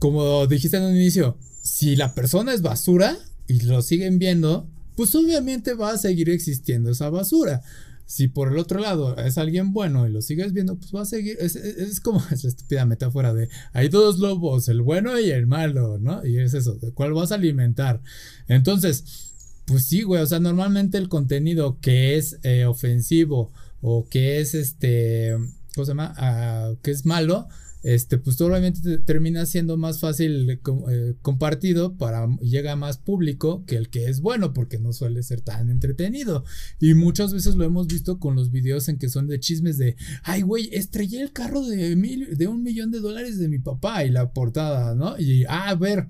como 0.00 0.48
dijiste 0.48 0.78
en 0.78 0.82
un 0.82 0.96
inicio, 0.96 1.38
si 1.62 1.94
la 1.94 2.14
persona 2.16 2.52
es 2.52 2.62
basura 2.62 3.16
y 3.46 3.60
lo 3.60 3.80
siguen 3.80 4.18
viendo, 4.18 4.68
pues 4.96 5.14
obviamente 5.14 5.74
va 5.74 5.92
a 5.92 5.98
seguir 5.98 6.30
existiendo 6.30 6.90
esa 6.90 7.10
basura. 7.10 7.62
Si 8.06 8.28
por 8.28 8.52
el 8.52 8.58
otro 8.58 8.80
lado 8.80 9.16
es 9.16 9.38
alguien 9.38 9.72
bueno 9.72 10.06
y 10.06 10.12
lo 10.12 10.20
sigues 10.22 10.52
viendo, 10.52 10.76
pues 10.76 10.94
va 10.94 11.02
a 11.02 11.06
seguir. 11.06 11.36
Es, 11.40 12.00
como 12.00 12.22
esa 12.30 12.48
estúpida 12.48 12.84
metáfora 12.84 13.32
de 13.32 13.48
hay 13.72 13.88
dos 13.88 14.18
lobos, 14.18 14.68
el 14.68 14.82
bueno 14.82 15.18
y 15.18 15.30
el 15.30 15.46
malo, 15.46 15.98
¿no? 15.98 16.24
Y 16.26 16.38
es 16.38 16.54
eso, 16.54 16.74
¿de 16.74 16.92
cuál 16.92 17.12
vas 17.12 17.32
a 17.32 17.36
alimentar? 17.36 18.02
Entonces, 18.48 19.32
pues 19.66 19.84
sí, 19.84 20.02
güey, 20.02 20.22
o 20.22 20.26
sea, 20.26 20.40
normalmente 20.40 20.98
el 20.98 21.08
contenido 21.08 21.78
que 21.80 22.16
es 22.16 22.38
eh, 22.42 22.64
ofensivo 22.64 23.52
o 23.80 24.06
que 24.08 24.40
es 24.40 24.54
este, 24.54 25.36
¿cómo 25.74 25.84
se 25.84 25.90
llama? 25.90 26.14
Ah, 26.16 26.72
que 26.82 26.90
es 26.90 27.06
malo, 27.06 27.48
este, 27.82 28.18
pues 28.18 28.40
obviamente 28.40 28.98
termina 28.98 29.44
siendo 29.46 29.76
más 29.76 30.00
fácil 30.00 30.50
eh, 30.50 30.60
eh, 30.90 31.14
compartido 31.22 31.96
para 31.96 32.28
llega 32.40 32.76
más 32.76 32.98
público 32.98 33.64
que 33.66 33.76
el 33.76 33.90
que 33.90 34.08
es 34.08 34.20
bueno 34.20 34.52
porque 34.52 34.78
no 34.78 34.92
suele 34.92 35.22
ser 35.22 35.40
tan 35.40 35.68
entretenido 35.68 36.44
y 36.80 36.94
muchas 36.94 37.32
veces 37.32 37.56
lo 37.56 37.64
hemos 37.64 37.86
visto 37.86 38.18
con 38.18 38.36
los 38.36 38.50
videos 38.50 38.88
en 38.88 38.98
que 38.98 39.08
son 39.08 39.26
de 39.26 39.40
chismes 39.40 39.78
de 39.78 39.96
ay 40.22 40.42
güey 40.42 40.68
estrellé 40.72 41.22
el 41.22 41.32
carro 41.32 41.66
de 41.66 41.96
mil, 41.96 42.36
de 42.36 42.46
un 42.46 42.62
millón 42.62 42.90
de 42.90 43.00
dólares 43.00 43.38
de 43.38 43.48
mi 43.48 43.58
papá 43.58 44.04
y 44.04 44.10
la 44.10 44.32
portada 44.32 44.94
no 44.94 45.18
y 45.18 45.44
ah, 45.44 45.68
a 45.68 45.74
ver 45.74 46.06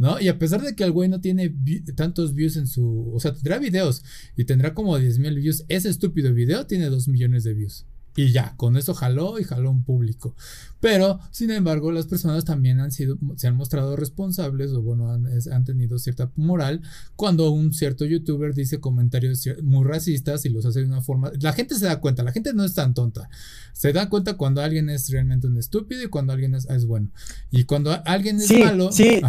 ¿no? 0.00 0.18
Y 0.18 0.28
a 0.28 0.38
pesar 0.38 0.62
de 0.62 0.74
que 0.74 0.82
el 0.82 0.92
güey 0.92 1.10
no 1.10 1.20
tiene 1.20 1.54
tantos 1.94 2.34
views 2.34 2.56
en 2.56 2.66
su. 2.66 3.12
O 3.12 3.20
sea, 3.20 3.34
tendrá 3.34 3.58
videos 3.58 4.02
y 4.34 4.44
tendrá 4.44 4.72
como 4.72 4.98
10 4.98 5.18
mil 5.18 5.38
views. 5.38 5.66
Ese 5.68 5.90
estúpido 5.90 6.32
video 6.32 6.66
tiene 6.66 6.86
2 6.86 7.08
millones 7.08 7.44
de 7.44 7.52
views. 7.52 7.84
Y 8.16 8.32
ya, 8.32 8.54
con 8.56 8.76
eso 8.76 8.92
jaló 8.92 9.38
y 9.38 9.44
jaló 9.44 9.70
un 9.70 9.84
público. 9.84 10.34
Pero, 10.80 11.20
sin 11.30 11.50
embargo, 11.50 11.92
las 11.92 12.06
personas 12.06 12.44
también 12.44 12.80
han 12.80 12.90
sido, 12.90 13.18
se 13.36 13.46
han 13.46 13.56
mostrado 13.56 13.94
responsables 13.96 14.72
o 14.72 14.82
bueno, 14.82 15.12
han, 15.12 15.26
han, 15.52 15.64
tenido 15.64 15.98
cierta 15.98 16.30
moral 16.36 16.80
cuando 17.16 17.50
un 17.50 17.72
cierto 17.72 18.04
youtuber 18.04 18.54
dice 18.54 18.80
comentarios 18.80 19.48
muy 19.62 19.86
racistas 19.86 20.44
y 20.44 20.48
los 20.48 20.66
hace 20.66 20.80
de 20.80 20.86
una 20.86 21.02
forma... 21.02 21.30
La 21.40 21.52
gente 21.52 21.76
se 21.76 21.84
da 21.84 22.00
cuenta, 22.00 22.22
la 22.22 22.32
gente 22.32 22.52
no 22.52 22.64
es 22.64 22.74
tan 22.74 22.94
tonta. 22.94 23.28
Se 23.72 23.92
da 23.92 24.08
cuenta 24.08 24.36
cuando 24.36 24.60
alguien 24.60 24.90
es 24.90 25.08
realmente 25.10 25.46
un 25.46 25.58
estúpido 25.58 26.02
y 26.02 26.08
cuando 26.08 26.32
alguien 26.32 26.54
es, 26.54 26.86
bueno. 26.86 27.10
Y 27.50 27.64
cuando 27.64 27.96
alguien 28.06 28.40
es 28.40 28.50
malo... 28.58 28.90
Sí, 28.90 29.20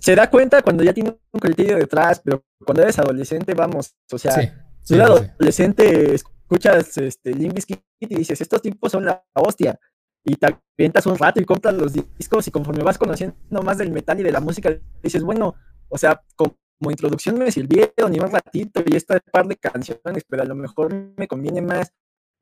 se, 0.00 0.14
da 0.14 0.30
cuenta 0.30 0.62
cuando 0.62 0.84
ya 0.84 0.92
tiene 0.92 1.18
un 1.32 1.40
criterio 1.40 1.76
detrás, 1.76 2.20
pero 2.22 2.44
cuando 2.64 2.82
eres 2.82 2.98
adolescente, 2.98 3.54
vamos, 3.54 3.94
o 4.12 4.18
sea... 4.18 4.68
Si 4.84 4.94
eres 4.94 5.06
adolescente 5.06 6.16
escuchas 6.52 6.98
este, 6.98 7.34
Limbiskit 7.34 7.80
y 8.00 8.14
dices, 8.14 8.40
estos 8.40 8.60
tipos 8.60 8.92
son 8.92 9.06
la 9.06 9.24
hostia. 9.34 9.78
Y 10.24 10.36
te 10.36 10.54
avientas 10.78 11.06
un 11.06 11.18
rato 11.18 11.40
y 11.40 11.44
compras 11.44 11.74
los 11.74 11.92
discos 11.92 12.46
y 12.46 12.50
conforme 12.50 12.82
vas 12.84 12.98
conociendo 12.98 13.62
más 13.62 13.78
del 13.78 13.90
metal 13.90 14.20
y 14.20 14.22
de 14.22 14.30
la 14.30 14.40
música, 14.40 14.70
dices, 15.02 15.22
bueno, 15.22 15.54
o 15.88 15.98
sea, 15.98 16.22
como, 16.36 16.56
introducción 16.90 17.38
me 17.38 17.50
sirvieron 17.50 18.10
ni 18.10 18.18
un 18.18 18.30
ratito 18.30 18.82
y 18.84 18.96
esta 18.96 19.18
par 19.20 19.46
de 19.46 19.56
canciones, 19.56 20.24
pero 20.28 20.42
a 20.42 20.46
lo 20.46 20.54
mejor 20.56 20.92
me 21.16 21.28
conviene 21.28 21.62
más 21.62 21.92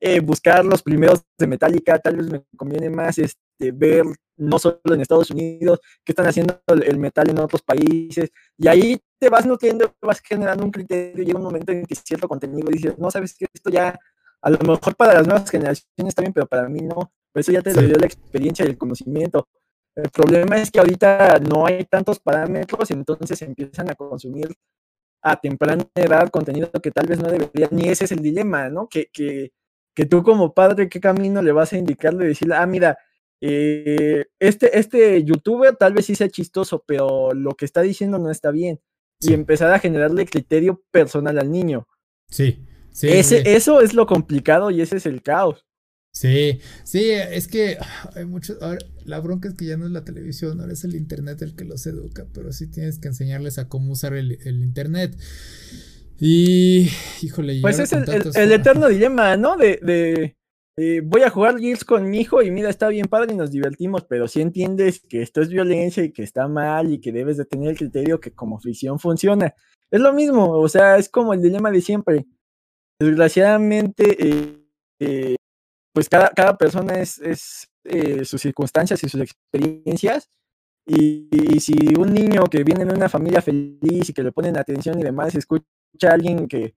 eh, 0.00 0.20
buscar 0.20 0.64
los 0.64 0.82
primeros 0.82 1.22
de 1.38 1.46
Metallica, 1.46 1.98
tal 1.98 2.16
vez 2.16 2.30
me 2.30 2.42
conviene 2.56 2.88
más 2.88 3.18
este, 3.18 3.70
ver 3.72 4.04
no 4.40 4.58
solo 4.58 4.80
en 4.86 5.00
Estados 5.00 5.30
Unidos, 5.30 5.80
qué 6.04 6.12
están 6.12 6.26
haciendo 6.26 6.60
el 6.68 6.98
metal 6.98 7.28
en 7.30 7.38
otros 7.38 7.62
países, 7.62 8.30
y 8.56 8.68
ahí 8.68 8.98
te 9.18 9.28
vas 9.28 9.46
nutriendo, 9.46 9.94
vas 10.00 10.20
generando 10.20 10.64
un 10.64 10.70
criterio, 10.70 11.24
llega 11.24 11.38
un 11.38 11.44
momento 11.44 11.72
en 11.72 11.84
que 11.84 11.94
cierto 11.94 12.26
contenido 12.26 12.68
dices, 12.70 12.98
no, 12.98 13.10
sabes 13.10 13.34
que 13.36 13.46
esto 13.52 13.70
ya, 13.70 13.98
a 14.42 14.50
lo 14.50 14.58
mejor 14.58 14.96
para 14.96 15.14
las 15.14 15.26
nuevas 15.26 15.50
generaciones 15.50 16.08
está 16.08 16.22
bien, 16.22 16.32
pero 16.32 16.46
para 16.46 16.68
mí 16.68 16.80
no, 16.80 17.12
por 17.32 17.40
eso 17.40 17.52
ya 17.52 17.62
te 17.62 17.72
dio 17.72 17.96
la 17.96 18.06
experiencia 18.06 18.64
y 18.64 18.68
el 18.68 18.78
conocimiento. 18.78 19.46
El 19.94 20.08
problema 20.10 20.56
es 20.56 20.70
que 20.70 20.78
ahorita 20.78 21.38
no 21.40 21.66
hay 21.66 21.84
tantos 21.84 22.18
parámetros, 22.18 22.90
entonces 22.90 23.42
empiezan 23.42 23.90
a 23.90 23.94
consumir 23.94 24.48
a 25.22 25.38
temprana 25.38 25.84
edad 25.94 26.30
contenido 26.30 26.70
que 26.82 26.90
tal 26.90 27.06
vez 27.06 27.18
no 27.18 27.28
debería, 27.28 27.68
ni 27.70 27.88
ese 27.88 28.04
es 28.04 28.12
el 28.12 28.20
dilema, 28.22 28.68
¿no? 28.70 28.88
Que, 28.88 29.10
que, 29.12 29.52
que 29.94 30.06
tú 30.06 30.22
como 30.22 30.54
padre, 30.54 30.88
¿qué 30.88 31.00
camino 31.00 31.42
le 31.42 31.52
vas 31.52 31.72
a 31.72 31.78
indicarle? 31.78 32.26
Decirle, 32.26 32.54
ah, 32.54 32.66
mira, 32.66 32.98
eh, 33.40 34.26
este, 34.38 34.78
este 34.78 35.24
youtuber 35.24 35.76
tal 35.76 35.94
vez 35.94 36.06
sí 36.06 36.14
sea 36.14 36.28
chistoso, 36.28 36.84
pero 36.86 37.32
lo 37.32 37.54
que 37.54 37.64
está 37.64 37.82
diciendo 37.82 38.18
no 38.18 38.30
está 38.30 38.50
bien. 38.50 38.80
Y 39.20 39.34
empezar 39.34 39.72
a 39.72 39.78
generarle 39.78 40.26
criterio 40.26 40.82
personal 40.90 41.38
al 41.38 41.50
niño. 41.50 41.86
Sí, 42.30 42.66
sí. 42.90 43.08
Ese, 43.08 43.54
Eso 43.54 43.80
es 43.80 43.92
lo 43.92 44.06
complicado 44.06 44.70
y 44.70 44.80
ese 44.80 44.96
es 44.96 45.06
el 45.06 45.22
caos. 45.22 45.66
Sí, 46.12 46.58
sí, 46.82 47.10
es 47.10 47.46
que 47.46 47.78
hay 48.14 48.24
mucho. 48.24 48.58
la 49.04 49.20
bronca 49.20 49.48
es 49.48 49.54
que 49.54 49.66
ya 49.66 49.76
no 49.76 49.86
es 49.86 49.92
la 49.92 50.04
televisión, 50.04 50.60
ahora 50.60 50.72
es 50.72 50.82
el 50.82 50.96
internet 50.96 51.40
el 51.42 51.54
que 51.54 51.64
los 51.64 51.86
educa, 51.86 52.26
pero 52.34 52.52
sí 52.52 52.66
tienes 52.66 52.98
que 52.98 53.08
enseñarles 53.08 53.58
a 53.58 53.68
cómo 53.68 53.92
usar 53.92 54.14
el, 54.14 54.32
internet. 54.44 55.16
Y, 56.18 56.90
híjole, 57.22 57.60
pues 57.62 57.78
es 57.78 57.92
el, 57.92 58.52
eterno 58.52 58.88
dilema, 58.88 59.36
¿no? 59.36 59.56
de, 59.56 60.36
eh, 60.82 61.02
voy 61.04 61.22
a 61.24 61.30
jugar 61.30 61.58
Gears 61.58 61.84
con 61.84 62.08
mi 62.08 62.20
hijo 62.20 62.40
y 62.40 62.50
mira, 62.50 62.70
está 62.70 62.88
bien 62.88 63.06
padre 63.06 63.34
y 63.34 63.36
nos 63.36 63.50
divertimos, 63.50 64.04
pero 64.04 64.26
si 64.28 64.40
entiendes 64.40 65.00
que 65.06 65.20
esto 65.20 65.42
es 65.42 65.50
violencia 65.50 66.02
y 66.02 66.10
que 66.10 66.22
está 66.22 66.48
mal 66.48 66.90
y 66.90 67.02
que 67.02 67.12
debes 67.12 67.36
de 67.36 67.44
tener 67.44 67.68
el 67.68 67.76
criterio 67.76 68.18
que 68.18 68.32
como 68.32 68.58
ficción 68.58 68.98
funciona. 68.98 69.54
Es 69.90 70.00
lo 70.00 70.14
mismo, 70.14 70.52
o 70.52 70.68
sea, 70.70 70.96
es 70.96 71.10
como 71.10 71.34
el 71.34 71.42
dilema 71.42 71.70
de 71.70 71.82
siempre. 71.82 72.24
Desgraciadamente, 72.98 74.26
eh, 74.26 74.66
eh, 75.00 75.36
pues 75.92 76.08
cada, 76.08 76.30
cada, 76.30 76.56
persona 76.56 76.94
es, 76.94 77.18
es 77.18 77.68
sus 78.26 78.40
circunstancias 78.40 79.04
y 79.04 79.08
sus 79.10 79.20
experiencias. 79.20 80.30
Y, 80.86 81.28
y, 81.30 81.60
si 81.60 81.74
un 81.98 82.14
niño 82.14 82.44
que 82.46 82.64
viene 82.64 82.86
de 82.86 82.94
una 82.94 83.10
familia 83.10 83.42
feliz 83.42 84.08
y 84.08 84.14
que 84.14 84.22
le 84.22 84.32
ponen 84.32 84.56
atención 84.56 84.98
y 84.98 85.02
demás, 85.02 85.34
escucha 85.34 85.66
a 86.08 86.14
alguien 86.14 86.48
que, 86.48 86.74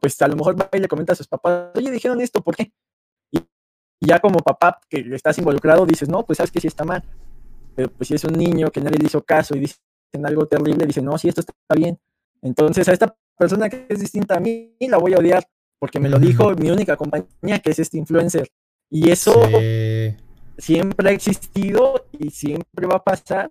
pues 0.00 0.20
a 0.22 0.28
lo 0.28 0.36
mejor 0.36 0.60
va 0.60 0.68
y 0.72 0.78
le 0.78 0.88
comenta 0.88 1.12
a 1.12 1.16
sus 1.16 1.28
papás, 1.28 1.70
oye, 1.74 1.90
dijeron 1.90 2.20
esto, 2.20 2.42
¿por 2.42 2.56
qué? 2.56 2.72
Y, 3.30 3.40
ya 4.00 4.20
como 4.20 4.38
papá 4.38 4.80
que 4.88 5.00
estás 5.12 5.38
involucrado 5.38 5.86
dices, 5.86 6.08
no, 6.08 6.24
pues 6.24 6.38
sabes 6.38 6.50
que 6.50 6.60
sí 6.60 6.66
está 6.66 6.84
mal. 6.84 7.02
Pero 7.74 7.90
pues 7.90 8.08
si 8.08 8.14
es 8.14 8.24
un 8.24 8.34
niño 8.34 8.70
que 8.70 8.80
nadie 8.80 8.98
le 8.98 9.06
hizo 9.06 9.22
caso 9.22 9.54
y 9.56 9.60
dicen 9.60 9.80
algo 10.24 10.46
terrible, 10.46 10.86
dice, 10.86 11.02
no, 11.02 11.16
sí, 11.18 11.28
esto 11.28 11.40
está 11.40 11.74
bien. 11.74 11.98
Entonces 12.42 12.88
a 12.88 12.92
esta 12.92 13.16
persona 13.36 13.68
que 13.68 13.86
es 13.88 14.00
distinta 14.00 14.36
a 14.36 14.40
mí, 14.40 14.76
la 14.80 14.98
voy 14.98 15.14
a 15.14 15.18
odiar 15.18 15.46
porque 15.78 16.00
me 16.00 16.08
lo 16.08 16.18
dijo 16.18 16.54
mi 16.54 16.70
única 16.70 16.96
compañía, 16.96 17.58
que 17.62 17.70
es 17.70 17.78
este 17.78 17.98
influencer. 17.98 18.48
Y 18.90 19.10
eso 19.10 19.34
siempre 20.58 21.10
ha 21.10 21.12
existido 21.12 22.06
y 22.12 22.30
siempre 22.30 22.86
va 22.86 22.96
a 22.96 23.04
pasar. 23.04 23.50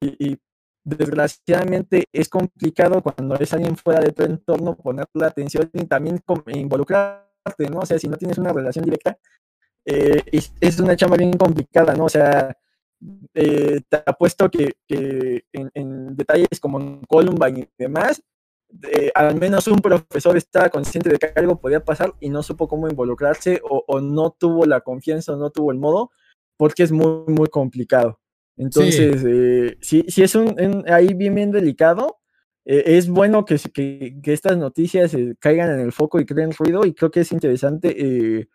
Y, 0.00 0.38
desgraciadamente 0.84 2.06
es 2.12 2.28
complicado 2.28 3.02
cuando 3.02 3.36
es 3.36 3.52
alguien 3.52 3.76
fuera 3.76 4.00
de 4.00 4.12
tu 4.12 4.24
entorno 4.24 4.76
ponerle 4.76 5.24
atención 5.24 5.70
y 5.72 5.84
también 5.86 6.20
involucrarte, 6.46 7.70
¿no? 7.70 7.80
O 7.80 7.86
sea, 7.86 7.98
si 7.98 8.08
no 8.08 8.16
tienes 8.16 8.38
una 8.38 8.52
relación 8.52 8.84
directa, 8.84 9.18
eh, 9.84 10.22
es, 10.60 10.80
una 10.80 10.96
chamba 10.96 11.16
bien 11.16 11.32
complicada, 11.32 11.94
¿no? 11.94 12.04
O 12.04 12.08
sea, 12.08 12.56
eh, 13.34 13.80
te 13.88 14.02
apuesto 14.06 14.50
que, 14.50 14.72
que 14.86 15.44
en, 15.52 16.16
detalles 16.16 16.60
como 16.60 17.00
Columbine 17.08 17.60
y 17.60 17.68
demás, 17.78 18.22
al 19.14 19.36
menos 19.36 19.66
un 19.68 19.80
profesor 19.80 20.36
estaba 20.36 20.70
consciente 20.70 21.10
de 21.10 21.18
que 21.18 21.32
algo 21.36 21.60
podía 21.60 21.84
pasar 21.84 22.14
y 22.20 22.30
no 22.30 22.42
supo 22.42 22.68
cómo 22.68 22.88
involucrarse 22.88 23.60
o, 23.68 24.00
no 24.00 24.30
tuvo 24.30 24.64
la 24.66 24.80
confianza 24.80 25.32
o 25.32 25.36
no 25.36 25.50
tuvo 25.50 25.72
el 25.72 25.78
modo, 25.78 26.10
porque 26.56 26.82
es 26.84 26.92
muy, 26.92 27.24
muy 27.26 27.48
complicado. 27.48 28.21
Entonces, 28.56 29.76
sí, 29.80 30.04
sí, 30.08 30.22
es 30.22 30.34
un, 30.34 30.84
ahí 30.88 31.14
bien, 31.14 31.34
bien 31.34 31.50
delicado. 31.50 32.22
Eh, 32.64 32.96
es 32.98 33.08
bueno 33.08 33.44
que, 33.44 33.58
que, 33.58 34.32
estas 34.32 34.56
noticias 34.56 35.14
eh, 35.14 35.34
caigan 35.40 35.70
en 35.72 35.80
el 35.80 35.92
foco 35.92 36.20
y 36.20 36.26
creen 36.26 36.52
ruido 36.52 36.84
y 36.86 36.94
creo 36.94 37.10
que 37.10 37.20
es 37.20 37.32
interesante. 37.32 37.94
Eh, 37.98 38.48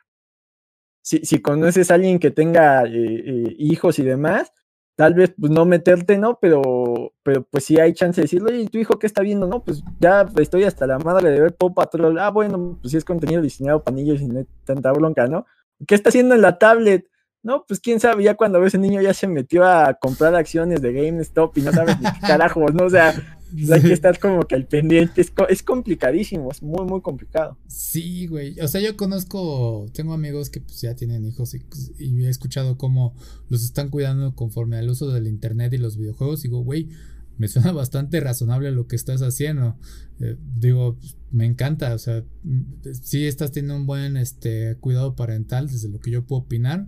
si, 1.01 1.19
si, 1.19 1.41
conoces 1.41 1.91
a 1.91 1.95
alguien 1.95 2.19
que 2.19 2.31
tenga 2.31 2.83
hijos 2.87 3.99
y 3.99 4.03
demás, 4.03 4.51
tal 4.95 5.13
vez 5.13 5.33
pues 5.39 5.51
no 5.51 5.65
meterte, 5.65 6.17
¿no? 6.17 6.37
Pero, 6.41 7.13
pero 7.23 7.43
pues 7.43 7.65
sí 7.65 7.79
hay 7.79 7.93
chance 7.93 8.19
de 8.19 8.23
decirle, 8.23 8.53
oye, 8.53 8.67
¿tu 8.67 8.77
hijo 8.77 8.99
qué 8.99 9.07
está 9.07 9.21
viendo? 9.21 9.47
No, 9.47 9.63
pues 9.63 9.83
ya 9.99 10.25
estoy 10.37 10.63
hasta 10.63 10.87
la 10.87 10.99
madre 10.99 11.31
de 11.31 11.41
ver 11.41 11.55
Paw 11.55 11.73
Patrol. 11.73 12.19
Ah, 12.19 12.29
bueno, 12.31 12.77
pues 12.81 12.91
sí 12.91 12.97
es 12.97 13.05
contenido 13.05 13.41
diseñado 13.41 13.83
para 13.83 13.95
niños 13.95 14.21
y 14.21 14.27
no 14.27 14.39
hay 14.39 14.47
tanta 14.65 14.91
bronca, 14.91 15.27
¿no? 15.27 15.45
¿Qué 15.87 15.95
está 15.95 16.09
haciendo 16.09 16.35
en 16.35 16.41
la 16.41 16.57
tablet? 16.57 17.09
No, 17.43 17.63
pues 17.67 17.79
quién 17.79 17.99
sabe, 17.99 18.23
ya 18.23 18.35
cuando 18.35 18.63
ese 18.65 18.77
niño 18.77 19.01
ya 19.01 19.13
se 19.13 19.27
metió 19.27 19.63
a 19.65 19.93
comprar 19.93 20.35
acciones 20.35 20.81
de 20.81 20.91
GameStop 20.91 21.57
y 21.57 21.61
no 21.61 21.71
sabe 21.71 21.95
ni 21.95 22.03
qué 22.03 22.19
carajos, 22.19 22.73
¿no? 22.73 22.85
O 22.85 22.89
sea, 22.89 23.13
pues 23.51 23.71
hay 23.71 23.81
que 23.81 23.93
estar 23.93 24.19
como 24.19 24.41
que 24.43 24.55
al 24.55 24.65
pendiente. 24.65 25.21
Es, 25.21 25.31
es, 25.49 25.63
complicadísimo, 25.63 26.51
es 26.51 26.61
muy, 26.61 26.85
muy 26.85 27.01
complicado. 27.01 27.57
Sí, 27.67 28.27
güey. 28.27 28.59
O 28.59 28.67
sea, 28.67 28.81
yo 28.81 28.97
conozco, 28.97 29.85
tengo 29.93 30.13
amigos 30.13 30.49
que 30.49 30.59
pues 30.59 30.81
ya 30.81 30.95
tienen 30.95 31.25
hijos 31.25 31.53
y, 31.53 31.61
y 31.99 32.25
he 32.25 32.29
escuchado 32.29 32.77
cómo 32.77 33.15
los 33.49 33.63
están 33.63 33.89
cuidando 33.89 34.35
conforme 34.35 34.77
al 34.77 34.89
uso 34.89 35.09
del 35.11 35.27
internet 35.27 35.73
y 35.73 35.77
los 35.77 35.97
videojuegos. 35.97 36.41
Digo, 36.41 36.61
güey, 36.61 36.89
me 37.37 37.47
suena 37.47 37.71
bastante 37.73 38.19
razonable 38.19 38.71
lo 38.71 38.87
que 38.87 38.95
estás 38.95 39.21
haciendo. 39.21 39.77
Eh, 40.19 40.37
digo, 40.55 40.97
me 41.31 41.45
encanta, 41.45 41.93
o 41.93 41.97
sea, 41.97 42.23
sí 43.01 43.25
estás 43.25 43.51
teniendo 43.51 43.75
un 43.75 43.85
buen 43.85 44.17
este, 44.17 44.75
cuidado 44.79 45.15
parental 45.15 45.67
desde 45.67 45.89
lo 45.89 45.99
que 45.99 46.11
yo 46.11 46.25
puedo 46.25 46.43
opinar. 46.43 46.87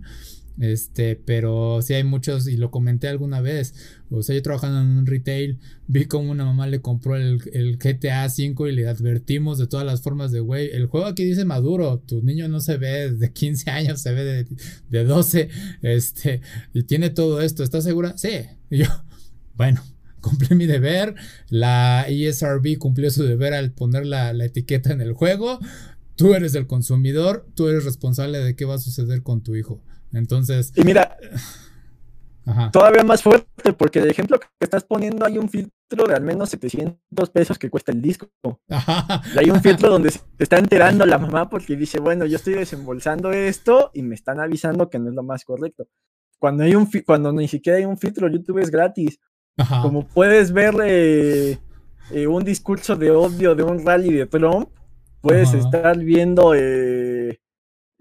Este, 0.60 1.16
pero 1.16 1.80
sí 1.80 1.94
hay 1.94 2.04
muchos, 2.04 2.46
y 2.46 2.58
lo 2.58 2.70
comenté 2.70 3.08
alguna 3.08 3.40
vez. 3.40 3.74
O 4.10 4.22
sea, 4.22 4.36
yo 4.36 4.42
trabajando 4.42 4.80
en 4.80 4.98
un 4.98 5.06
retail, 5.06 5.58
vi 5.86 6.04
como 6.04 6.30
una 6.30 6.44
mamá 6.44 6.66
le 6.66 6.82
compró 6.82 7.16
el, 7.16 7.38
GTA 7.78 8.26
V 8.26 8.70
y 8.70 8.72
le 8.74 8.86
advertimos 8.86 9.56
de 9.58 9.66
todas 9.66 9.86
las 9.86 10.02
formas 10.02 10.32
de, 10.32 10.40
güey, 10.40 10.70
el 10.72 10.86
juego 10.86 11.06
aquí 11.06 11.24
dice 11.24 11.46
maduro, 11.46 12.00
tu 12.00 12.22
niño 12.22 12.46
no 12.48 12.60
se 12.60 12.76
ve 12.76 13.10
de 13.10 13.32
15 13.32 13.70
años, 13.70 14.02
se 14.02 14.12
ve 14.12 14.24
de, 14.24 14.46
de 14.90 15.04
12, 15.04 15.48
este, 15.80 16.42
y 16.74 16.82
tiene 16.82 17.08
todo 17.08 17.40
esto, 17.40 17.62
¿estás 17.62 17.84
segura? 17.84 18.18
Sí. 18.18 18.42
Yo, 18.68 18.84
bueno, 19.56 19.82
cumplí 20.20 20.54
mi 20.56 20.66
deber, 20.66 21.14
la 21.48 22.04
ESRB 22.06 22.76
cumplió 22.78 23.10
su 23.10 23.24
deber 23.24 23.54
al 23.54 23.72
poner 23.72 24.04
la, 24.04 24.34
la 24.34 24.44
etiqueta 24.44 24.92
en 24.92 25.00
el 25.00 25.14
juego, 25.14 25.58
tú 26.16 26.34
eres 26.34 26.54
el 26.54 26.66
consumidor, 26.66 27.46
tú 27.54 27.68
eres 27.68 27.84
responsable 27.84 28.40
de 28.40 28.54
qué 28.56 28.66
va 28.66 28.74
a 28.74 28.78
suceder 28.78 29.22
con 29.22 29.42
tu 29.42 29.56
hijo. 29.56 29.82
Entonces. 30.12 30.72
Y 30.76 30.82
mira, 30.84 31.16
todavía 32.72 33.04
más 33.04 33.22
fuerte, 33.22 33.72
porque 33.72 34.00
el 34.00 34.10
ejemplo 34.10 34.38
que 34.38 34.46
estás 34.60 34.84
poniendo 34.84 35.24
hay 35.24 35.38
un 35.38 35.48
filtro 35.48 36.06
de 36.06 36.14
al 36.14 36.22
menos 36.22 36.50
700 36.50 37.30
pesos 37.30 37.58
que 37.58 37.70
cuesta 37.70 37.92
el 37.92 38.00
disco. 38.00 38.28
Y 38.64 38.68
hay 39.38 39.50
un 39.50 39.60
filtro 39.60 39.90
donde 39.90 40.10
se 40.10 40.20
está 40.38 40.58
enterando 40.58 41.04
la 41.06 41.18
mamá 41.18 41.48
porque 41.48 41.76
dice, 41.76 42.00
bueno, 42.00 42.26
yo 42.26 42.36
estoy 42.36 42.54
desembolsando 42.54 43.32
esto 43.32 43.90
y 43.94 44.02
me 44.02 44.14
están 44.14 44.40
avisando 44.40 44.88
que 44.88 44.98
no 44.98 45.10
es 45.10 45.14
lo 45.14 45.22
más 45.22 45.44
correcto. 45.44 45.88
Cuando, 46.38 46.64
hay 46.64 46.74
un 46.74 46.88
cuando 47.04 47.32
ni 47.32 47.48
siquiera 47.48 47.78
hay 47.78 47.84
un 47.84 47.98
filtro, 47.98 48.28
YouTube 48.28 48.58
es 48.58 48.70
gratis. 48.70 49.20
Como 49.82 50.06
puedes 50.06 50.52
ver 50.52 50.74
eh, 50.82 51.58
eh, 52.12 52.26
un 52.26 52.42
discurso 52.44 52.96
de 52.96 53.10
odio 53.10 53.54
de 53.54 53.62
un 53.62 53.84
rally 53.84 54.10
de 54.12 54.26
Trump, 54.26 54.70
puedes 55.20 55.52
estar 55.52 55.98
viendo 55.98 56.54
eh, 56.54 57.09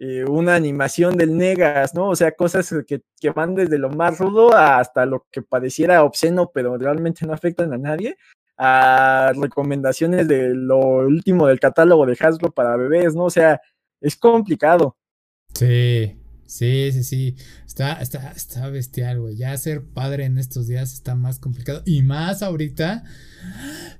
eh, 0.01 0.23
una 0.23 0.55
animación 0.55 1.17
del 1.17 1.35
Negas, 1.35 1.93
¿no? 1.93 2.07
O 2.07 2.15
sea, 2.15 2.31
cosas 2.31 2.73
que, 2.87 3.01
van 3.31 3.53
desde 3.53 3.77
lo 3.77 3.89
más 3.89 4.17
rudo 4.17 4.55
hasta 4.55 5.05
lo 5.05 5.27
que 5.29 5.41
pareciera 5.41 6.05
obsceno, 6.05 6.51
pero 6.53 6.77
realmente 6.77 7.25
no 7.27 7.33
afectan 7.33 7.73
a 7.73 7.77
nadie, 7.77 8.15
a 8.57 9.33
recomendaciones 9.35 10.25
de 10.29 10.55
lo 10.55 10.77
último 10.79 11.47
del 11.47 11.59
catálogo 11.59 12.05
de 12.05 12.17
Hasbro 12.17 12.49
para 12.51 12.77
bebés, 12.77 13.13
¿no? 13.13 13.25
O 13.25 13.29
sea, 13.29 13.59
es 13.99 14.15
complicado. 14.15 14.95
Sí, 15.53 16.17
sí, 16.45 16.93
sí, 16.93 17.03
sí. 17.03 17.35
Está, 17.67 18.01
está, 18.01 18.31
está 18.31 18.69
bestial, 18.69 19.19
güey. 19.19 19.35
Ya 19.35 19.57
ser 19.57 19.83
padre 19.83 20.23
en 20.23 20.37
estos 20.37 20.67
días 20.67 20.93
está 20.93 21.15
más 21.15 21.39
complicado. 21.39 21.81
Y 21.85 22.03
más 22.03 22.41
ahorita 22.41 23.03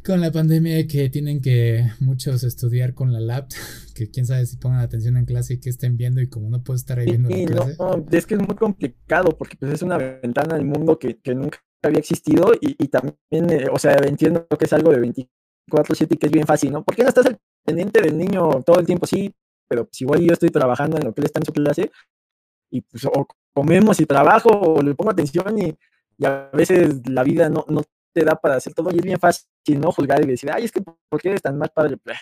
con 0.06 0.22
la 0.22 0.32
pandemia 0.32 0.88
que 0.88 1.10
tienen 1.10 1.42
que 1.42 1.86
muchos 2.00 2.44
estudiar 2.44 2.94
con 2.94 3.12
la 3.12 3.20
lab, 3.20 3.48
que 3.96 4.10
quién 4.10 4.26
sabe 4.26 4.46
si 4.46 4.58
pongan 4.58 4.80
atención 4.80 5.18
en 5.18 5.26
clase 5.26 5.56
y 5.56 5.60
que 5.60 5.70
estén 5.70 5.98
viendo 5.98 6.22
y 6.22 6.30
como 6.30 6.50
no 6.50 6.64
puedo 6.64 6.78
estar 6.78 7.00
ahí 7.00 7.06
viendo 7.06 7.30
la 7.30 7.46
clase. 7.46 7.76
No, 7.80 8.06
es 8.12 8.26
que 8.26 8.36
es 8.36 8.42
muy 8.42 8.56
complicado 8.56 9.38
porque 9.38 9.58
pues 9.58 9.74
es 9.74 9.82
una 9.82 9.98
ventana 9.98 10.56
al 10.56 10.66
mundo 10.66 10.98
que, 10.98 11.20
nunca 11.36 11.60
había 11.82 12.00
existido 12.00 12.52
y, 12.60 12.88
también, 12.88 13.16
eh, 13.32 13.68
o 13.72 13.80
sea, 13.80 13.96
entiendo 14.06 14.48
que 14.48 14.66
es 14.66 14.74
algo 14.74 14.92
de 14.92 15.00
24/7 15.00 16.08
y 16.16 16.18
que 16.18 16.26
es 16.26 16.32
bien 16.32 16.46
fácil, 16.46 16.72
¿no? 16.72 16.84
¿Por 16.84 16.96
qué 16.96 17.04
no 17.04 17.10
estás 17.10 17.26
al 17.26 17.38
pendiente 17.64 18.02
del 18.02 18.18
niño 18.18 18.62
todo 18.66 18.80
el 18.80 18.86
tiempo? 18.86 19.06
Sí, 19.06 19.34
pero 19.68 19.88
si 19.92 20.04
igual 20.04 20.22
yo 20.22 20.34
estoy 20.34 20.50
trabajando 20.50 20.98
en 20.98 21.06
lo 21.06 21.14
que 21.14 21.22
él 21.22 21.26
está 21.26 21.40
en 21.40 21.46
su 21.46 21.54
clase 21.54 21.92
y 22.70 22.82
pues 22.82 23.06
o 23.06 23.28
comemos 23.54 24.00
y 24.00 24.06
trabajo 24.06 24.50
o 24.50 24.82
le 24.82 24.96
pongo 24.96 25.12
atención 25.12 25.58
y, 25.60 25.76
a 26.22 26.50
veces 26.52 27.00
la 27.08 27.24
vida 27.24 27.48
no, 27.48 27.64
no 27.70 27.82
te 28.14 28.24
da 28.24 28.36
para 28.36 28.56
hacer 28.56 28.74
todo 28.74 28.90
y 28.92 28.98
es 28.98 29.04
bien 29.04 29.20
fácil 29.20 29.48
no 29.80 29.92
juzgar 29.92 30.24
y 30.24 30.28
decir, 30.28 30.50
ay, 30.52 30.66
es 30.66 30.72
que 30.72 30.82
¿por 30.82 31.22
qué 31.22 31.30
eres 31.30 31.42
tan 31.42 31.58
mal 31.58 31.70
padre? 31.74 31.98
Pues, 31.98 32.18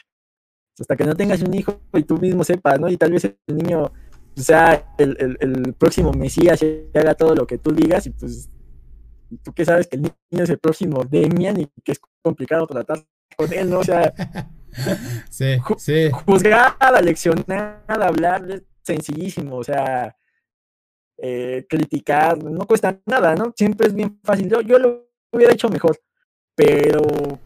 hasta 0.79 0.95
que 0.95 1.05
no 1.05 1.15
tengas 1.15 1.41
un 1.41 1.53
hijo 1.53 1.79
y 1.93 2.03
tú 2.03 2.17
mismo 2.17 2.43
sepas, 2.43 2.79
¿no? 2.79 2.89
Y 2.89 2.97
tal 2.97 3.11
vez 3.11 3.25
el 3.25 3.55
niño 3.55 3.91
sea 4.35 4.93
el, 4.97 5.37
el, 5.39 5.73
próximo 5.73 6.11
Mesías 6.11 6.61
y 6.61 6.89
haga 6.93 7.15
todo 7.15 7.33
lo 7.33 7.47
que 7.47 7.57
tú 7.57 7.71
digas 7.71 8.05
y 8.05 8.11
pues 8.11 8.49
tú 9.43 9.51
que 9.51 9.65
sabes 9.65 9.87
que 9.87 9.95
el 9.95 10.03
niño 10.03 10.43
es 10.43 10.49
el 10.49 10.59
próximo 10.59 11.03
Demian 11.03 11.59
y 11.59 11.67
que 11.83 11.93
es 11.93 11.99
complicado 12.21 12.67
tratar 12.67 13.03
con 13.35 13.51
él, 13.51 13.69
¿no? 13.69 13.79
O 13.79 13.83
sea, 13.83 14.13
sí, 15.29 15.57
sí. 15.77 16.11
juzgar, 16.25 16.75
leccionar, 17.03 17.83
hablar 17.87 18.49
es 18.51 18.63
sencillísimo, 18.83 19.57
o 19.57 19.63
sea, 19.63 20.15
eh, 21.17 21.65
criticar, 21.67 22.41
no 22.43 22.65
cuesta 22.67 22.99
nada, 23.05 23.35
¿no? 23.35 23.51
Siempre 23.55 23.87
es 23.87 23.93
bien 23.93 24.19
fácil. 24.23 24.49
Yo, 24.49 24.61
yo 24.61 24.77
lo 24.77 25.06
hubiera 25.31 25.53
hecho 25.53 25.69
mejor, 25.69 25.99
pero 26.55 27.39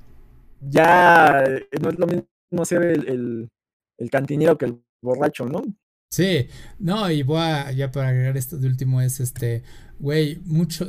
ya 0.62 1.44
no 1.82 1.90
es 1.90 2.00
lo 2.00 2.08
mismo 2.08 2.66
ser 2.66 2.84
el, 2.84 3.50
el, 3.98 4.10
cantinero 4.10 4.58
que 4.58 4.66
el 4.66 4.84
borracho, 5.02 5.46
¿no? 5.46 5.64
Sí, 6.12 6.48
no, 6.80 7.10
y 7.10 7.24
voy 7.24 7.40
a, 7.40 7.72
ya 7.72 7.92
para 7.92 8.10
agregar 8.10 8.38
esto 8.38 8.58
de 8.58 8.68
último 8.68 9.02
es 9.02 9.20
este, 9.20 9.64
güey, 10.00 10.40
mucho, 10.46 10.88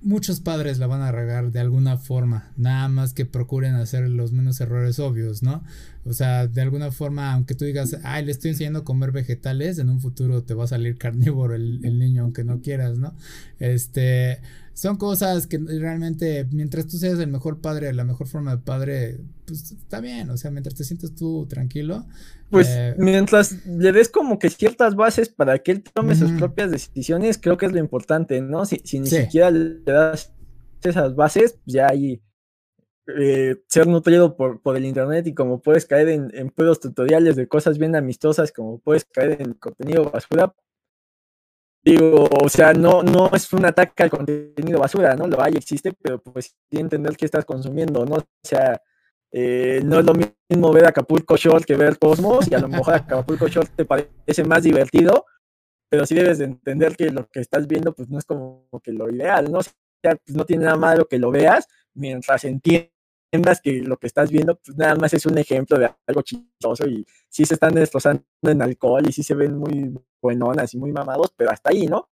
muchos 0.00 0.40
padres 0.40 0.78
la 0.78 0.86
van 0.86 1.02
a 1.02 1.12
regar 1.12 1.50
de 1.50 1.60
alguna 1.60 1.96
forma, 1.96 2.52
nada 2.56 2.88
más 2.88 3.12
que 3.12 3.26
procuren 3.26 3.74
hacer 3.74 4.08
los 4.08 4.32
menos 4.32 4.60
errores 4.60 4.98
obvios, 4.98 5.42
¿no? 5.42 5.62
O 6.04 6.12
sea, 6.12 6.46
de 6.46 6.62
alguna 6.62 6.92
forma, 6.92 7.32
aunque 7.32 7.54
tú 7.54 7.64
digas, 7.64 7.96
ay, 8.04 8.24
le 8.24 8.32
estoy 8.32 8.52
enseñando 8.52 8.80
a 8.80 8.84
comer 8.84 9.12
vegetales, 9.12 9.78
en 9.78 9.90
un 9.90 10.00
futuro 10.00 10.44
te 10.44 10.54
va 10.54 10.64
a 10.64 10.68
salir 10.68 10.96
carnívoro 10.96 11.54
el, 11.54 11.84
el 11.84 11.98
niño, 11.98 12.22
aunque 12.22 12.44
no 12.44 12.62
quieras, 12.62 12.96
¿no? 12.96 13.14
Este, 13.58 14.40
son 14.80 14.96
cosas 14.96 15.46
que 15.46 15.58
realmente, 15.58 16.48
mientras 16.52 16.86
tú 16.86 16.96
seas 16.96 17.18
el 17.18 17.28
mejor 17.28 17.60
padre, 17.60 17.92
la 17.92 18.02
mejor 18.02 18.28
forma 18.28 18.56
de 18.56 18.62
padre, 18.62 19.20
pues 19.44 19.72
está 19.72 20.00
bien, 20.00 20.30
o 20.30 20.38
sea, 20.38 20.50
mientras 20.50 20.74
te 20.74 20.84
sientas 20.84 21.14
tú 21.14 21.46
tranquilo. 21.46 22.06
Pues 22.48 22.66
eh, 22.70 22.94
mientras 22.96 23.66
le 23.66 23.92
des 23.92 24.08
como 24.08 24.38
que 24.38 24.48
ciertas 24.48 24.96
bases 24.96 25.28
para 25.28 25.58
que 25.58 25.72
él 25.72 25.82
tome 25.82 26.14
sus 26.14 26.32
propias 26.32 26.70
decisiones, 26.70 27.36
creo 27.36 27.58
que 27.58 27.66
es 27.66 27.72
lo 27.72 27.78
importante, 27.78 28.40
¿no? 28.40 28.64
Si, 28.64 28.80
si 28.82 29.00
ni 29.00 29.10
siquiera 29.10 29.50
le 29.50 29.82
das 29.84 30.32
esas 30.82 31.14
bases, 31.14 31.58
pues 31.62 31.74
ya 31.74 31.88
ahí 31.88 32.22
eh, 33.18 33.56
ser 33.68 33.86
nutrido 33.86 34.34
por, 34.34 34.62
por, 34.62 34.78
el 34.78 34.86
internet 34.86 35.26
y 35.26 35.34
como 35.34 35.60
puedes 35.60 35.84
caer 35.84 36.08
en, 36.08 36.30
en 36.32 36.50
tutoriales 36.80 37.36
de 37.36 37.48
cosas 37.48 37.76
bien 37.76 37.94
amistosas, 37.96 38.50
como 38.50 38.78
puedes 38.78 39.04
caer 39.04 39.42
en 39.42 39.52
contenido 39.52 40.10
basura, 40.10 40.54
Digo, 41.82 42.28
o 42.30 42.48
sea, 42.48 42.74
no, 42.74 43.02
no 43.02 43.30
es 43.32 43.52
un 43.54 43.64
ataque 43.64 44.02
al 44.02 44.10
contenido 44.10 44.78
basura, 44.78 45.14
¿no? 45.16 45.26
Lo 45.26 45.42
hay, 45.42 45.54
existe, 45.54 45.94
pero 46.02 46.22
pues 46.22 46.54
sí 46.70 46.78
entender 46.78 47.16
qué 47.16 47.24
estás 47.24 47.46
consumiendo, 47.46 48.04
¿no? 48.04 48.16
O 48.16 48.24
sea, 48.42 48.82
eh, 49.32 49.80
no 49.84 50.00
es 50.00 50.04
lo 50.04 50.12
mismo 50.12 50.72
ver 50.72 50.86
Acapulco 50.86 51.36
Short 51.36 51.64
que 51.64 51.76
ver 51.76 51.98
Cosmos, 51.98 52.48
y 52.50 52.54
a 52.54 52.58
lo 52.58 52.68
mejor 52.68 52.94
Acapulco 52.94 53.48
Short 53.48 53.70
te 53.74 53.86
parece 53.86 54.44
más 54.44 54.62
divertido, 54.62 55.24
pero 55.88 56.04
sí 56.04 56.14
debes 56.14 56.38
de 56.38 56.46
entender 56.46 56.96
que 56.96 57.10
lo 57.10 57.26
que 57.28 57.40
estás 57.40 57.66
viendo, 57.66 57.94
pues 57.94 58.10
no 58.10 58.18
es 58.18 58.24
como 58.26 58.68
que 58.82 58.92
lo 58.92 59.10
ideal, 59.10 59.50
¿no? 59.50 59.58
O 59.60 59.62
sea, 59.62 60.16
pues 60.16 60.36
no 60.36 60.44
tiene 60.44 60.64
nada 60.64 60.76
malo 60.76 61.06
que 61.06 61.18
lo 61.18 61.30
veas, 61.30 61.66
mientras 61.94 62.44
entiendas 62.44 62.90
que 63.62 63.82
lo 63.82 63.96
que 63.96 64.06
estás 64.06 64.30
viendo, 64.30 64.56
pues 64.56 64.76
nada 64.76 64.96
más 64.96 65.14
es 65.14 65.24
un 65.26 65.38
ejemplo 65.38 65.78
de 65.78 65.90
algo 66.06 66.22
chistoso 66.22 66.86
y 66.86 67.06
sí 67.28 67.44
se 67.44 67.54
están 67.54 67.74
destrozando 67.74 68.24
en 68.42 68.62
alcohol 68.62 69.08
y 69.08 69.12
sí 69.12 69.22
se 69.22 69.34
ven 69.34 69.56
muy 69.56 69.94
buenonas 70.20 70.74
y 70.74 70.78
muy 70.78 70.92
mamados, 70.92 71.32
pero 71.36 71.50
hasta 71.50 71.70
ahí, 71.70 71.86
¿no? 71.86 72.08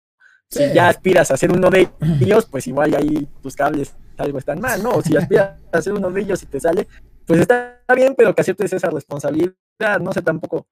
Si 0.49 0.73
ya 0.73 0.89
aspiras 0.89 1.31
a 1.31 1.37
ser 1.37 1.51
uno 1.51 1.71
de 1.71 1.89
ellos, 2.21 2.47
pues 2.47 2.67
igual 2.67 2.95
ahí 2.95 3.29
tus 3.43 3.57
cables 3.57 3.97
algo 4.17 4.39
están 4.39 4.61
mal, 4.61 4.83
¿no? 4.83 4.91
O 4.91 5.03
si 5.03 5.17
aspiras 5.17 5.59
a 5.73 5.83
ser 5.83 5.95
uno 5.95 6.11
de 6.11 6.21
ellos 6.21 6.43
y 6.43 6.47
te 6.47 6.61
sale, 6.61 6.87
pues 7.27 7.41
está 7.41 7.83
bien, 7.95 8.15
pero 8.17 8.35
que 8.35 8.43
aceptes 8.43 8.73
esa 8.73 8.91
responsabilidad, 8.91 10.01
no 10.01 10.13
sé 10.13 10.23
tampoco. 10.23 10.57
O 10.59 10.69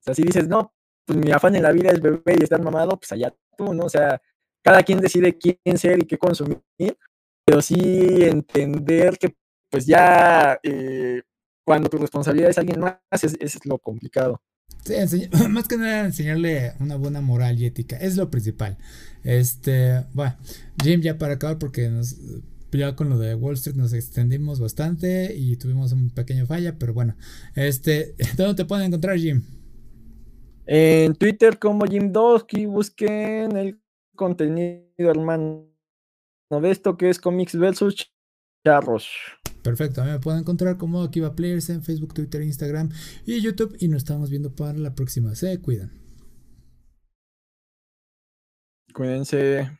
sea, 0.00 0.14
si 0.14 0.22
dices, 0.22 0.48
no, 0.48 0.72
pues 1.04 1.18
mi 1.18 1.30
afán 1.32 1.56
en 1.56 1.62
la 1.62 1.72
vida 1.72 1.90
es 1.90 2.00
beber 2.00 2.40
y 2.40 2.44
estar 2.44 2.62
mamado, 2.62 2.96
pues 2.96 3.12
allá 3.12 3.34
tú, 3.56 3.74
¿no? 3.74 3.84
O 3.84 3.88
sea, 3.88 4.20
cada 4.62 4.82
quien 4.82 5.00
decide 5.00 5.36
quién 5.36 5.76
ser 5.76 6.02
y 6.02 6.06
qué 6.06 6.16
consumir, 6.16 6.62
pero 7.44 7.60
sí 7.60 8.24
entender 8.24 9.18
que 9.18 9.36
pues 9.70 9.86
ya 9.86 10.58
eh, 10.62 11.22
cuando 11.64 11.88
tu 11.88 11.98
responsabilidad 11.98 12.50
es 12.50 12.58
alguien 12.58 12.80
más, 12.80 12.98
es, 13.22 13.36
es 13.40 13.66
lo 13.66 13.78
complicado. 13.78 14.40
Sí, 14.84 15.28
más 15.50 15.68
que 15.68 15.76
nada 15.76 16.06
enseñarle 16.06 16.72
una 16.80 16.96
buena 16.96 17.20
moral 17.20 17.58
y 17.58 17.66
ética, 17.66 17.96
es 17.96 18.16
lo 18.16 18.30
principal. 18.30 18.78
Este, 19.24 20.04
bueno, 20.14 20.36
Jim, 20.82 21.00
ya 21.00 21.18
para 21.18 21.34
acabar, 21.34 21.58
porque 21.58 21.88
nos, 21.88 22.16
ya 22.72 22.96
con 22.96 23.08
lo 23.08 23.18
de 23.18 23.34
Wall 23.34 23.54
Street 23.54 23.76
nos 23.76 23.92
extendimos 23.92 24.60
bastante 24.60 25.34
y 25.34 25.56
tuvimos 25.56 25.92
un 25.92 26.10
pequeño 26.10 26.46
falla, 26.46 26.78
pero 26.78 26.94
bueno, 26.94 27.16
este, 27.54 28.14
¿dónde 28.36 28.54
te 28.54 28.64
pueden 28.64 28.86
encontrar, 28.86 29.16
Jim? 29.18 29.42
En 30.66 31.14
Twitter 31.14 31.58
como 31.58 31.86
Jim 31.86 32.12
Dosky, 32.12 32.66
busquen 32.66 33.56
el 33.56 33.80
contenido, 34.14 34.84
hermano, 34.98 35.66
de 36.50 36.70
esto 36.70 36.96
que 36.96 37.08
es 37.08 37.18
Comics 37.18 37.56
versus 37.56 38.12
Charros. 38.64 39.08
Perfecto, 39.62 40.02
a 40.02 40.04
mí 40.04 40.10
me 40.10 40.18
pueden 40.18 40.40
encontrar 40.40 40.76
como 40.76 41.02
Akiva 41.02 41.34
Players 41.34 41.70
en 41.70 41.82
Facebook, 41.82 42.14
Twitter, 42.14 42.42
Instagram 42.42 42.90
y 43.26 43.40
YouTube. 43.40 43.76
Y 43.80 43.88
nos 43.88 43.98
estamos 43.98 44.30
viendo 44.30 44.54
para 44.54 44.78
la 44.78 44.94
próxima. 44.94 45.34
Se 45.34 45.58
cuidan. 45.60 45.92
Cuídense. 48.92 49.77